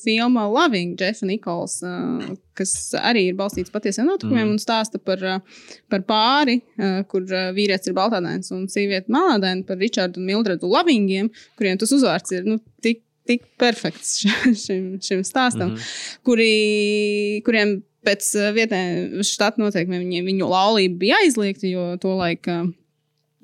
[0.00, 4.56] filma Loving, Jeffa Nikols, uh, kas arī ir balstīts patiesiem notikumiem mm.
[4.56, 9.78] un stāsta par, uh, par pāri, uh, kur vīrietis ir baltādēns un sieviete melnādēna, par
[9.82, 14.18] Richardu un Mildredu Lovingiem, kuriem tas uzvārds ir nu, tik, tik perfekts
[14.66, 16.22] šim, šim stāstam, mm -hmm.
[16.26, 16.54] kuri,
[17.46, 22.72] kuriem pēc uh, vietējiem štata noteikumiem viņi, viņu laulība bija aizliegta, jo to laiku uh,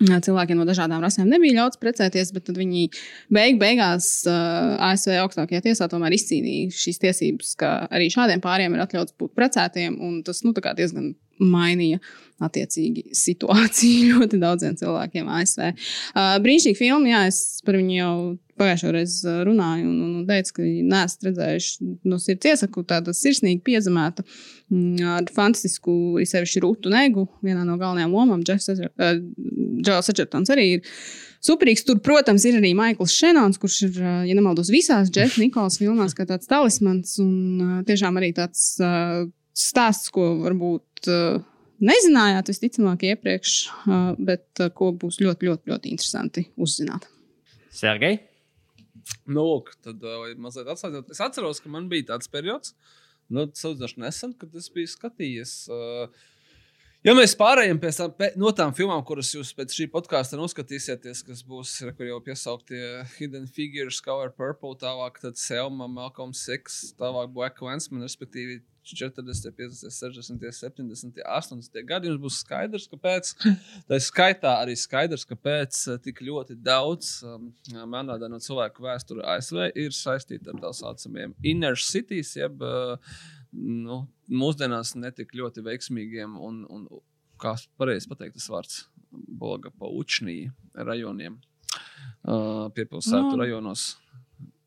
[0.01, 2.87] cilvēkiem no dažādām rasēm nebija ļauts precēties, bet viņi
[3.32, 8.85] beig, beigās uh, ASV augstākajā tiesā tomēr izcīnīja šīs tiesības, ka arī šādiem pāriem ir
[8.87, 12.01] atļauts būt precētiem, tas nu, diezgan mainīja
[12.43, 15.67] attiecīgi situāciju ļoti daudziem cilvēkiem ASV.
[15.71, 18.15] Uh, brīnišķīgi filma, jā, es par viņu jau
[18.61, 24.25] pagājušajā reizē runāju un, un teicu, ka neesmu redzējuši no sirds iesaku tādu sirsnīgi piezemētu
[24.27, 27.27] mm, ar fantastisku, īpaši rūtu negu.
[27.47, 30.95] Vienā no galvenajām lomām Džons Edžertons arī ir.
[31.41, 31.87] Superīgs.
[31.89, 33.95] Tur, protams, ir arī Maikls Šenons, kurš ir,
[34.29, 37.15] ja nemaldos, visās Džefs Nikolas filmās, kā tāds talismans.
[37.23, 39.23] Un tiešām arī tāds uh,
[39.57, 41.41] stāsts, ko varbūt uh,
[41.85, 43.55] nezinājāt, visticamāk, iepriekš,
[44.20, 47.09] bet ko būs ļoti, ļoti, ļoti interesanti uzzināt.
[47.74, 48.20] Sergei?
[49.27, 50.02] Nu, lūk, tad
[50.39, 51.12] mazliet atslēdzot.
[51.15, 52.74] Es atceros, ka man bija tāds periods,
[53.32, 55.55] nu, salīdzinoši nesen, kad es biju skatījies.
[55.73, 56.28] Uh,
[57.01, 61.39] Ja mēs pārējām pie tām, no tām filmām, kuras jūs pēc šī podkāsta noskatīsieties, kas
[61.48, 62.81] būs jau piesauktie
[63.15, 68.59] Hidden Figures, Cover Purple, tālāk tad Selma, Malcolm Six, tālāk Black Clansman, respektīvi
[68.99, 72.11] 40, 50, 60, 70, 80 gadi.
[72.11, 73.33] Jums būs skaidrs, kāpēc.
[73.89, 77.51] Tā ir skaitā arī skaidrs, kāpēc eh, tik ļoti daudz um,
[77.91, 82.97] manādā no cilvēku vēsture ASV ir saistīta ar tā saucamiem inner cities, jeb uh,
[83.53, 86.87] nu, mūsdienās netik ļoti veiksmīgiem un, un
[87.41, 88.81] kā pareizi pateikt, tas vārds
[89.11, 91.41] Boga pa Učnī rajoniem,
[92.29, 93.41] uh, piepilsētu Nu.
[93.41, 93.97] rajonos.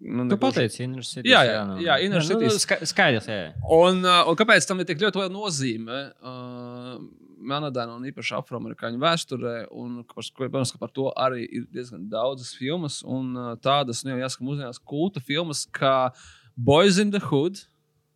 [0.03, 1.29] Nu, Tu pateici, Inner City.
[1.31, 2.65] Jā, jā, jā, Inner Nu, nu, Cities.
[2.65, 3.53] ska- Skaidrs, jā.
[3.71, 5.99] Un, un kāpēc tam ir tik ļoti liela nozīme?
[6.21, 6.97] Uh,
[7.43, 12.53] Melnādaina un īpaši afroamerikāņu vēsturē, un par, protams, ka par to arī ir diezgan daudzas
[12.55, 16.11] filmas, un tādas, nu, jāsaka, mūsdienās kulta filmas, kā
[16.55, 17.59] Boys in the Hood,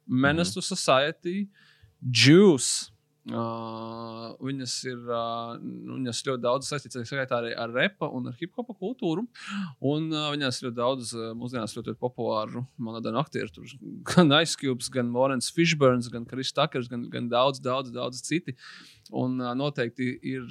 [0.07, 1.49] Menace to Society,
[2.11, 2.91] Jews.
[3.27, 8.71] Uh, viņas ir uh, viņas ļoti daudz saistītas arī ar repa un ar hip hopa
[8.71, 9.25] kultūru.
[9.83, 13.51] Un uh, viņās ļoti daudz uh, mūsdienās ļoti, ļoti populāru monētu aktieru.
[13.51, 13.73] Tur
[14.07, 18.55] gan Ice Cubes, gan Morens Fishburns, gan Kris Takers, gan, gan daudz, daudz, daudz citi.
[19.15, 20.49] Un noteikti ir,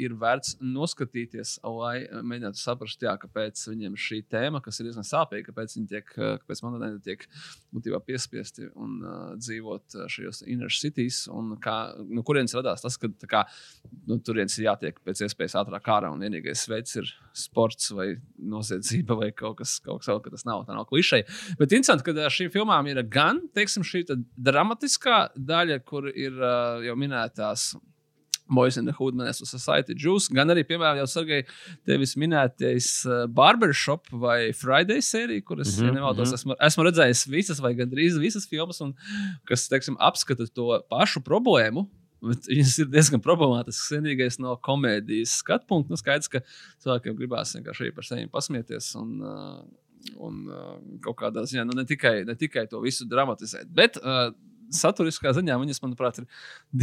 [0.00, 5.50] ir vērts noskatīties, lai mēģinātu saprast, jā, kāpēc viņiem šī tēma, kas ir diezgan sāpīga,
[5.50, 7.26] kāpēc viņi tiek, kāpēc monētai tiek
[7.72, 11.24] būtībā piespiesti un uh, dzīvot šajos inner cities.
[11.32, 11.76] Un kā,
[12.10, 13.44] no kurienes radās tas, ka kā,
[14.08, 19.16] nu, turienes ir jātiek pēc iespējas ātrāk ārā, un vienīgais veids ir sports vai noziedzība
[19.22, 21.28] vai kaut kas tāds, ka tas nav tā nav klišeja.
[21.60, 24.04] Bet interesanti, ka šīm filmām ir gan teiksim, šī
[24.36, 27.72] dramatiskā daļa, kur ir uh, jau minētās.
[28.52, 31.46] Boys in the Hood, Menace to Society, Juice, gan arī, piemēram, jau Sergei,
[31.88, 36.84] tevis minētais uh, Barbershop vai Friday sērija, kuras, mm Mhm, -hmm, ja nemaldos, esmu, esmu
[36.88, 38.94] redzējis visas vai gandrīz visas filmas, un
[39.48, 41.88] kas, teiksim, apskata to pašu problēmu.
[42.22, 43.88] Bet viņas ir diezgan problemātiskas.
[43.96, 45.90] Vienīgais no komēdijas skatu punkta.
[45.90, 46.40] Nu, skaidrs, ka
[46.84, 48.92] cilvēkiem gribās vienkārši par sevi pasmieties.
[49.00, 49.64] Un, uh,
[50.22, 53.66] un uh, kaut kādā ziņā nu, ne, tikai, ne tikai to visu dramatizēt.
[53.74, 54.30] Bet uh,
[54.76, 56.28] saturiskā ziņā viņas, manuprāt, ir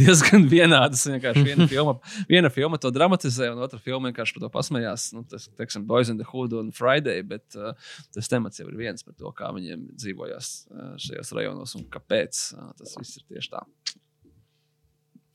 [0.02, 1.06] diezgan vienādas.
[1.10, 1.96] Viena filma,
[2.30, 5.10] viena filma to dramatizē, un otra filma vienkārši par to pasmējās.
[5.16, 7.74] Nu, tas, teiksim, Boys in the Hood un Friday, bet uh,
[8.14, 12.46] tas temats jau ir viens par to, kā viņiem dzīvojās uh, šajos rajonos un kāpēc
[12.56, 13.66] uh, tas viss ir tieši tā.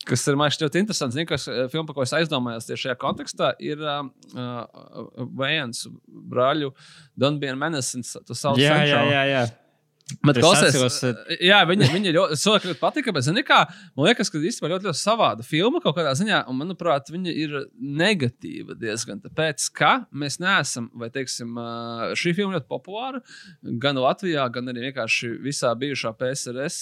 [0.06, 1.16] Kas ir man ļoti interesants.
[1.18, 4.06] Zinu, kas eh, filma, par ko es aizdomājos tieši šajā kontekstā, ir uh,
[4.38, 6.72] uh, Vējens brāļu
[8.28, 9.24] to South Jā, jā, jā.
[9.32, 9.46] jā.
[10.06, 13.64] Bet, Es klausies, atceros, uh, jā, viņa, viņa ļoti, cilvēki ļoti patika, bet, zini, kā,
[13.98, 17.56] man liekas, ka īstenībā ļoti, ļoti savāda filma kaut kādā ziņā, un, manuprāt, viņa ir
[17.74, 19.24] negatīva diezgan.
[19.24, 21.58] Tāpēc, ka mēs neesam, vai, teiksim,
[22.22, 23.24] šī filma ļoti populāra
[23.82, 26.78] gan Latvijā, gan arī vienkārši visā bijušā PSRS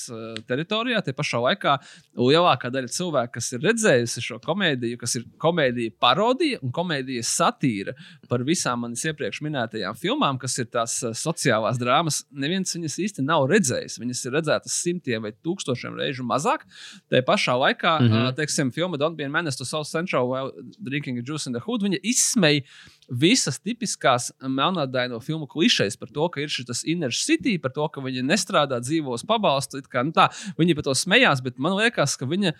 [0.50, 1.00] teritorijā.
[1.08, 1.78] Tie pašā laikā
[2.20, 7.95] lielākā daļa cilvēku, kas ir redzējusi šo komēdiju, kas ir komēdija parodija un komēdija satīra
[8.28, 13.48] par visām manis iepriekš minētajām filmām, kas ir tās sociālās drāmas, neviens viņas īsti nav
[13.49, 13.99] redzējis.
[14.02, 16.65] Viņas ir redzētas simtiem vai tūkstošiem reižu mazāk.
[17.10, 18.10] Tā pašā laikā, mm.
[18.10, 18.30] -hmm.
[18.30, 21.53] uh, teiksim, filma Don't be a menace to South Central while drinking a juice in
[21.53, 22.64] the hood, viņa izsmeja
[23.10, 28.04] visas tipiskās melnādaino filmu klišejas par to, ka ir šis inner city, par to, ka
[28.04, 29.82] viņi nestrādā, dzīvo uz pabalstu.
[29.90, 32.54] Kā, nu tā, viņi par to smējās, bet man liekas, ka viņa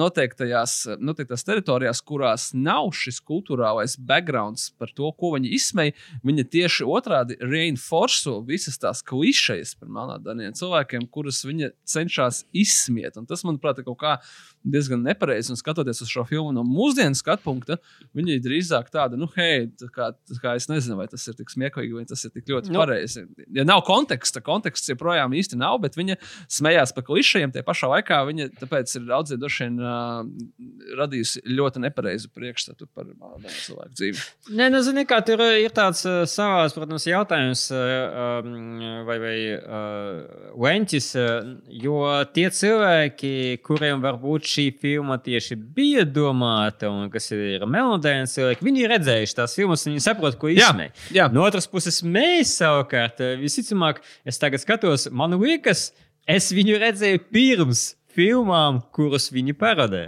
[0.00, 5.96] noteiktajās, noteiktās teritorijās, kurās nav šis kultūrālais backgrounds par to, ko viņi izsmeja,
[6.26, 13.18] viņa tieši otrādi reinforso visas tās klišejas par melnādainiem cilvēkiem, kurus viņa cenšas izsmiet.
[13.20, 14.16] Un tas, manuprāt, ir kaut kā
[14.64, 15.52] diezgan nepareizi.
[15.52, 17.76] Un skatoties uz šo filmu no mūsdienu skatu punkta,
[18.16, 21.36] viņa ir drīzāk tāda, nu, hei, tā kā, tā kā es nezinu, vai tas ir
[21.38, 22.78] tik smieklīgi, vai tas ir tik ļoti Nu.
[22.82, 23.24] pareizi.
[23.52, 26.16] Ja nav konteksta, konteksts joprojām īsti nav, bet viņa
[26.52, 27.52] smējās par klišiem.
[27.52, 30.22] Tie pašā laikā viņa tāpēc ir daudziem droši vien uh,
[30.98, 33.36] radījusi ļoti nepareizu priekšstatu par uh,
[33.66, 34.24] cilvēku dzīvi.
[34.58, 38.46] Nē, nu, zini, kā tur ir tāds uh, savs, protams, jautājums, uh,
[39.08, 41.52] vai, vai uh, leņķis, uh,
[41.82, 41.98] jo
[42.34, 43.34] tie cilvēki,
[43.66, 49.38] kuriem varbūt šī filma tieši bija domāta, un kas ir melodēni cilvēki, viņi ir redzējuši
[49.40, 50.70] tās filmas, un viņi saprot, ko jā.
[51.32, 55.90] No otras puses, mēs savukārt, visticamāk, es tagad skatos, man liekas,
[56.30, 57.86] es viņu redzēju pirms
[58.16, 60.02] filmām, kuras viņi parodē.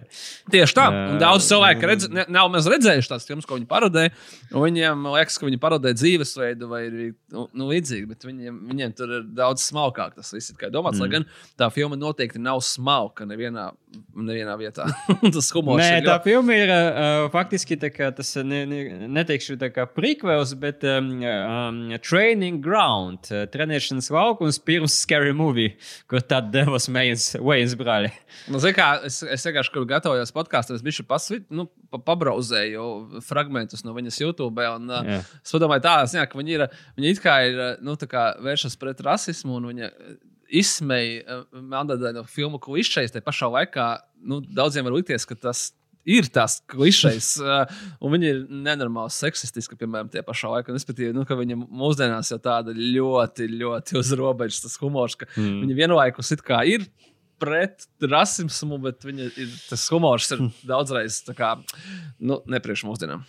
[0.52, 0.86] Tieši tā.
[0.92, 4.06] Un daudz cilvēku redz, ne, nav maz redzējuši tās filmas, ko viņi parodē.
[4.54, 9.26] Viņiem liekas, ka viņi parodē dzīvesveidu vai nu, nu, līdzīgi, bet viņiem, viņiem tur ir
[9.36, 10.14] daudz smalkāk.
[10.18, 11.00] Tas viss kā domāts.
[11.00, 11.04] Mm.
[11.04, 11.28] Lai gan
[11.60, 13.70] tā filma noteikti nav smalka nevienā,
[14.14, 14.88] nevienā vietā.
[15.34, 16.28] tas humors Nē, ir tā ļoti.
[16.28, 18.82] filma ir uh, faktiski kā, tas ne, ne,
[19.14, 25.74] neteikšu tā kā prequels, bet um, um, training ground, uh, trenēšanas laukums pirms Scary Movie,
[26.10, 28.10] kur tad devas Waynes brāļi.
[28.52, 33.22] Nu, zini kā, es, es vienkārši, kad gatavojos podkāstam, es biju pasvīt, nu, pa, pabrauzēju
[33.26, 34.66] fragmentus no viņas YouTube.
[34.78, 35.20] Un, uh, Jā.
[35.40, 36.66] Es domāju, tā, ziņā, ka viņi ir,
[36.98, 39.92] viņi it kā ir, nu, tā kā vēršas pret rasismu un viņa
[40.54, 43.14] izsmeja Melnādaino filmu klišejas.
[43.14, 43.88] Te pašā laikā
[44.28, 45.70] nu, daudziem var likties, ka tas
[46.04, 47.64] ir tas klišejs, uh,
[48.04, 50.74] un viņi ir nenormāli seksistiski, piemēram, tie pašā laikā.
[50.76, 55.64] Respektīvi, nu, ka viņam mūsdienās jau tāda ļoti, ļoti uz robežas tas humors, ka mm.
[55.64, 56.86] viņi vienlaikus it kā ir.
[57.44, 61.56] Pret rasismu, bet viņa ir, tas humors ir daudzreiz tā kā,
[62.20, 63.26] nu, nepriekš mūsdienām.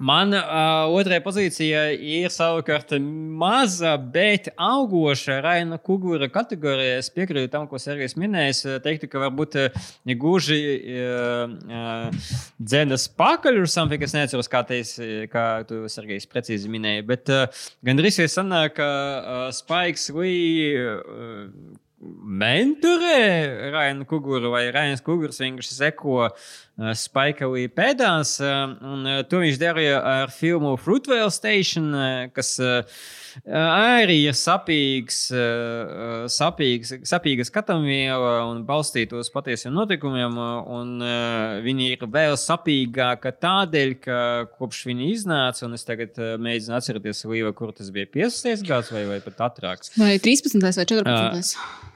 [0.00, 2.94] Man uh, otrajā pozīcijā ir savukārt
[3.36, 7.02] maza, bet augoša Raina Kugura kategorija.
[7.02, 8.54] Es piekrītu tam, ko Sergejs minēja.
[8.54, 9.92] Es teiktu, ka varbūt uh,
[10.22, 10.56] gluži
[10.94, 14.94] uh, uh, dzēnas pakaļ uz something, es neatceros, kā, teiz,
[15.28, 17.04] kā tu, Sergejs, precīzi minēji.
[17.12, 20.80] Bet uh, gandrīz ir sanāk, ka uh, Spikes Lee.
[20.80, 26.30] Uh, mentorē Rainu Kuguru vai Rainas Kugurs vienkārši seko uh,
[26.96, 28.38] Spaikalī pēdās.
[28.40, 33.02] Uh, un uh, to viņš darīja ar filmu Fruitvale Station, uh, kas uh,
[33.46, 35.20] arī ir sapīgs,
[36.32, 40.38] sapīgs, sapīga skatāmviela un balstīta uz patiesiem notikumiem.
[40.80, 40.96] Un
[41.64, 44.20] viņi ir vēl sapīgāka tādēļ, ka
[44.56, 49.04] kopš viņi iznāca, un es tagad mēģinu atcerēties, Līva, kur tas bija 15 gads vai,
[49.08, 49.94] vai pat ātrāks.
[50.00, 50.58] Vai 13.
[50.64, 51.54] vai 14.
[51.54, 51.90] Uh,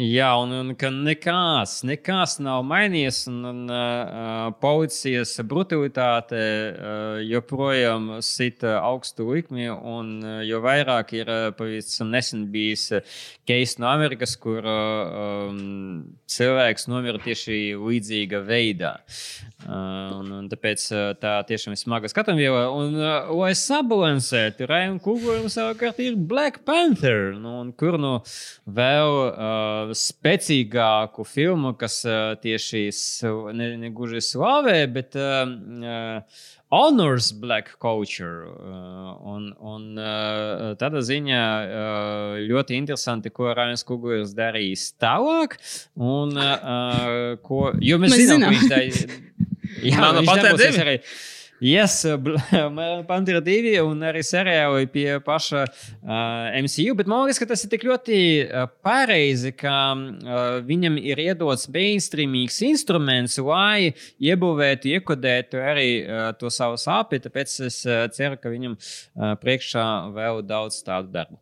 [0.00, 8.06] Jā, un, un ka nekas, nekas nav mainījies, un, un uh, policijas brutalitāte uh, joprojām
[8.24, 12.86] sita augstu likmi, un uh, jo vairāk ir uh, pavisam nesen bijis
[13.44, 15.60] case no Amerikas, kur uh, um,
[16.32, 18.94] cilvēks nomira tieši līdzīga veidā.
[19.60, 22.62] Uh, un, un tāpēc uh, tā tiešām ir smaga skatāmviela.
[22.72, 28.14] Un, uh, lai sabalansētu, Raina Kuglam savukārt ir Black Panther, nu, un kur nu
[28.64, 32.86] vēl uh, spēcīgāku filmu, kas uh, tieši
[33.52, 36.40] ne, ne gluži slavē, bet uh, uh,
[36.70, 38.46] honors black culture.
[39.26, 39.98] Un, un
[40.80, 41.42] tādā ziņā
[42.46, 45.58] ļoti interesanti, ko Rāns Kuglis darīs tālāk.
[45.98, 46.38] Un,
[47.46, 48.54] ko, jo mēs, mēs zinām, zinām.
[48.54, 49.20] ka viņš tā,
[49.90, 50.96] jā, no viņš darbosies arī.
[51.60, 52.06] Yes,
[53.08, 56.94] Pantera 2 un arī seriāli pie paša uh, MCU.
[56.96, 61.68] Bet man liekas, ka tas ir tik ļoti uh, pareizi, ka uh, viņam ir iedots
[61.68, 67.20] mainstreamīgs instruments, lai iebūvētu, iekodētu arī uh, to savu sāpju.
[67.26, 71.36] Tāpēc es uh, ceru, ka viņam uh, priekšā vēl daudz tādu darbu.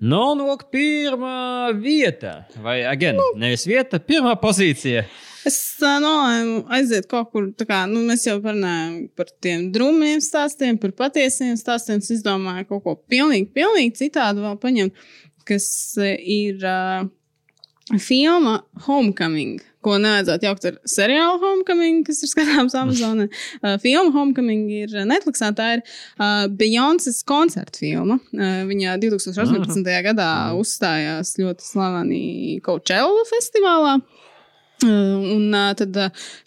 [0.00, 5.04] Nu, un lūk, pirmā vieta, vai again, nevis vieta, pirmā pozīcija.
[5.48, 10.94] Es nolēmu aiziet kaut kur, kā nu, mēs jau parunājām par tiem drūmiem stāstiem, par
[10.98, 12.02] patiesiem stāstiem.
[12.02, 15.04] Es izdomāju kaut ko pilnīgi, pilnīgi citādu vēl paņemt,
[15.48, 15.66] kas
[15.98, 17.02] ir uh,
[17.98, 23.28] filma Homecoming ko nevajadzētu jaukt ar seriālu Homecoming, kas ir skatāms Amazonē.
[23.58, 25.50] Uh, filma Homecoming ir Netflixā.
[25.58, 28.20] Tā ir uh, Beyoncé's koncerta filma.
[28.30, 29.82] Uh, viņa 2018.
[30.06, 32.26] gadā uzstājās ļoti slavenī
[32.62, 33.98] Coachella festivālā.
[33.98, 34.22] Uh,
[34.86, 35.98] un uh, tad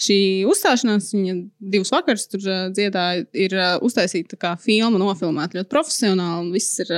[0.01, 1.35] šī uzstāšanās, viņa
[1.75, 2.45] divas vakaras tur
[2.75, 6.91] dziedāja, ir uztaisīta kā filma, nofilmēta ļoti profesionāli, un viss ir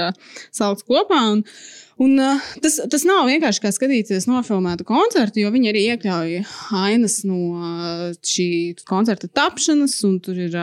[0.52, 1.26] salikts kopā.
[1.36, 1.46] Un,
[1.98, 2.14] Un,
[2.62, 6.36] tas, tas nav vienkārši kā skatīties nofilmētu koncertu, jo viņi arī iekļauj
[6.78, 7.40] ainas no
[8.22, 8.50] šī
[8.86, 10.54] koncerta tapšanas, un tur ir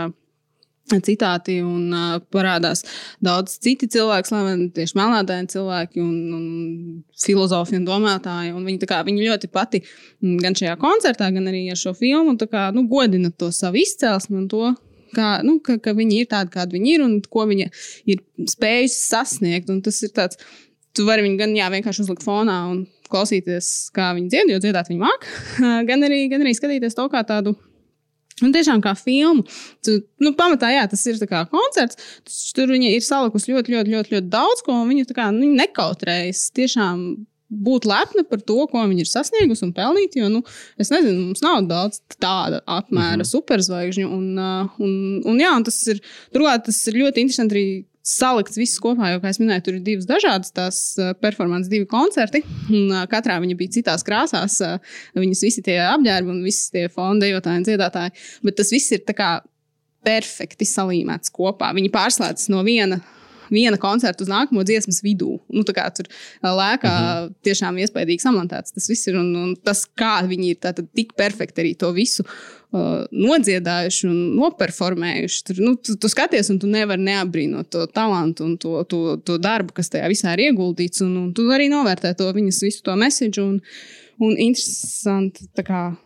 [0.93, 2.85] citāti un uh, parādās
[3.25, 8.53] daudz citi cilvēki, slaveni tieši melnādaini cilvēki un, un filozofi un domātāji.
[8.55, 9.81] Un viņi, kā, viņi ļoti pati
[10.43, 14.51] gan šajā koncertā, gan arī ar šo filmu kā, nu, godina to savu izcelsmi un
[14.53, 14.75] to.
[15.15, 17.69] Kā, nu, ka, ka viņi ir tādi, kādi viņi ir, un ko viņi
[18.11, 19.71] ir spējuši sasniegt.
[19.71, 20.41] Un tas ir tāds
[20.95, 24.91] tu vari viņu gan jā, vienkārši uzlikt fonā un klausīties, kā viņi dzied, jo dziedāt
[24.91, 25.29] viņi māk,
[25.89, 27.55] gan arī, gan arī skatīties to kā tādu.
[28.43, 29.45] Un tiešām kā filmu.
[29.85, 32.01] Tu, nu, pamatā, jā, tas ir kā koncerts.
[32.57, 34.81] Tur viņi ir salikusi ļoti, ļoti, ļoti, ļoti daudz ko.
[34.89, 37.05] Viņi, kā, nu, nekautrējas tiešām
[37.55, 40.19] būt lepni par to, ko viņi ir sasniegusi un pelnīti.
[40.25, 40.43] Jo, nu,
[40.81, 43.31] es nezinu, mums nav daudz tāda apmēra mm -hmm.
[43.31, 44.11] superzvaigžņu.
[44.11, 44.27] Un,
[44.83, 46.03] un, un, jā, un tas ir,
[46.35, 47.69] turklāt, tas ir ļoti interesanti arī
[48.05, 50.81] salikts viss kopā, jo, kā jau minēju, tur ir divas dažādas tās
[51.25, 52.43] performances, divi koncerti.
[52.69, 54.61] Un, uh, katrā viņa bija citās krāsās.
[54.65, 58.15] Uh, viņas visi tie apģērbi un visi tie fonda dejotāji un dziedātāji.
[58.45, 59.05] Bet tas viss ir
[60.05, 61.73] perfekti salīmēts kopā.
[61.77, 63.01] Viņi pārslēdzas no viena
[63.53, 65.39] viena koncerta uz nākamo dziesmas vidū.
[65.53, 67.33] Nu, tur lēkā mm -hmm.
[67.45, 69.17] tiešām iespaidīgi samontēts tas viss ir.
[69.21, 74.37] Un, un tas, kā viņi ir tātad, tik perfekti arī to visu uh, nodziedājuši un
[74.39, 75.43] noperformējuši.
[75.45, 79.39] Tur, nu, tu, tu skaties, un tu nevari neapbrīnot to talantu un to, to, to
[79.39, 81.03] darbu, kas tajā visā ir ieguldīts.
[81.03, 83.41] Un, un tu arī novērtē to viņas visu to message.
[83.43, 83.61] Un,
[84.23, 85.97] un interesanti, tā kā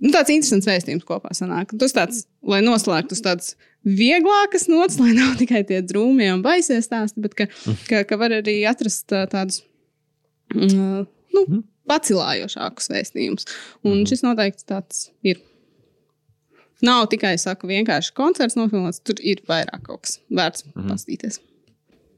[0.00, 1.74] nu, tāds interesants vēstījums kopā sanāk.
[1.80, 3.56] Tas tāds, lai noslēgtu uz tādas
[3.86, 7.48] vieglākas nots, lai nav tikai tie drūmie un baisie stāsti, bet ka,
[7.90, 9.62] ka, ka var arī atrast tādus
[10.54, 11.62] uh, nu, mhm.
[11.90, 13.48] pacilājošākus vēstījumus.
[13.84, 14.08] Un mhm.
[14.10, 15.42] šis noteikti tāds ir.
[16.84, 20.92] Nav tikai saku, vienkārši koncerts nofilmēts, tur ir vairāk kaut kas vērts mm -hmm.
[20.92, 21.40] pastīties.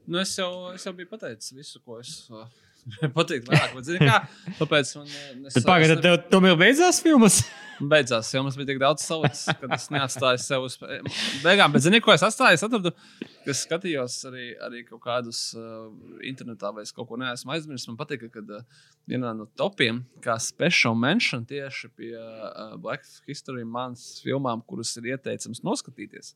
[0.05, 2.45] Nu, es, jau, es jau biju pateicis visu, ko es uh,
[3.17, 3.73] patīk vairāk.
[3.77, 4.21] Bet, zini, kā,
[4.59, 5.09] tāpēc man.
[5.09, 7.41] eh, es- Tad pagaidi, es- tev tomēr beidzās filmas.
[7.81, 10.75] Beidzās, mums bija tik daudz saules, ka es neatstāju sev uz
[11.41, 11.71] beigām.
[11.73, 12.53] Bet, zini, ko es atstāju?
[12.59, 12.91] Es atradu,
[13.41, 15.87] ka skatījos arī, arī kaut kādus uh,
[16.29, 17.87] internetā, vai es kaut ko neesmu aizmirsis.
[17.89, 18.61] Man patīk, ka uh,
[19.09, 25.09] vienā no topiem, kā special mention tieši pie uh, Black History Months filmām, kuras ir
[25.15, 26.35] ieteicams noskatīties,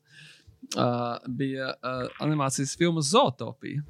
[0.74, 3.86] uh, bija uh, animācijas filma Zootopija.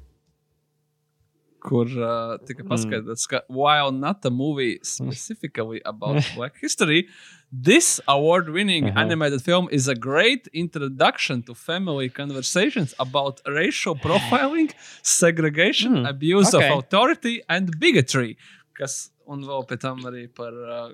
[1.59, 7.07] Kur uh, tika paskaidrots, ka, while not a movie specifically about Black history,
[7.49, 8.99] This award winning Uh-huh.
[8.99, 14.67] animated film is a great introduction to family conversations about racial profiling,
[15.01, 16.67] segregation, Mm, abuse okay.
[16.69, 18.35] of authority, and bigotry.
[18.77, 20.89] Kas, un vēl pēc tam arī par, uh,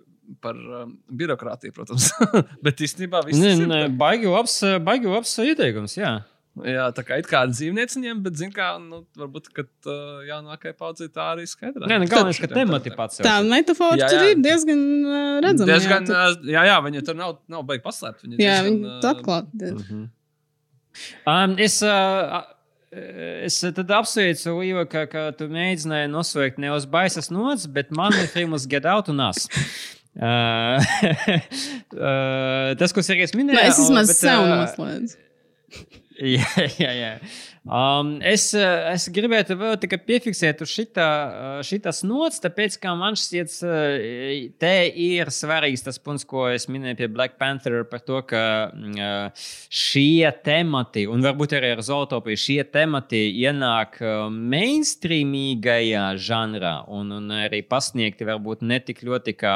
[0.45, 2.11] par um, birokrātiju, protams.
[2.65, 3.89] Bet īstenībā viss ir.
[4.05, 5.97] baigi labs, baigi labs ieteikums.
[5.97, 6.13] Jā.
[6.53, 10.75] Jā, tā kā it kā ar dzīvnieciņiem, bet, zin kā, nu, varbūt, ka uh, jaunākajai
[10.77, 11.87] paudzei tā arī skaidrāk.
[11.89, 14.35] Nē, nu, galvenais, ka temati pats Tā metafora Jā, tur jā.
[14.35, 15.69] ir diezgan uh, redzama.
[15.71, 18.21] Diezgan, jā, uh, jā, jā, viņi tur nav, nav baigi paslēpt.
[18.21, 19.71] Tur- jā diezgan, viņi uh, atklāti.
[19.79, 20.03] Mhm.
[21.25, 22.43] Um, es, uh,
[23.49, 28.13] es tad apsveicu Līvu, ka, ka tu mēģināji nosaukt ne uz baisas nots, bet man
[28.13, 29.49] ir filmas Get Out un Us.
[30.13, 30.77] Uh,
[31.97, 35.17] uh, tas, ko Sergejs minēja, Nē, es vismaz bet, sev uh,
[36.13, 36.33] noslēdzu.
[36.33, 37.11] Jā, jā, jā.
[37.63, 42.91] Um, es, uh, es gribētu vēl tikai piefiksēt uz šitā, uh, šitas nots, tāpēc, ka
[42.99, 48.03] man šķiet, uh, te ir svarīgs tas punkts, ko es minēju pie Black Panther par
[48.03, 49.31] to, ka mm,
[49.71, 53.95] šie temati, un varbūt arī ar zootopiju, šie temati ienāk
[54.33, 59.55] mainstreamīgajā žanrā un, un arī pasniegti varbūt ne tik ļoti kā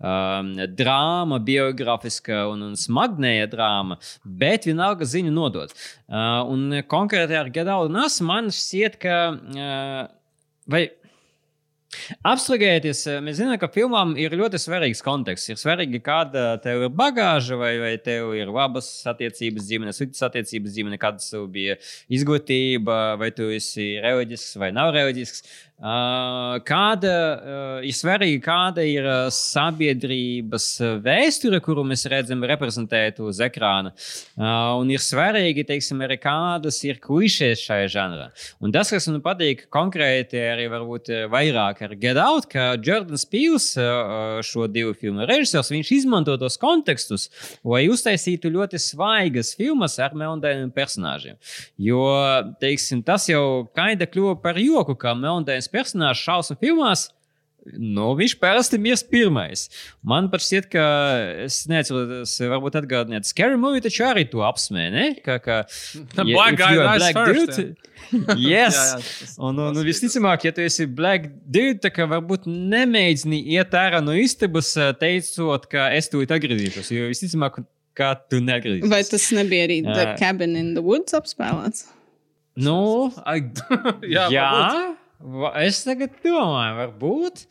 [0.00, 5.76] um, drāma, biogrāfiska un, un smagnēja drāma, bet vienalga ziņu nodot.
[6.08, 9.20] Uh, un konkrēti ar Gedaudu Nasu man šķiet, ka.
[9.52, 10.02] Uh,
[10.70, 10.86] vai
[12.24, 15.50] Apstrādājieties, mēs zinām, ka filmām ir ļoti svarīgs konteksts.
[15.52, 20.78] Ir svarīgi, kāda tev ir bagāža, vai, vai tev ir labas attiecības ģimene, sliktas attiecības
[20.78, 21.76] ģimene, kāda tev bija
[22.12, 25.44] izglītība, vai tu esi reliģisks vai nav reliģisks.
[25.82, 30.66] Uh, kāda uh, ir svarīga, kāda ir uh, sabiedrības
[31.02, 33.90] vēsture, kuru mēs redzam reprezentētu uz ekrāna.
[34.38, 38.28] Un ir svarīgi, teiksim, arī kādas ir klišejas šajā žanrā.
[38.62, 43.26] Un tas, kas man patīk konkrēti, arī varbūt eh, vairāk ar Get Out, ka Jordans
[43.26, 43.72] Pīls,
[44.46, 47.26] šo divu filmu režisors, viņš izmanto tos kontekstus,
[47.66, 51.40] lai uztaisītu ļoti svaigas filmas ar melndainiem personāžiem.
[51.80, 52.06] Jo,
[52.62, 57.08] teiksim, tas jau kaida kļuva par joku, ka melndains personāžs šausmu filmās.
[57.78, 59.68] Nu, viņš parasti mirst pirmais.
[60.02, 60.84] Man pat šķiet, ka
[61.44, 64.90] es neatceros, varbūt atgādināt, Scary Movie taču arī to apsmēja.
[64.90, 65.04] ne?
[65.22, 65.60] Ka, ka,
[66.16, 67.76] The ja- black guy dies black first, dude-
[68.50, 68.74] yes.
[68.74, 73.38] Jā, jā, tas- Un, un, un visticamāk, ja tu esi black dude, tad varbūt nemēģini
[73.54, 76.90] iet ārā no istabas, eh, teicot, ka es tūlīt atgriezīšos.
[76.96, 77.60] Jo visticamāk,
[77.94, 78.90] ka tu neatgriezīsies.
[78.90, 80.16] Vai tas nebija arī The Jā.
[80.18, 81.86] Cabin in the Woods apspēlēts?
[82.58, 83.06] Nu,
[84.16, 84.98] jā, jā, varbūt.
[85.62, 87.46] Es tagad domāju, varbūt.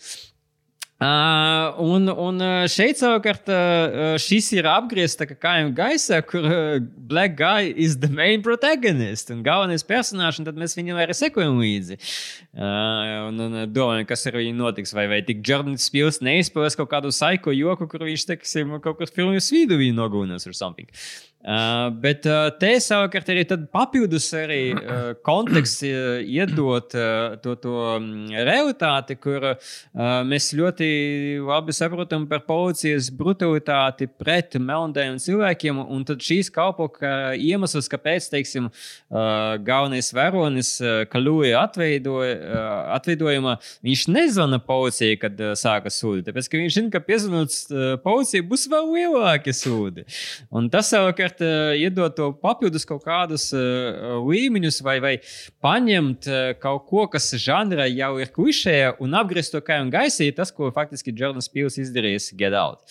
[1.02, 6.76] Uh, un, un šeit savukārt uh, šis ir apgriezts kājām gaisā, kur uh,
[7.10, 11.58] Black Guy is the main protagonist un galvenais personāžs, un tad mēs viņam arī sekojam
[11.58, 11.98] līdzi.
[12.54, 14.94] Uh, un, un domājam, kas ar viņu notiks.
[14.94, 19.10] Vai, vai tik Jordans Spils neizpildīs kaut kādu saiko joku, kur viņš, teiksim, kaut kur
[19.10, 20.86] filmas vidū viņu nogūnās or something.
[20.86, 21.31] Uh,
[22.02, 23.44] bet uh, te savukārt arī
[23.74, 29.72] papildus arī uh, konteksts uh, iedot uh, to, to mm, realitāti, kur uh,
[30.28, 30.90] mēs ļoti
[31.42, 35.82] labi saprotam par policijas brutalitāti pret melnādiem cilvēkiem.
[35.82, 42.70] Un tad šīs kalpo kā iemesls, kāpēc, teiksim, uh, galvenais varonis uh, Kalūja atveidoja, uh,
[43.00, 46.28] atveidojumā, viņš nezvana policijai, kad uh, sākas sūdi.
[46.30, 50.06] Tāpēc, ka viņš zina, ka piezvanot uh, policijai būs vēl lielāki sūdi.
[50.54, 55.14] Un tas savukārt uh, iedod to papildus kaut kādus uh, līmeņus, vai, vai
[55.64, 60.28] paņemt uh, kaut ko, kas žanrā jau ir klišē, un apgriezt to kā un gaisā,
[60.28, 62.84] ir tas, ko faktiski Jordans Pils izdarījis Get Out.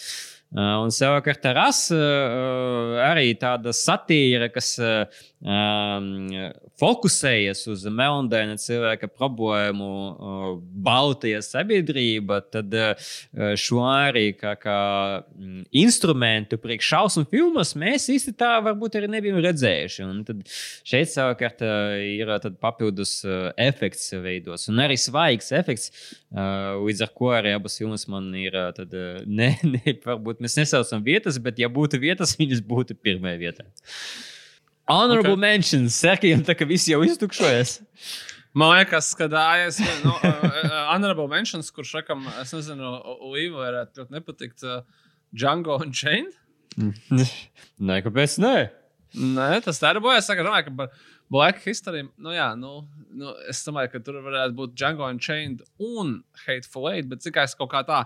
[0.50, 5.04] Uh, un savukārt ar as uh, arī tāda satīra, kas uh,
[5.40, 6.08] um,
[6.80, 10.46] fokusējas uz melndaina cilvēka problēmu, uh,
[10.84, 13.10] baltajā sabiedrība, tad uh,
[13.60, 14.78] šo arī kā, kā
[15.82, 20.06] instrumentu priekš šausmu filmas mēs īsti tā varbūt arī nebijām redzējuši.
[20.06, 25.92] Un tad šeit savukārt uh, ir tad papildus uh, efekts veidos, un arī svaigs efekts,
[26.32, 30.44] uh, līdz ar ko arī abas filmas man ir uh, tad, uh, ne, ne, varbūt
[30.44, 33.70] mēs nesaucam vietas, bet ja būtu vietas, viņas būtu pirmajā vietā.
[34.90, 35.44] Honorable okay.
[35.44, 37.78] mentions, sekajam, tā ka visi jau iztukšojas.
[38.58, 40.16] Man liekas, ka ASV, nu,
[40.90, 42.96] honorable mentions, kurš rakam, es nezinu,
[43.30, 44.66] Līva varētu ļoti nepatikt.
[44.66, 46.26] Uh, Django un Chain.
[47.86, 48.40] Nē, kāpēc?
[48.42, 48.56] Nē,
[49.10, 50.28] Nē, tas darbojas.
[50.30, 50.90] Es domāju, ka par
[51.30, 52.04] Black History.
[52.18, 56.90] Nu, jā, nu, nu, es domāju, ka tur varētu būt Django un Chain un Hateful
[56.92, 58.04] Eight, bet es kaut kā tā.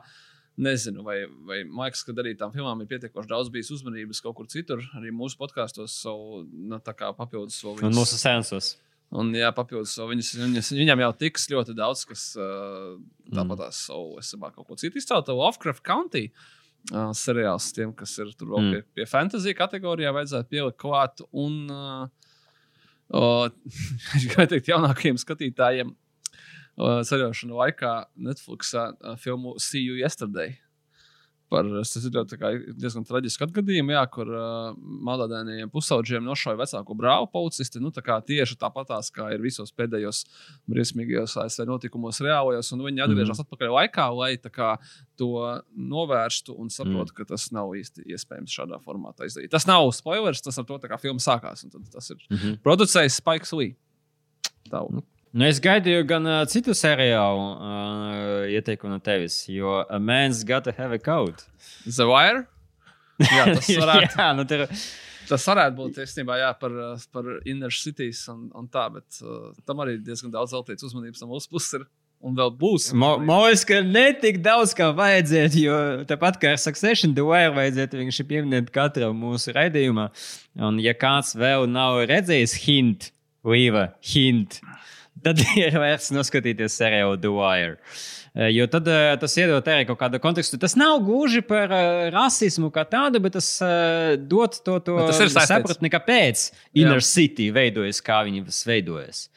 [0.54, 4.46] Nezinu, vai, vai Maiks, kad arī tām filmām ir pietiekoši daudz bijis uzmanības kaut kur
[4.50, 8.76] citur, arī mūsu podkāstos, savu, nu, tā papildus savu un mūsu sensos.
[9.14, 12.94] Un, jā, papildus viņas, viņas, viņam jau tiks ļoti daudz, kas uh,
[13.34, 15.30] tāpat tās savu, es domāju, kaut ko citu izcelt.
[15.30, 18.72] Lovecraft County uh, seriāls tiem, kas ir tur vēl Mm.
[18.72, 21.22] pie, pie fantasy kategorijā, vajadzētu pielikt klāt.
[21.30, 22.06] Un, uh,
[23.20, 23.50] uh,
[24.34, 25.94] kā teikt, jaunākajiem skatītājiem
[26.78, 30.58] uh, ceļošanu laikā Netflix uh, filmu See You Yesterday.
[31.52, 32.14] Par, tas ir
[32.80, 34.72] diezgan traģisks atgadījums, jā, kur uh,
[35.06, 37.82] malādēniem pusaudžiem nošauja vecāko brāli policisti.
[37.82, 40.24] Nu, tā kā tieši tāpatās, kā ir visos pēdējos
[40.70, 43.46] briesmīgajos ASV notikumos, reālajos, un viņi atgriežas mm.
[43.46, 44.72] atpakaļ laikā, lai kā,
[45.20, 45.30] to
[45.94, 47.20] novērstu un saprotu, mm.
[47.20, 49.52] ka tas nav īsti iespējams šādā formātā izdarīt.
[49.54, 51.66] Tas nav spoilers, tas ar to kā filma sākās.
[51.68, 52.36] un tad Tas ir mm.
[52.36, 52.60] -hmm.
[52.66, 53.76] producējis Spikes Lee.
[54.72, 55.04] Tavu.
[55.34, 60.70] Nu, es gaidīju gan uh, citu seriālu uh, ieteikumu no tevis, jo A Man's Gotta
[60.76, 61.42] Have a Code.
[61.88, 62.44] The Wire?
[63.18, 64.62] Jā, tas varētu, jā, nu, tur,
[65.26, 69.50] tas varētu būt īstenībā jā, par, uh, par Inner Cities un, un tā, bet uh,
[69.66, 71.80] tam arī diezgan daudz veltīts uzmanības no mūsu puses.
[71.80, 71.88] Ir.
[72.24, 72.86] Un vēl būs.
[72.96, 77.98] Mojas, ka ne tik daudz kā vajadzētu, jo tāpat kā ar Succession, The Wire vajadzētu
[78.00, 80.06] vienkārši pieminēt katram mūsu raidījumā.
[80.62, 83.10] Un, ja kāds vēl nav redzējis hint,
[83.44, 84.62] Līva, hint,
[85.22, 87.78] tad ir vērts noskatīties seriālu The Wire.
[88.34, 90.58] Eh, Jo tad eh, tas iedod arī kaut kādu kontekstu.
[90.58, 95.92] Tas nav gluži par uh, rasismu kā tādu, bet tas uh, dod to, to sapratni,
[95.92, 96.48] kāpēc
[96.82, 99.28] Inner City veidojas, kā viņi veidojas.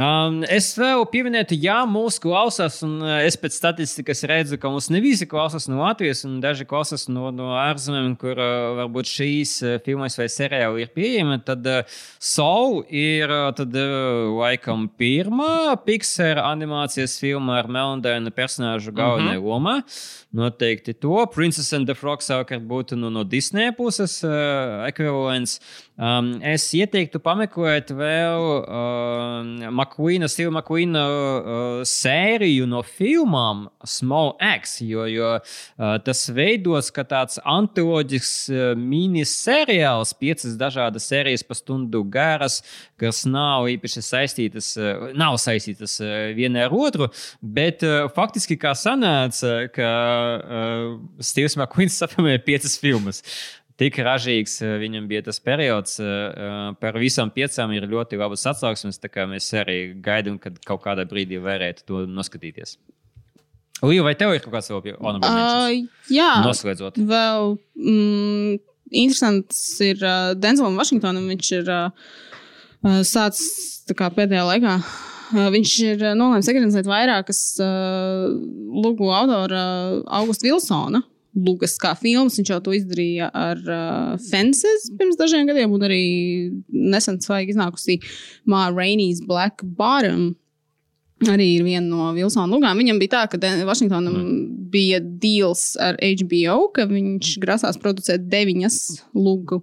[0.00, 5.00] Um, es vēl pieminētu, ja mūsu klausās, un es pēc statistikas redzu, ka mums ne
[5.04, 9.74] visi klausās no Latvijas, un daži klausās no, no ārzemēm, kur uh, varbūt šīs uh,
[9.84, 11.36] filmas vai seriāli ir pieejami.
[11.44, 18.94] Tad uh, Soul ir uh, tad, uh, laikam pirmā Pixar animācijas filma ar melndainu personāžu
[18.96, 19.52] galvenajā mm -hmm.
[19.52, 19.76] lomā.
[20.32, 21.26] Noteikti to.
[21.34, 25.60] Princess and the Frog savukārt būtu no, no Disneja puses uh, ekvivalents.
[26.00, 34.78] Um, es ieteiktu pameklēt vēl uh, Makvīna, Stila Makvīna uh, sēriju no filmām Small X,
[34.80, 42.00] jo, jo uh, tas veidos kā tāds antoloģisks uh, miniseriāls, piecas dažādas sērijas pa stundu
[42.08, 42.62] garas,
[42.96, 47.10] kas nav īpaši saistītas, uh, nav saistītas uh, viena ar otru,
[47.44, 49.92] bet uh, faktiski kā sanāca, ka
[50.40, 53.20] uh, Stīvs Makvīns sapamēja piecas filmas
[53.80, 55.96] tik ražīgs eh, viņam bija tas periods.
[56.04, 59.00] eh, Par visām piecām ir ļoti labas atsauksmes.
[59.00, 62.76] tā kā Mēs arī gaidām, kad kaut kādā brīdī varētu to noskatīties.
[63.80, 66.98] Līja, vai tev ir kaut kāds vēl pie Uh, jā, Noslēdzot.
[67.00, 68.58] vēl mm,
[68.92, 71.24] interesants ir uh, Denzelam Vašingtonam.
[71.32, 72.10] Viņš ir uh,
[72.84, 74.74] uh, sācis kā pēdējā laikā.
[75.30, 78.28] Uh, viņš ir uh, nolēmis ekranizēt vairākas uh,
[78.84, 81.00] lūgu autora uh, Augusta Vilsona.
[81.30, 86.02] Lūgas kā filmas, viņš jau to izdarīja ar uh, Fences pirms dažiem gadiem, un arī
[86.68, 88.00] nesen svaigi iznākusi
[88.50, 90.34] Māra Rainey's Black Bottom.
[91.28, 92.78] Arī ir viena no Vilsona lūgām.
[92.80, 94.36] Viņam bija tā, ka Den- Vašingtonam mm.
[94.72, 98.78] bija deals ar HBO, ka viņš grasās producēt deviņas
[99.12, 99.58] lūgu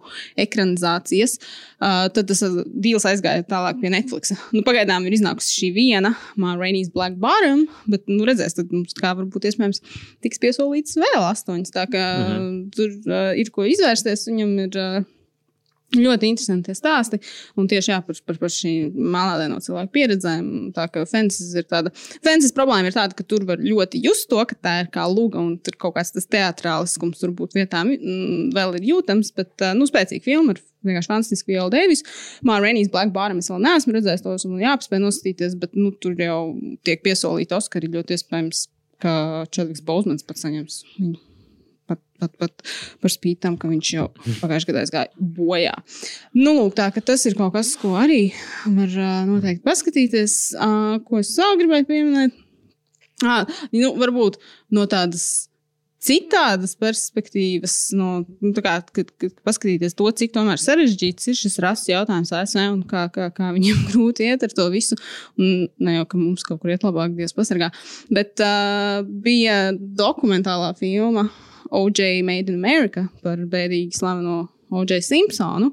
[0.45, 1.39] ekranizācijas.
[1.81, 4.35] Uh, tad tas uh, deals aizgāja tālāk pie Netflix.
[4.53, 9.15] Nu, pagaidām ir iznākusi šī viena, Rainey's Black Bottom, bet nu, redzēs, tad mums kā
[9.17, 9.81] varbūt iespējams
[10.25, 11.73] tiks piesolīts vēl astoņas.
[11.73, 12.63] Tā kā mm -hmm.
[12.77, 14.29] tur uh, ir ko izvērsties.
[14.29, 14.77] Viņam ir.
[14.77, 15.13] Uh,
[15.95, 17.15] Ļoti interesanti stāsti.
[17.55, 20.47] Un tieši jā, par, par, par šīm melnādaino cilvēku pieredzēm.
[20.75, 21.93] Tā kā Fences ir tāda.
[22.25, 25.39] Fences problēma ir tāda, ka tur var ļoti just to, ka tā ir kā lūga
[25.39, 29.31] un tur kaut kāds tas teātrāliskums turbūt vietām mm, vēl ir jūtams.
[29.37, 30.59] Bet, nu, spēcīga filma ir
[30.89, 32.03] vienkārši fantastiski Viola Deivis.
[32.47, 36.41] Mārēnijas Black Bottom es vēl neesmu redzējis tos un jāapspēj noskatīties, bet nu, tur jau
[36.87, 38.67] tiek piesolīti Oskari ļoti iespējams,
[39.03, 39.15] ka
[39.55, 41.26] Čelīks Bausmans pats saņems viņu
[41.87, 42.65] pat, pat, pat
[43.01, 44.07] par spīti tam, ka viņš jau
[44.41, 45.75] pagājušajā gadā gāja bojā.
[46.37, 48.27] Nu, lūk, tā, tas ir kaut kas, ko arī
[48.65, 48.97] var
[49.29, 50.39] noteikti paskatīties.
[51.07, 52.43] Ko es vēl gribēju pieminēt?
[53.25, 54.41] Ah, nu, varbūt
[54.75, 55.47] no tādas.
[56.07, 62.31] Citādas perspektīvas, no, nu, kā, kad, kad paskatīties to, cik sarežģīts ir šis rases jautājums
[62.37, 64.95] ASV un kā, kā, kā viņiem grūti iet ar to visu.
[65.41, 67.71] Un ne jau, ka mums kaut kur iet labāk, Dievs pasargā.
[68.13, 71.25] Bet uh, bija dokumentālā filma
[71.71, 75.71] OJ Made in America par bēdīgi slaveno OJ Simpsonu.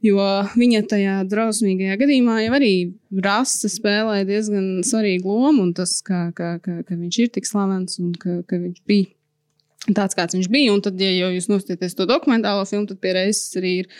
[0.00, 0.16] Jo
[0.56, 2.74] viņa tajā drausmīgajā gadījumā jau arī
[3.20, 8.14] rasa spēlē diezgan svarīgu lomu, tas, ka, ka, ka, ka viņš ir tik slavens un
[8.16, 10.72] ka, ka viņš bija tāds, kāds viņš bija.
[10.72, 13.90] Un tad, ja jūs nostieties to dokumentālo filmu, tad pie reizes arī ir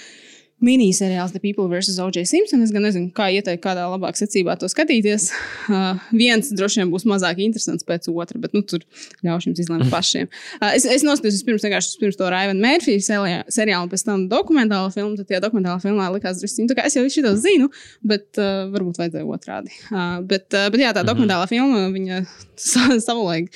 [0.64, 1.98] miniseriāls The People vs.
[1.98, 2.24] O.J.
[2.28, 2.62] Simpson.
[2.64, 5.30] Es gan nezinu, kā ieteikt, kādā labāk secībā to skatīties.
[5.70, 8.84] Uh, viens droši vien būs mazāk interesants pēc otra, bet nu, tur
[9.26, 10.28] ļaušu jums izlemt pašiem.
[10.60, 11.64] Uh, es es nostājos pirms
[12.00, 13.00] pirms to Raivana Mērfija
[13.48, 15.16] seriālu, pēc tam dokumentālo filmu.
[15.20, 17.70] Tad tajā dokumentālā filmā likās tā kā es jau visu to zinu,
[18.04, 19.72] bet uh, varbūt vajadzēja otrādi.
[19.88, 22.20] Uh, bet, uh, bet jā, tā dokumentālā filma, viņa
[22.60, 23.48] sa- savulaik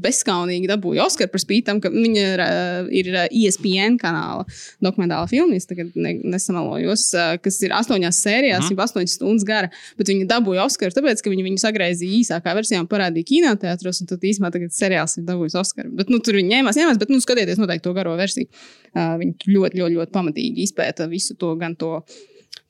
[0.00, 4.46] bezskaunīgi dabūja Oskaru par spīti tam, ka viņa uh, ir ESPN kanāla
[4.84, 5.58] dokumentāla filma.
[5.58, 7.04] Es tagad ne, nesamalojos,
[7.44, 9.70] kas ir astoņās sērijās, jau astoņas stundas gara.
[9.98, 14.02] Bet viņi dabūja Oskaru, tāpēc, ka viņi viņu sagraizīja īsākā versijā un parādīja kinoteātros.
[14.02, 15.92] Un tad īstenībā tagad seriāls ir dabūjis Oskaru.
[16.00, 18.50] Bet nu, tur viņi ņēmās, ņēmās, bet nu, skatieties noteikti to garo versiju.
[18.94, 21.98] Viņi tur ļoti, ļoti, ļoti pamatīgi izpēta visu to, gan to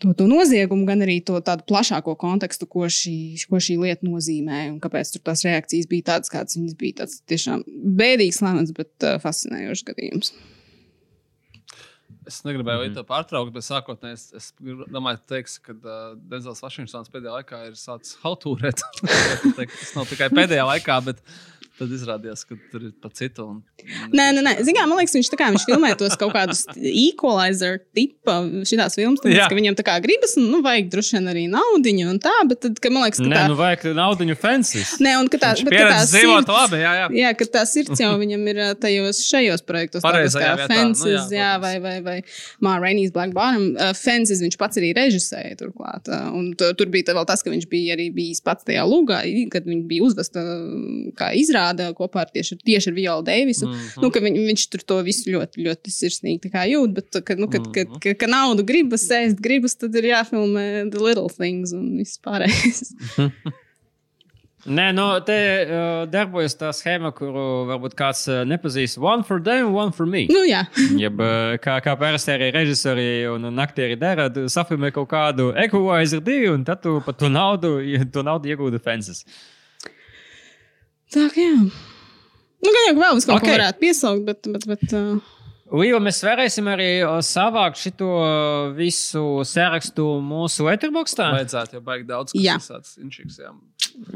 [0.01, 3.17] to, to noziegumu, gan arī to tādu plašāko kontekstu, ko šī,
[3.51, 7.03] ko šī lieta nozīmē un kāpēc tur tās reakcijas bija tādas, kādas viņas bija.
[7.03, 7.65] Tas tiešām
[8.01, 10.33] bēdīgs, lemns, bet uh, fascinējošs gadījums.
[12.31, 12.99] Es negribēju mm -hmm.
[13.01, 14.45] to pārtraukt, bet sākotnēji es, es
[14.95, 18.85] domāju, teiks, ka uh, Denzels Vašingtons pēdējā laikā ir sācis hautūrēt.
[19.57, 21.25] Tas nav tikai pēdējā laikā, bet
[21.81, 23.47] tad izrādījās, ka tur ir pa citu.
[23.49, 23.61] Un,
[24.13, 24.53] Nē, nē, nē.
[24.67, 28.37] Zin, kā, man liekas, viņš, tā kā, viņš filmē tos kaut kādus equalizer tipa
[28.69, 32.21] šitās filmas, tāpēc, ka viņam tā kā gribas, nu, vajag droši vien arī naudiņu un
[32.23, 33.45] tā, bet tad, ka, man liekas, ka Nē, tā.
[33.51, 34.93] nu vajag naudu fences.
[35.03, 37.07] Nē, un ka tā, bet, ka tā sirds- labi, jā, jā.
[37.21, 41.37] Jā, ka tā sirds jau viņam ir tajos šajos projektos, Pareizajā kā vietā, Fences, nu
[41.37, 42.17] jā, jā, vai, vai, vai
[42.65, 43.71] Mārēnijas Black Bottom.
[43.77, 46.09] Uh, Fences viņš pats arī režisēja turklāt.
[46.11, 48.85] Uh, un tu, tur bija tā vēl tas, ka viņš bija arī bijis pats tajā
[48.89, 50.45] lūgā, kad viņa bija uzvesta
[51.19, 51.31] kā
[51.71, 53.67] izrāda kopā ar tieši, tieši ar Viola Deivisu.
[53.67, 53.87] Mm Mhm.
[53.87, 54.03] -hmm.
[54.03, 57.89] nu, viņ, viņš tur to visu ļoti, ļoti sirsnīgi jūt, bet, ka, nu, kad, kad,
[57.89, 57.99] Mhm.
[58.01, 62.95] kad, kad naudu gribas, ēst gribas, tad ir jāfilmē The Little Things un viss pārējais.
[64.67, 65.33] Nē, nu, te
[65.65, 68.99] uh, darbojas tā schēma, kuru varbūt kāds uh, nepazīst.
[69.01, 70.27] One for them, one for me.
[70.29, 70.67] nu, jā.
[71.01, 76.21] Jeb, uh, kā, kā parasti arī režisori un, un aktieri dara, safilmē kaut kādu equalizer
[76.21, 77.81] divu, un tad tu par to naudu,
[78.13, 79.25] to naudu iegūti fences.
[81.11, 81.59] Tā kā jā.
[82.61, 83.43] Nu, gan jau ka vēl uz kaut okay.
[83.43, 83.49] Ok.
[83.49, 84.51] ko varētu piesaukt, bet.
[84.55, 85.37] bet, bet uh...
[85.71, 86.89] Līva, mēs varēsim arī
[87.23, 88.15] savākt šo
[88.75, 91.29] visu sarakstu mūsu letterboxdā.
[91.37, 93.39] Vajadzētu jau baigt daudz, kas tāds inčiks.
[93.39, 93.53] Jā.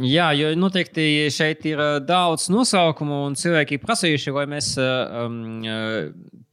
[0.03, 5.63] Jā, jo noteikti šeit ir daudz nosaukumu, un cilvēki ir prasījuši, lai mēs um,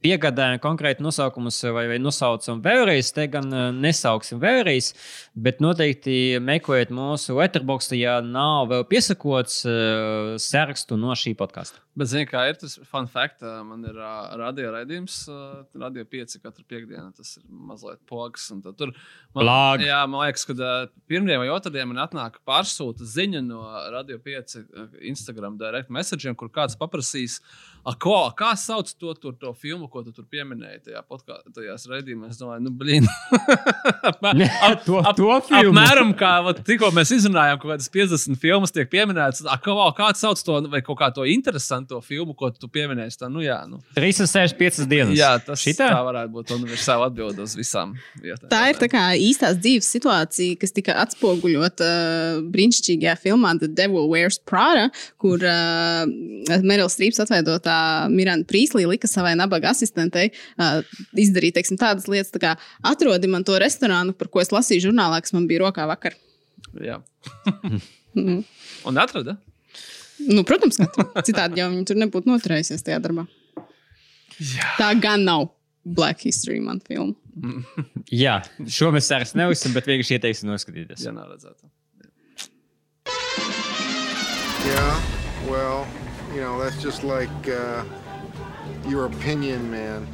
[0.02, 3.12] piegādājam konkrēti nosaukumus, vai, vai nosaucam vēlreiz.
[3.14, 4.92] Te gan nesauksim vēlreiz,
[5.34, 11.80] bet noteikti meklējiet mūsu letterboxdā, ja nav vēl piesakots uh, sarakstu no šī podkāsta.
[11.92, 16.06] Bet, zini, kā ir tas fun fact, ā, man ir uh, radio raidījums, uh, radio
[16.08, 17.10] 5 katru piekdienu.
[17.12, 18.46] Tas ir mazliet pogas.
[18.48, 19.84] Tur man, Plug.
[19.84, 23.60] jā, man liekas, ka uh, pirmdien vai otrdien man atnāk pārsūta ziņa no
[23.92, 27.42] radio 5 uh, Instagram direct message'iem, kur kāds paprasīs,
[27.84, 31.52] a, ko, a, kā sauc to, to, to filmu, ko tu tur pieminēji tajā podkāstā,
[31.60, 32.32] tajās raidījumās.
[32.32, 33.04] Es domāju, nu, blīn.
[34.88, 35.72] to, to filmu.
[35.72, 39.44] Apmēram kā vat, tikko mēs izrunājām, ka kaut kādas 50 filmas tiek pieminētas.
[39.46, 43.16] A, kā, kāds sauc to, vai kaut kā to interesantu filmu, ko tu pieminēji?
[43.22, 43.80] Tā, nu, jā, nu.
[43.96, 45.14] 365 dienas.
[45.18, 45.90] jā tas Šitā?
[45.92, 48.48] tā varētu būt universāla atbilde uz visām vietām.
[48.52, 54.08] Tā ir tā kā īstās dzīves situācija, kas tika atspoguļota uh, brīnišķīgajā filmā The Devil
[54.10, 54.88] Wears Prada,
[55.22, 56.04] kur uh,
[56.64, 57.76] Merils Strīps atveidotā
[58.12, 60.80] Miranda Prīslī lika savai nabaga asistentei uh,
[61.18, 62.54] izdarīt teiksim, tādas lietas, tā kā
[62.88, 66.16] atrodi man to restorānu, par ko es lasīju žurnālā, kas man bija rokā vakar.
[66.80, 67.00] Jā.
[68.14, 68.42] Mhm.
[68.86, 69.38] Un atrada?
[70.28, 73.26] Nu, protams, ka citādi jau viņi tur nebūtu noturējusies tajā darbā.
[74.38, 74.68] Jā.
[74.78, 75.48] Tā gan nav
[75.84, 77.14] Black History man filma.
[78.12, 81.06] Jā, šo mēs vairs neuzsim, bet vienkārši ieteiksim noskatīties.
[81.06, 81.70] Jā, nav redzēta.
[84.62, 85.00] Yeah,
[85.48, 85.86] well,
[86.34, 87.82] you know, that's just like uh,
[88.86, 90.06] your opinion, man.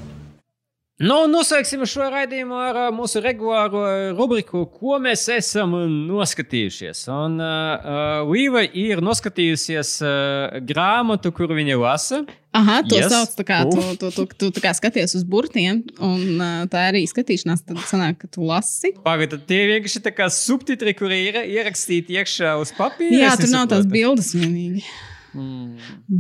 [0.99, 3.85] Nu, noslēgsim šo raidījumu ar mūsu regulāro
[4.19, 5.77] rubriku, ko mēs esam
[6.09, 7.05] noskatījušies.
[7.15, 12.19] Un uh, Līva ir noskatījusies uh, grāmatu, kuru viņa lasa.
[12.59, 13.13] Aha, to Yes.
[13.15, 13.93] sauc tādu, Uf.
[14.01, 17.79] tu, tu, tu, tu tā kā skaties uz burtiem, un uh, tā arī skatīšanās, tad
[17.87, 18.91] sanāk, ka tu lasi.
[19.07, 23.23] Pagaidiet, tie vienkārši tā kā subtitri, kuri ir ierakstīti iekšā uz papīra.
[23.23, 24.83] Jā, tur nav tās bildes vienīgi.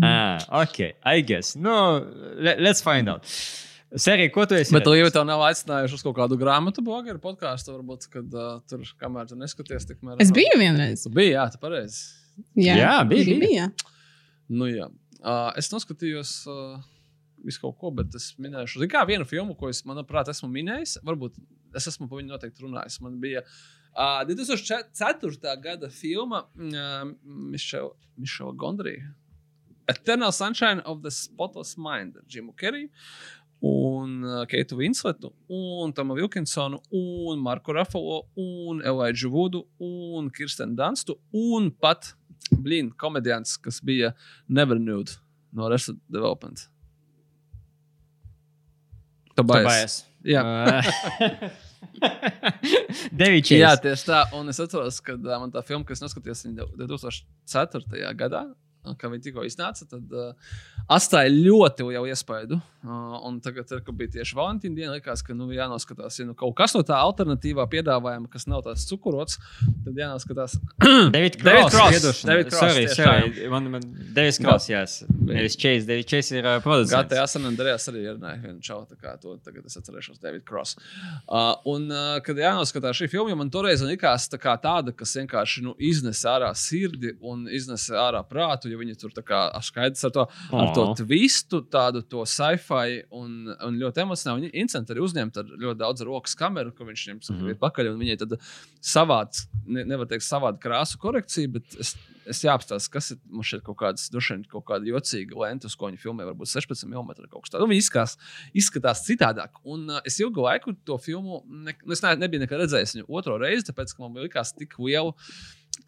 [0.06, 1.56] Ah, ok, I guess.
[1.59, 1.74] Nu,
[2.38, 3.26] le- let's find out.
[3.97, 4.74] Serija, ko tu esi?
[4.74, 4.86] Bet?
[4.90, 9.31] Līja tev nav aicinājuši uz kaut kādu grāmatu blogeru podkāstu, varbūt, kad uh, tur, kamēr
[9.31, 10.20] tu neskaties, tikmēr.
[10.20, 11.06] Es biju vienreiz.
[11.06, 12.02] Tu biji, jā, tu pareizi.
[12.59, 13.39] Jā, Jā, bija, bija.
[13.40, 13.94] bija.
[14.52, 14.90] Nu, jā.
[15.19, 16.77] Uh, es noskatījos uh,
[17.44, 20.98] visu kaut ko, bet es minēšu, kā vienu filmu, ko es, manuprāt, esmu minējis.
[21.09, 21.40] Varbūt
[21.78, 23.01] es esmu par viņu noteikti runājis.
[23.05, 25.56] Man bija uh, 2004.
[25.65, 29.15] gada filma uh, Mišela Mišel Gondrija.
[29.89, 32.90] Eternal Sunshine of the Spotless Mind ar Jimu Keriju.
[33.60, 40.76] Un uh, Keitu Winsletu, un Tomu Vilkinsonu, un Marku Rafalo, un Elijah Vudu, un Kirstenu
[40.78, 42.12] Dunstu, un pat
[42.55, 44.12] Blīna komediants, kas bija
[44.48, 45.18] Never Nude
[45.52, 46.68] no Arrested Development.
[49.35, 49.64] Tobias.
[49.64, 49.98] Tobias.
[50.26, 50.43] Jā.
[53.20, 53.52] Devičs.
[53.55, 54.22] Jā, tieši tā.
[54.39, 58.14] Un es atceros, ka uh, man tā filma, kas noskatījās viņu 2004.
[58.18, 58.43] gadā,
[58.90, 60.56] un kad viņi tikko iznāca, tad uh,
[60.89, 62.60] atstāja ļoti lielu iespaidu.
[62.78, 66.55] Uh, un tagad, kad bija tieši Valentīna diena, likās, ka nu, jānoskatās, ja nu, kaut
[66.59, 69.40] kas no tā alternatīvā piedāvājuma, kas nav tāds cukurots,
[69.85, 70.59] tad jānoskatās.
[71.15, 71.73] David David.
[72.24, 73.48] David sorry.
[73.51, 73.85] Man, man
[74.15, 74.85] Davis Cross, jā.
[75.09, 75.86] Nevis Chase.
[75.86, 76.94] David Chase ir uh, producents.
[77.12, 80.78] GTA San Andreas arī ir viena čau, tā kā to tagad es atcerēšos David Cross.
[81.27, 85.65] Uh, un, uh, kad jānoskatās šī filma, man toreiz likās tā kā tāda, kas vienkārši
[85.66, 89.12] nu, iznes ārā sirdi un iznes ārā prātu, jo viņi tur
[89.66, 90.94] skaidrs ar to, ar to Oh.
[90.94, 94.46] twistu, tādu to sci-fi un, un ļoti emocionāli.
[94.46, 97.48] Viņi incidenti arī uzņemt ar ļoti daudz rokas kameru, ko viņš Mhm.
[97.50, 97.59] mm.
[97.59, 98.36] pakaļ, un viņai tad
[98.80, 101.96] savāds, ne, nevar teikt, savāda krāsu korekcija, bet es,
[102.28, 105.88] es jāapstāsta, kas ir mums šeit kaut kādas, vien kaut kāda jocīga lenta, uz ko
[105.88, 107.64] viņi filmē, varbūt 16 mm kaut kas tāds.
[107.64, 108.16] Un viņi izskatās,
[108.55, 109.60] izskatās citādāk.
[109.64, 113.09] Un uh, es ilgu laiku to filmu, ne, nu, es ne, nebiju nekad redzējis viņu
[113.09, 115.14] otro reizi, tāpēc, ka man likās tik liela.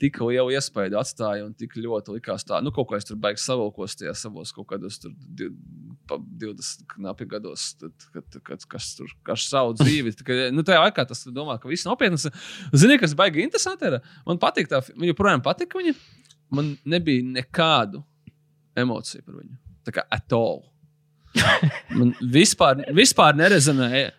[0.00, 3.42] Tik lielu iespēju atstāja un tik ļoti likās tā, nu, kaut ko es tur baigi
[3.42, 5.50] savilkos tajā savos kaut kādos tur di-
[6.08, 10.14] pa 20 knapi gados, tad, kad, kad, kas tur kas savu dzīvi.
[10.16, 12.24] Tā, ka, nu, tajā laikā tas domā, ka viss nopietnas.
[12.72, 13.98] Zini, kas baigi interesanti ir?
[14.26, 15.92] Man patīk tā, man joprojām patīk viņa.
[16.56, 18.00] Man nebija nekādu
[18.80, 19.54] emociju par viņu.
[19.86, 20.64] Tā kā at all.
[21.94, 24.10] Man vispār, vispār nerezonēja.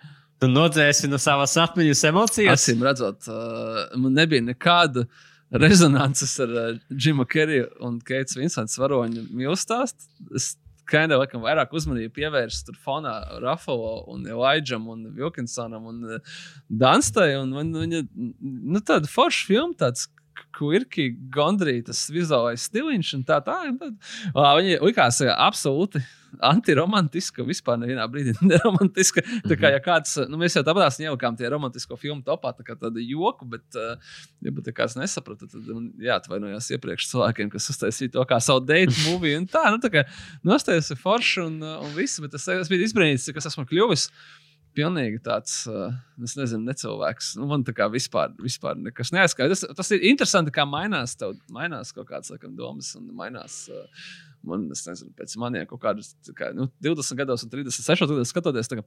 [0.41, 2.55] Tu nodzēsi no savas atmiņas emocijas.
[2.63, 5.03] Acīm redzot, uh, man nebija nekāda
[5.51, 10.09] rezonances ar uh, Džimu Keriju un Keits Vinsants varoņu mīlestību.
[10.35, 10.53] Es
[10.91, 13.13] Kainā laikam vairāk uzmanību pievērstu tur fonā
[13.43, 17.35] Rafalo un Elijam un Vilkinsonam un uh, Danstai.
[17.39, 18.01] Un, un, viņa,
[18.41, 20.09] nu, tāda forša filma, tāds
[20.57, 23.59] quirky, gondrī, tas vizuālais stiliņš un tā tā.
[23.79, 23.99] Tad,
[24.33, 26.03] uh, viņa likās absolūti
[26.39, 29.23] antiromantiska, vispār nevienā brīdī neromantiska.
[29.47, 32.77] Tā kā ja kāds, nu, mēs jau tāpatās ielikām tie romantisko filmu topā, tā kā
[32.79, 38.15] tādu joku, bet, uh, ja bet kāds nesaprata, tad man jāatvainojas iepriekš cilvēkiem, kas uztaisīja
[38.17, 39.35] to kā savu date movie.
[39.39, 40.05] Un tā, nu, tā kā
[40.47, 44.09] nostājas ir forši un, uh, un viss, bet es, es biju izbrīnīts, kas esmu kļuvis.
[44.77, 45.91] Pilnīgi tāds, uh,
[46.23, 47.33] es nezinu, necilvēks.
[47.39, 49.65] Nu, man tā kā vispār, vispār nekas neaizskatās.
[49.65, 53.65] Tas, tas ir interesanti, kā mainās, tev, mainās kaut kādas laikam, domas un mainās.
[53.71, 54.05] Uh,
[54.47, 58.71] man, es nezinu, pēc maniem kaut kādus kā, nu, 20 gados un 36 gados skatoties.
[58.71, 58.85] kā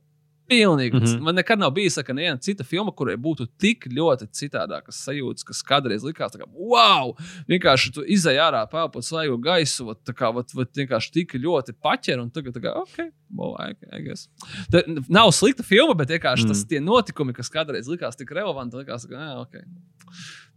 [0.50, 0.92] Pilnīgi.
[0.92, 1.06] Mm Mhm.
[1.06, 1.22] -hmm.
[1.22, 5.62] Man nekad nav bijis ka neviena cita filma, kurai būtu tik ļoti citādākas sajūtas, kas
[5.62, 7.14] kādreiz likās, kā, wow!
[7.48, 11.72] Vienkārši tu izai ārā, pelpot svaigu gaisu, vat, tā kā vat, vat, vienkārši tik ļoti
[11.80, 14.28] paķer, un tagad, tā kā, ok, well, I, I guess.
[14.70, 16.48] Tā nav slikta filma, bet vienkārši mm.
[16.48, 19.54] tas tie notikumi, kas kādreiz likās tik relevanti, likās, ka, jā, ok.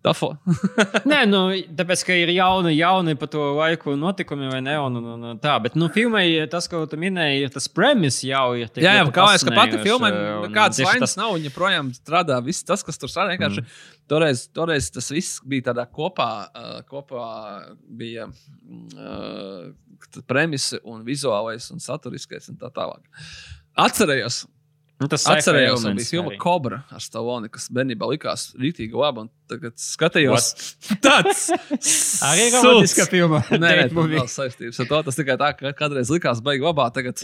[0.07, 0.29] Tafo.
[1.11, 1.41] Nē, nu,
[1.77, 4.77] tāpēc, ka ir jauni, jauni pa to laiku notikumi, vai ne?
[4.79, 8.71] Un, un, un tā, bet, nu, filmai tas, ko tu minēji, tas premis jau ir.
[8.79, 10.07] Jā, jā kā jau ka pati un
[10.47, 11.35] nekādas vainas nav.
[11.37, 12.39] Viņa projām strādā.
[12.45, 13.77] Viss tas, kas tur strādā, vienkārši mm.
[14.11, 16.31] toreiz, toreiz tas viss bija tādā kopā.
[16.47, 17.27] Uh, kopā
[17.99, 19.69] bija uh,
[20.29, 23.03] premisa un vizuālais un saturiskais un tā tālāk.
[23.77, 24.45] Atcerējos,
[24.97, 26.39] Nu, tas atcerējos, ka bija filma arī.
[26.41, 29.27] Cobra ar Staloni, kas bērnībā likās rītīgi laba.
[29.27, 30.47] un Tagad skatījos,
[31.05, 31.45] tāds
[32.27, 32.65] Arī sults.
[32.65, 33.39] romantiska filma.
[33.53, 34.99] Nē, nē, tas nav saistības ar to.
[35.07, 37.23] Tas tikai tā, ka kādreiz likās baigi labā, tagad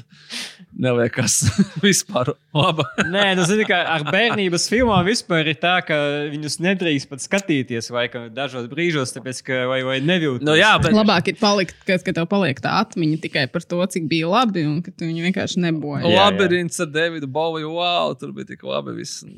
[0.71, 1.41] neliekas
[1.83, 2.85] vispār laba.
[3.03, 5.97] Nē, nu, zini, ka ar bērnības filmām vispār ir tā, ka
[6.31, 10.47] viņus nedrīkst pat skatīties, vai ka dažos brīžos, tāpēc, ka vai, vai nevjūt.
[10.47, 13.81] Nu, jā, bet Labāk ir palikt, kad, kad tev paliek tā atmiņa tikai par to,
[13.97, 16.07] cik bija labi, un ka tu viņu vienkārši jā.
[16.07, 17.27] labirints ar Davidu
[17.63, 17.79] Boviju.
[17.79, 18.95] Wow, tur bija tik labi.
[18.99, 19.23] Viss.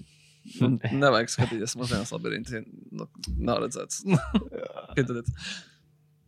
[0.62, 2.60] Nu, nevajag skatīties mazliet labirintu.
[2.94, 3.08] Nu,
[3.48, 4.04] nav redzēts.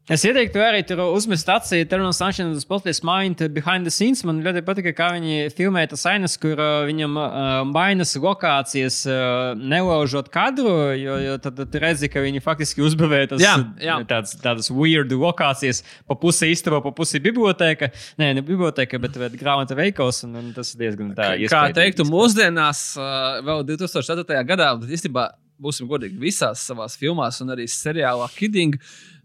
[0.07, 4.21] Es ieteiktu arī tur uzmest acī Terminal Sunshine uz Spotless Mind behind the scenes.
[4.23, 9.51] Man ļoti patika, kā viņi filmē tas ainas, kur uh, viņam uh, mainas lokācijas, uh,
[9.59, 13.97] nelaužot kadru, jo, jo tad tu redzi, ka viņi faktiski uzbūvē tas, Jā, jā.
[14.07, 17.91] Tāds, tādas weird lokācijas, pa pusi istaba, pa pusi biblioteka.
[18.21, 21.33] Nē, ne biblioteka, bet, bet grāmata veikals, un, un tas ir diezgan tā.
[21.51, 24.39] Kā teiktu, mūsdienās, uh, vēl 2004.
[24.53, 25.27] gadā, bet īstenībā
[25.61, 28.77] būsim godīgi, visās savās filmās un arī seriālā Kidding.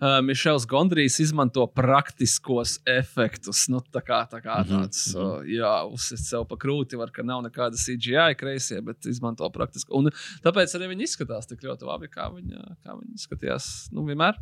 [0.02, 3.68] Uh, Mišels Gondrijs izmanto praktiskos efektus.
[3.70, 7.44] Nu, tā kā, tā kā tāds, uh, jā, uzsist sev pa krūti, var, ka nav
[7.46, 9.94] nekāda CGI kreisie, bet izmanto praktisko.
[10.00, 10.10] Un
[10.42, 13.72] tāpēc arī viņi izskatās tik ļoti labi, kā viņi, kā viņi izskatījās.
[13.94, 14.40] Nu, vienmēr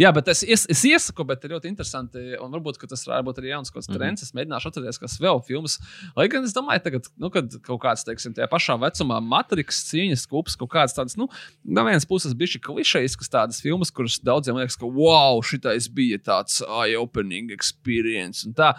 [0.00, 2.22] Jā, bet es, es, es iesaku, bet ir ļoti interesanti.
[2.42, 4.02] Un varbūt tas varētu būt arī jauns kaut kāds mm -hmm.
[4.02, 4.22] trends.
[4.22, 5.78] Es mēģināšu atcerēties, kas vēl filmas.
[6.16, 10.26] Lai gan es domāju, tagad, nu, kad kaut kāds, teiksim, tajā pašā vecumā, matriks, cīņas
[10.30, 11.28] kūps, kaut kāds tāds, nu,
[11.64, 16.18] no vienas puses bija šī klišejiskas tādas filmas, kuras daudziem liekas, ka wow, šitais bija
[16.18, 18.46] tāds eye-opening experience.
[18.46, 18.74] Un tā,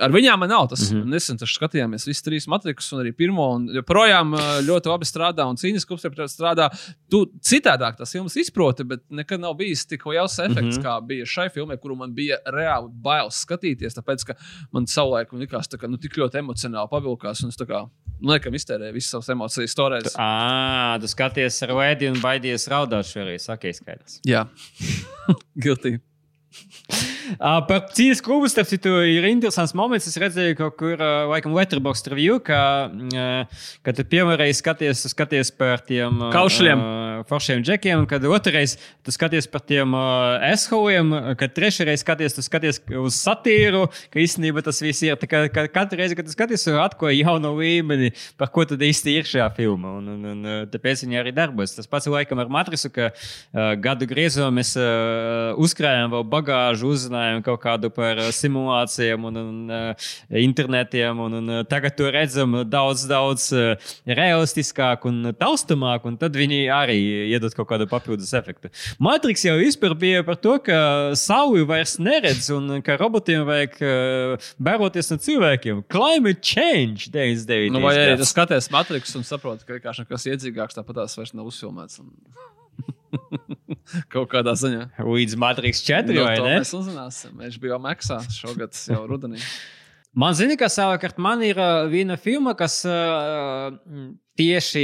[0.00, 0.86] Ar viņām man nav tas.
[0.90, 1.12] Mm -hmm.
[1.12, 3.48] Nesen tas skatījāmies visas trīs matrikus, un arī pirmo.
[3.56, 4.32] Un joprojām
[4.64, 6.70] ļoti labi strādā, un cīņas klubs strādā.
[7.10, 10.84] Tu citādāk tās filmas izproti, bet nekad nav bijis tik liels efekts, mm -hmm.
[10.86, 13.96] kā bija šai filmai, kuru man bija reāli bailes skatīties.
[13.98, 14.36] Tāpēc, ka
[14.72, 17.84] man savulaik man likās, ka nu, tik ļoti emocionāli pavilkās, un es tā kā
[18.20, 19.74] nu, laikam iztērēju visas savas emocijas.
[19.74, 20.14] Toreiz.
[20.16, 24.20] Ā, tu skaties ar vēdi un baidies raudāt šoreiz, saki, skaidrs.
[24.26, 24.46] Jā,
[25.62, 25.98] guilty.
[27.38, 30.08] Par cīņas klubu starp citu ir interesants moments.
[30.10, 31.00] Es redzēju, kaut kur,
[31.30, 32.90] laikam, Letterboxd review, ka,
[33.86, 36.80] kad tu pirmoreiz skaties, skaties par tiem Kaušļiem.
[36.80, 42.44] uh, foršiem džekiem, kad otrreiz tu skaties par tiem uh, esholiem, kad trešreiz skaties, tu
[42.44, 45.18] skaties uz satīru, ka īstenībā tas viss ir.
[45.30, 49.28] Kā, ka katru reizi, kad tu skaties, atklāji jaunu līmeni, par ko tad īsti ir
[49.28, 49.96] šajā filmā.
[50.00, 51.76] Un, un, un, tāpēc viņi arī darbojas.
[51.76, 56.90] Tas pats laikam ar matrisu, ka uh, gadu griezumā mēs uh, uzkrājām vēl bagāžu,
[57.20, 59.94] uzzinājām kaut kādu par simulācijām un, un
[60.30, 61.18] internetiem.
[61.20, 63.50] Un, un, tagad to redzam daudz, daudz
[64.06, 66.98] realistiskāk un taustamāk, un tad viņi arī
[67.30, 68.70] iedod kaut kādu papildus efektu.
[68.98, 73.78] Matrix jau vispār bija par to, ka sauli vairs neredz un ka robotiem vajag
[74.58, 75.84] bēroties no cilvēkiem.
[75.90, 77.74] Climate change 99.
[77.74, 81.34] Nu, vai arī tu skaties matriks un saproti, ka vienkārši kas iedzīgāks, tāpat tās vairs
[81.36, 82.00] nav uzfilmēts.
[82.02, 82.14] Un...
[84.12, 84.86] Kaut kādā ziņā.
[85.04, 86.56] Līdz Matrix 4 Nu, vai ne?
[86.60, 87.36] mēs uzzināsim.
[87.40, 89.42] Viņš bija jau maksā šogad, jau rudenī.
[90.10, 91.54] Man zina, ka savukārt man ir
[91.86, 93.68] viena filma, kas uh,
[94.34, 94.82] tieši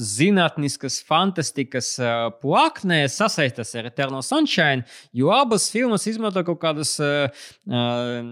[0.00, 7.28] zinātniskas fantastikas uh, plaknē sasaistās ar Eternal Sunshine, jo abas filmas izmanto kaut kādus uh,
[7.68, 8.22] uh,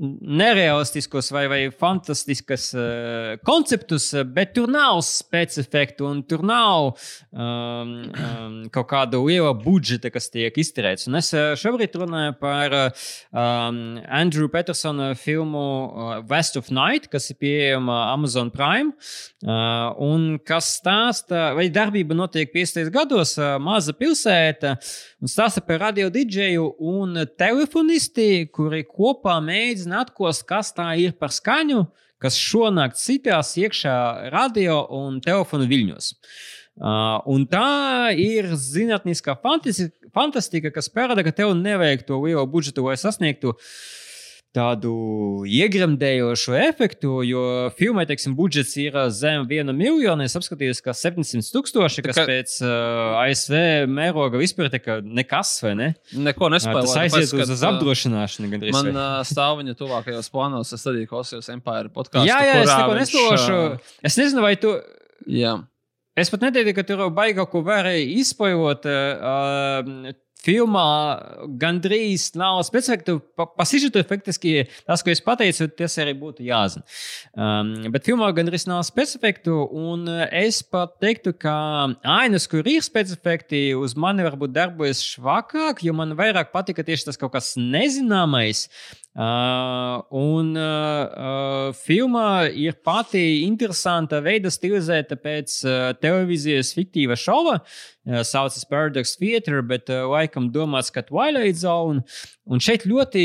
[0.00, 8.56] nereālistiskus vai, vai fantastiskus uh, konceptus, bet tur nav specifiktu un tur nav um, um,
[8.72, 11.08] kaut kāda liela budžeta, kas tiek izterēts.
[11.10, 17.10] Un es uh, šobrīd runāju par uh, um, Andrew Petersona filmu uh, West of Night,
[17.12, 18.94] kas ir pieejama Amazon Prime.
[19.44, 22.88] Uh, un kas stāsta, vai darbība notiek 50.
[22.94, 24.78] gados, uh, maza pilsēta,
[25.20, 31.34] un stāsta par radio didžeju un telefonisti, kuri kopā mēģina atkost, kas tā ir par
[31.34, 31.84] skaņu,
[32.20, 36.14] kas šonakt citās iekšā radio un telefonu viļņos.
[36.80, 42.86] Uh, un tā ir zinātniskā fantasi- fantastika, kas parāda, ka tev nevajag to lielu budžetu,
[42.86, 43.52] lai sasniegtu
[44.50, 44.90] tādu
[45.46, 47.42] iegremdējošu efektu, jo
[47.78, 50.26] filmai, teiksim, budžets ir uh, zem viena miljona.
[50.26, 53.54] Es apskatījos, ka 700 tūkstoši, kas kā- pēc uh, ASV
[53.90, 55.88] mēroga vispār ir nekas, vai ne?
[56.14, 56.82] Neko Uh, nespēju.
[56.82, 58.50] tas aiziet uz, uz apdrošināšanu.
[58.56, 60.72] gandrīz, Man uh, stāv viņa tuvākajos plānos.
[60.74, 62.26] Es arī klausījos Empire podkāstu.
[62.26, 63.58] Jā, jā, es neko nestološu.
[63.76, 64.74] ā, Es nezinu, vai tu.
[65.30, 65.60] Jā.
[66.18, 68.90] Es pat neteiktu, ka tur baigi kaut ko varēja izspējot.
[68.90, 70.10] Uh,
[70.44, 70.86] filmā
[71.60, 73.18] gandrīz nav specifika.
[73.38, 74.54] Pa, Pasižetu faktiski
[74.86, 76.84] tas, ko es pateicu, tas arī būtu jāzina.
[77.34, 79.52] Um, bet filmā gandrīz nav specifika.
[79.70, 81.54] Un es pat teiktu, ka
[82.04, 87.20] ainas, kur ir specifika, uz mani varbūt darbojas švakāk, jo man vairāk patika tieši tas
[87.20, 88.68] kaut kas nezināmais.
[89.10, 97.56] Uh, un uh, filma ir pati interesanta veida stilizēta pēc uh, televīzijas fiktīva šova.
[98.24, 102.00] Saucas Paradox Theatre, bet laikam domāts, ka Twilight Zone.
[102.50, 103.24] Un šeit ļoti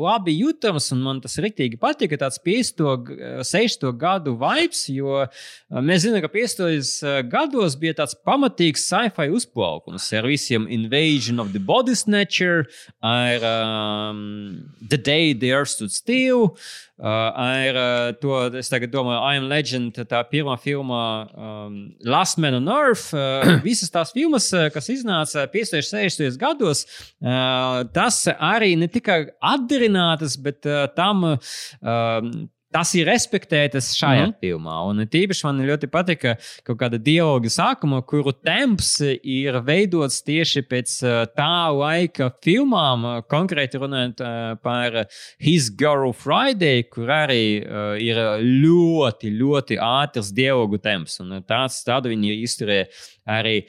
[0.00, 5.20] labi jūtams, un man tas rīktīgi patika, tāds 50, g- 60 gadu vibes, jo
[5.70, 11.60] mēs zinām, ka 50 gados bija tāds pamatīgs sci-fi uzplaukums ar visiem Invasion of the
[11.62, 12.64] Body Snatcher,
[13.04, 16.56] ar um, The Day the Earth Stood Still,
[17.00, 21.00] uh, ar uh, to, es domāju, I Am Legend, tā pirmā filma
[21.34, 26.84] um, Last Man on Earth, uh, visas tās filmas, uh, kas iznāca 50, 60 gados,
[27.22, 31.38] uh, tas arī ne tikai atdarinātas, bet uh, tam uh,
[32.74, 34.32] tas ir respektētas šajā mm.
[34.32, 34.40] -hmm.
[34.42, 34.76] filmā.
[34.90, 36.34] Un tīpaši man ļoti patika
[36.66, 43.78] kaut kāda dialoga sākuma, kuru temps ir veidots tieši pēc uh, tā laika filmām, konkrēti
[43.78, 45.04] runājot uh, par
[45.38, 51.20] His Girl Friday, kur arī uh, ir ļoti, ļoti ātrs dialogu temps.
[51.22, 52.88] Un tāds, tādu viņi izturēja
[53.26, 53.60] arī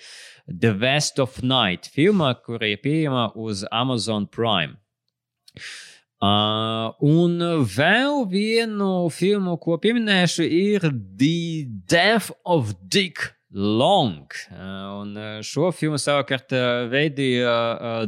[0.48, 4.78] The West of Night filmā, kur ir pieejama uz Amazon Prime.
[6.24, 7.36] Uh, un
[7.68, 10.88] vēl vienu filmu, ko pieminēšu, ir
[11.20, 14.28] The Death of Dick Long.
[14.52, 17.54] Uh, un uh, šo filmu savukārt uh, veidīja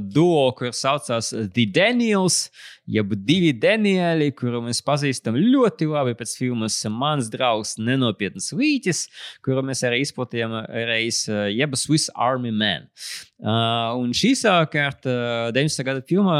[0.04, 2.50] duo, kurš saucās The Daniels,
[2.84, 9.06] jeb divi Danieli, kuru mēs pazīstam ļoti labi pēc filmas Mans draugs Nenopietnas Vīķis,
[9.46, 10.58] kuru mēs arī izplatījām
[10.92, 12.92] reiz, jeb Swiss Army Man.
[13.40, 15.88] Un šī savukārt, uh, 90.
[15.88, 16.38] gada filmā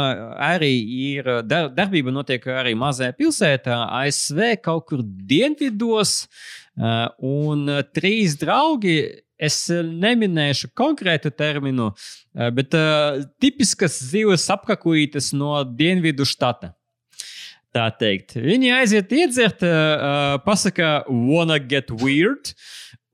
[0.50, 0.74] arī
[1.14, 8.38] ir dar, darbība notiek arī mazajā pilsētā, ASV kaut kur dienvidos, uh, un uh, trīs
[8.40, 8.98] draugi.
[9.38, 11.92] Es uh, neminēšu konkrētu terminu,
[12.56, 16.72] bet uh, tipiskas zivs apkakuītes no dienvidu štata.
[17.74, 22.50] Tā teikt, viņi aiziet iedzert, uh, pasakā, wanna get weird.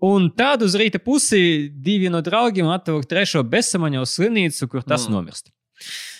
[0.04, 5.16] Un tādu uz rīta pusi divi no draugiem atver trešo bezsamaņo slimnīcu, kur tas mm.
[5.16, 5.50] nomirst.
[5.50, 6.13] Uh,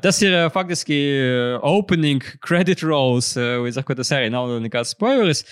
[0.00, 4.48] tas ir uh, faktiski uh, opening credit rolls, uh, līdz ar to tas arī nav
[4.64, 5.42] nekāds spoilers.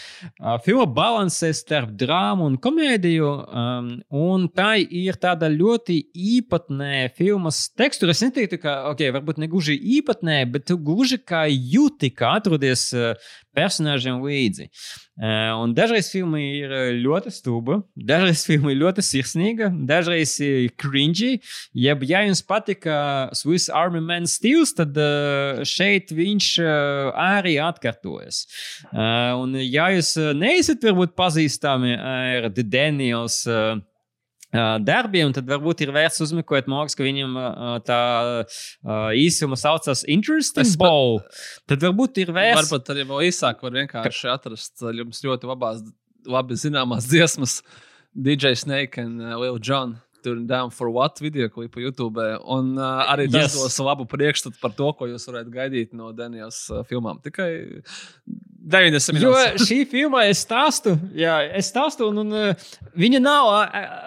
[0.40, 5.98] Uh, filma balansē starp drāmu un komēdiju, um, un tā ir tāda ļoti
[6.38, 8.16] īpatnē filmas tekstura.
[8.16, 13.12] Es neteiktu, ka, ok, varbūt ne gluži īpatnē, bet gluži kā jūti, ka atrodies uh,
[13.58, 14.68] personāžiem līdzi.
[15.18, 20.70] Uh, un dažreiz filma ir uh, ļoti stūba, dažreiz filma ir ļoti sirsnīga, dažreiz ir
[20.78, 21.40] cringy.
[21.74, 23.00] Jeb, ja jums patika
[23.34, 26.48] Swiss Army Man stils, tad uh, šeit viņš
[27.18, 28.44] arī atkārtojas.
[28.94, 33.42] Un, ja jūs neesat varbūt pazīstami ar The Daniels.
[34.52, 37.34] Darbiem, tad varbūt ir vērts uzmeklēt Morgs, ka viņam
[37.84, 37.98] tā
[39.18, 41.18] īsuma saucas Interesting Es pa- Ball.
[41.68, 42.62] Tad varbūt ir vērts.
[42.62, 45.82] Varbūt arī vēl īsāk var vienkārši atrast uh, jums ļoti labās,
[46.26, 47.58] labi zināmās dziesmas
[48.16, 49.98] DJ Snake un Lil Jon.
[50.24, 52.18] Turn down for what video klipu YouTube.
[52.50, 53.60] Un uh, arī tas Yes.
[53.60, 57.20] dos labu priekšstatu par to, ko jūs varētu gaidīt no Daniels uh, filmām.
[57.22, 57.84] Tikai
[58.68, 59.64] 90 Jo minūtes.
[59.68, 62.68] šī filma es stāstu, jā, es stāstu, un, un uh,
[63.00, 63.48] viņa, nav,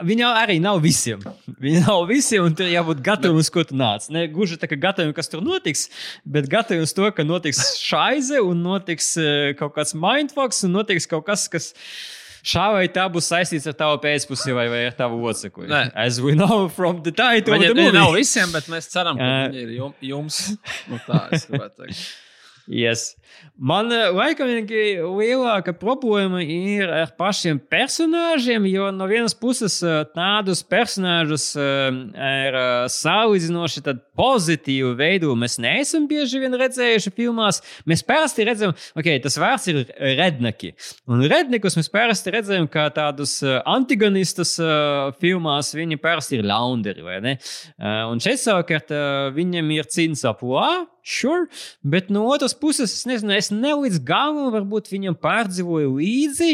[0.06, 1.24] viņa arī nav visiem.
[1.62, 4.06] Viņa nav visiem, un tur jābūt gataviem, uz ko tu nāc.
[4.14, 5.88] Ne gluži tā, ka gataviem, kas tur notiks,
[6.26, 11.10] bet gataviem uz to, ka notiks šaize, un notiks uh, kaut kāds mindfucks, un notiks
[11.10, 11.72] kaut kas, kas.
[12.42, 15.68] Šā vai tā būs saistīts ar tavu pēcpusi vai, vai ar tavu otru.
[15.70, 15.84] Nē.
[15.94, 19.28] As we know from the title, of Viņa, the nav visiem, bet mēs ceram, ka
[19.28, 20.40] Uh, viņi ir jum, jums.
[20.90, 22.02] Nu, tā es gribētu teikt.
[22.66, 23.12] Yes.
[23.62, 30.64] Man eh, laikam lielāka problēma ir ar pašiem personāžiem, jo no vienas puses eh, tādus
[30.66, 32.58] personāžus eh, ar
[32.90, 33.84] salīdzinoši
[34.18, 37.62] pozitīvu veidu mēs neesam bieži vien redzējuši filmās.
[37.86, 39.84] Mēs parasti redzam, ok, tas vārds ir
[40.18, 40.74] redneki.
[41.12, 44.56] Un rednekus mēs parasti redzam kā tādus antagonistus
[45.22, 47.36] filmās, viņi parasti ir launderi, vai ne?
[48.10, 48.90] Un šeit savukārt
[49.38, 50.72] viņam ir cīņas aplā.
[51.04, 51.48] Sure,
[51.82, 56.52] bet no otras puses, es nezinu, es ne līdz galam varbūt viņam pārdzīvoju līdzi.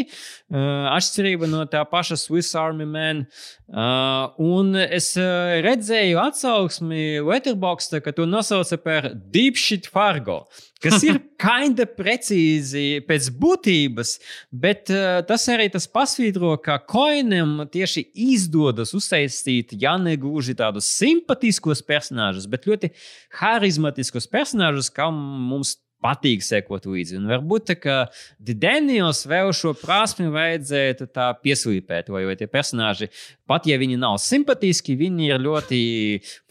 [0.52, 3.24] Uh, atšķirība no tā paša Swiss Army Man.
[3.68, 10.42] Uh, un es uh, redzēju atsauksmi Letterboxd, ka to nosauca par Deep Shit Fargo.
[10.82, 14.14] Kas ir kinda precīzi pēc būtības,
[14.52, 20.88] bet uh, tas arī tas pasvītro, ka Koinam tieši izdodas uztaisīt, ja ne gluži tādus
[20.88, 22.92] simpatiskus personāžus, bet ļoti
[23.40, 25.18] harizmatiskus personāžus, kam
[25.50, 27.18] mums patīk sekot līdzi.
[27.18, 27.96] Un varbūt tā, ka
[28.38, 33.10] Daniels vēl šo prasmi vajadzētu tā pieslīpēt, vai, vai tie personāži,
[33.48, 35.80] pat ja viņi nav simpatiski, viņi ir ļoti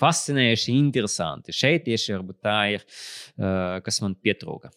[0.01, 1.55] fascinējuši, interesanti.
[1.55, 2.83] Šeit tieši varbūt tā ir,
[3.39, 4.73] uh, kas man pietrūka.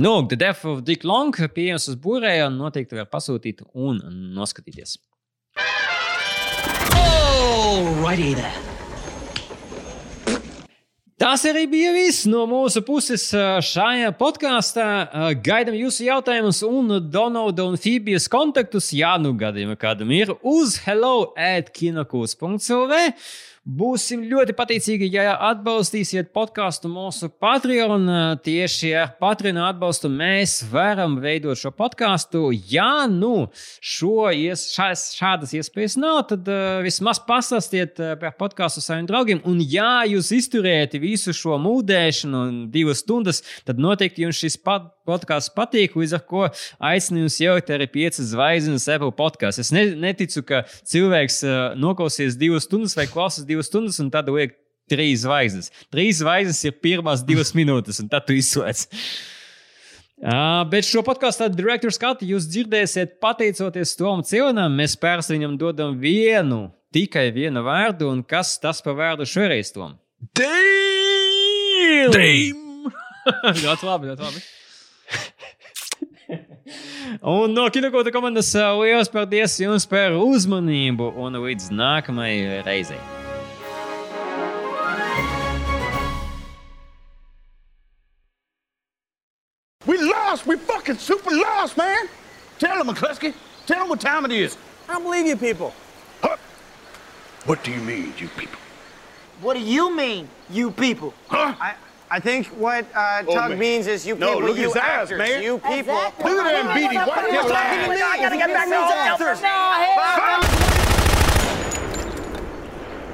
[0.00, 4.00] Nu, The Death of Dick Long pieejams uz būrēja un noteikti var pasūtīt un
[4.32, 4.96] noskatīties.
[7.72, 8.71] Alrighty then.
[11.22, 13.28] Tas arī bija viss no mūsu puses
[13.68, 14.86] šajā podkāstā.
[15.38, 18.88] Gaidām jūsu jautājumus un Donalda un Fībijas kontaktus.
[18.90, 22.96] Jā, nu gadījumā kādam ir uz hello at kinokūs.cl.
[23.62, 28.08] Būsim ļoti pateicīgi, ja atbalstīsiet podkāstu mūsu Patreon.
[28.42, 32.48] Tieši ar Patreon atbalstu mēs varam veidot šo podkāstu.
[32.72, 39.06] Ja nu šo šās, šādas iespējas nav, tad uh, vismaz pastāstiet uh, par podkāstu saviem
[39.06, 39.44] draugiem.
[39.46, 45.52] Un ja jūs izturējat visu šo mūdēšanu divas stundas, tad noteikti jums šis pat- podkāsts
[45.54, 45.96] patīk.
[45.98, 46.44] Līdz ar to
[46.90, 49.64] aicinu jūs ielikt arī piecas zvaigznes Apple podkāstā.
[49.64, 54.30] Es ne, neticu, ka cilvēks uh, noklausīs divas stundas vai klausās divas stundas un tad
[54.32, 54.56] liek
[54.90, 55.70] trīs zvaigznes.
[55.92, 58.88] Trīs zvaigznes ir pirmās divas minūtes, un tad tu izslēdz.
[60.22, 64.76] Uh, bet šo podkāstu direktoru skatu jūs dzirdēsiet pateicoties Tomam Cilnam.
[64.78, 69.96] Mēs pērsti viņam dodam vienu, tikai vienu vārdu, un kas tas par vārdu šoreiz Tom?
[70.38, 72.14] Damn!
[73.64, 74.44] ļoti labi, ļoti labi.
[77.34, 83.21] Un no kinokota komandas liels paldies jums par uzmanību un līdz nākamajai reizei.
[90.42, 90.46] Lost.
[90.46, 92.06] We fucking super lost, man.
[92.58, 93.34] Tell them, McCluskey.
[93.66, 94.56] Tell them what time it is.
[94.88, 95.72] I don't believe you people.
[96.20, 96.36] Huh?
[97.46, 98.58] What do you mean, you people?
[99.40, 101.14] What do you mean, you people?
[101.28, 101.54] Huh?
[101.60, 101.74] I,
[102.10, 103.58] I think what uh, Oh, Tug man.
[103.58, 105.42] means is you people, No, people, look at you his eyes, actors, man.
[105.42, 105.94] you people.
[105.94, 107.96] Look at them beady white You're devil talking to me.
[108.02, 109.40] I gotta get back to these actors.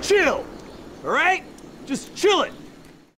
[0.06, 0.44] Chill.
[1.04, 1.44] All right?
[1.86, 2.52] Just chill it.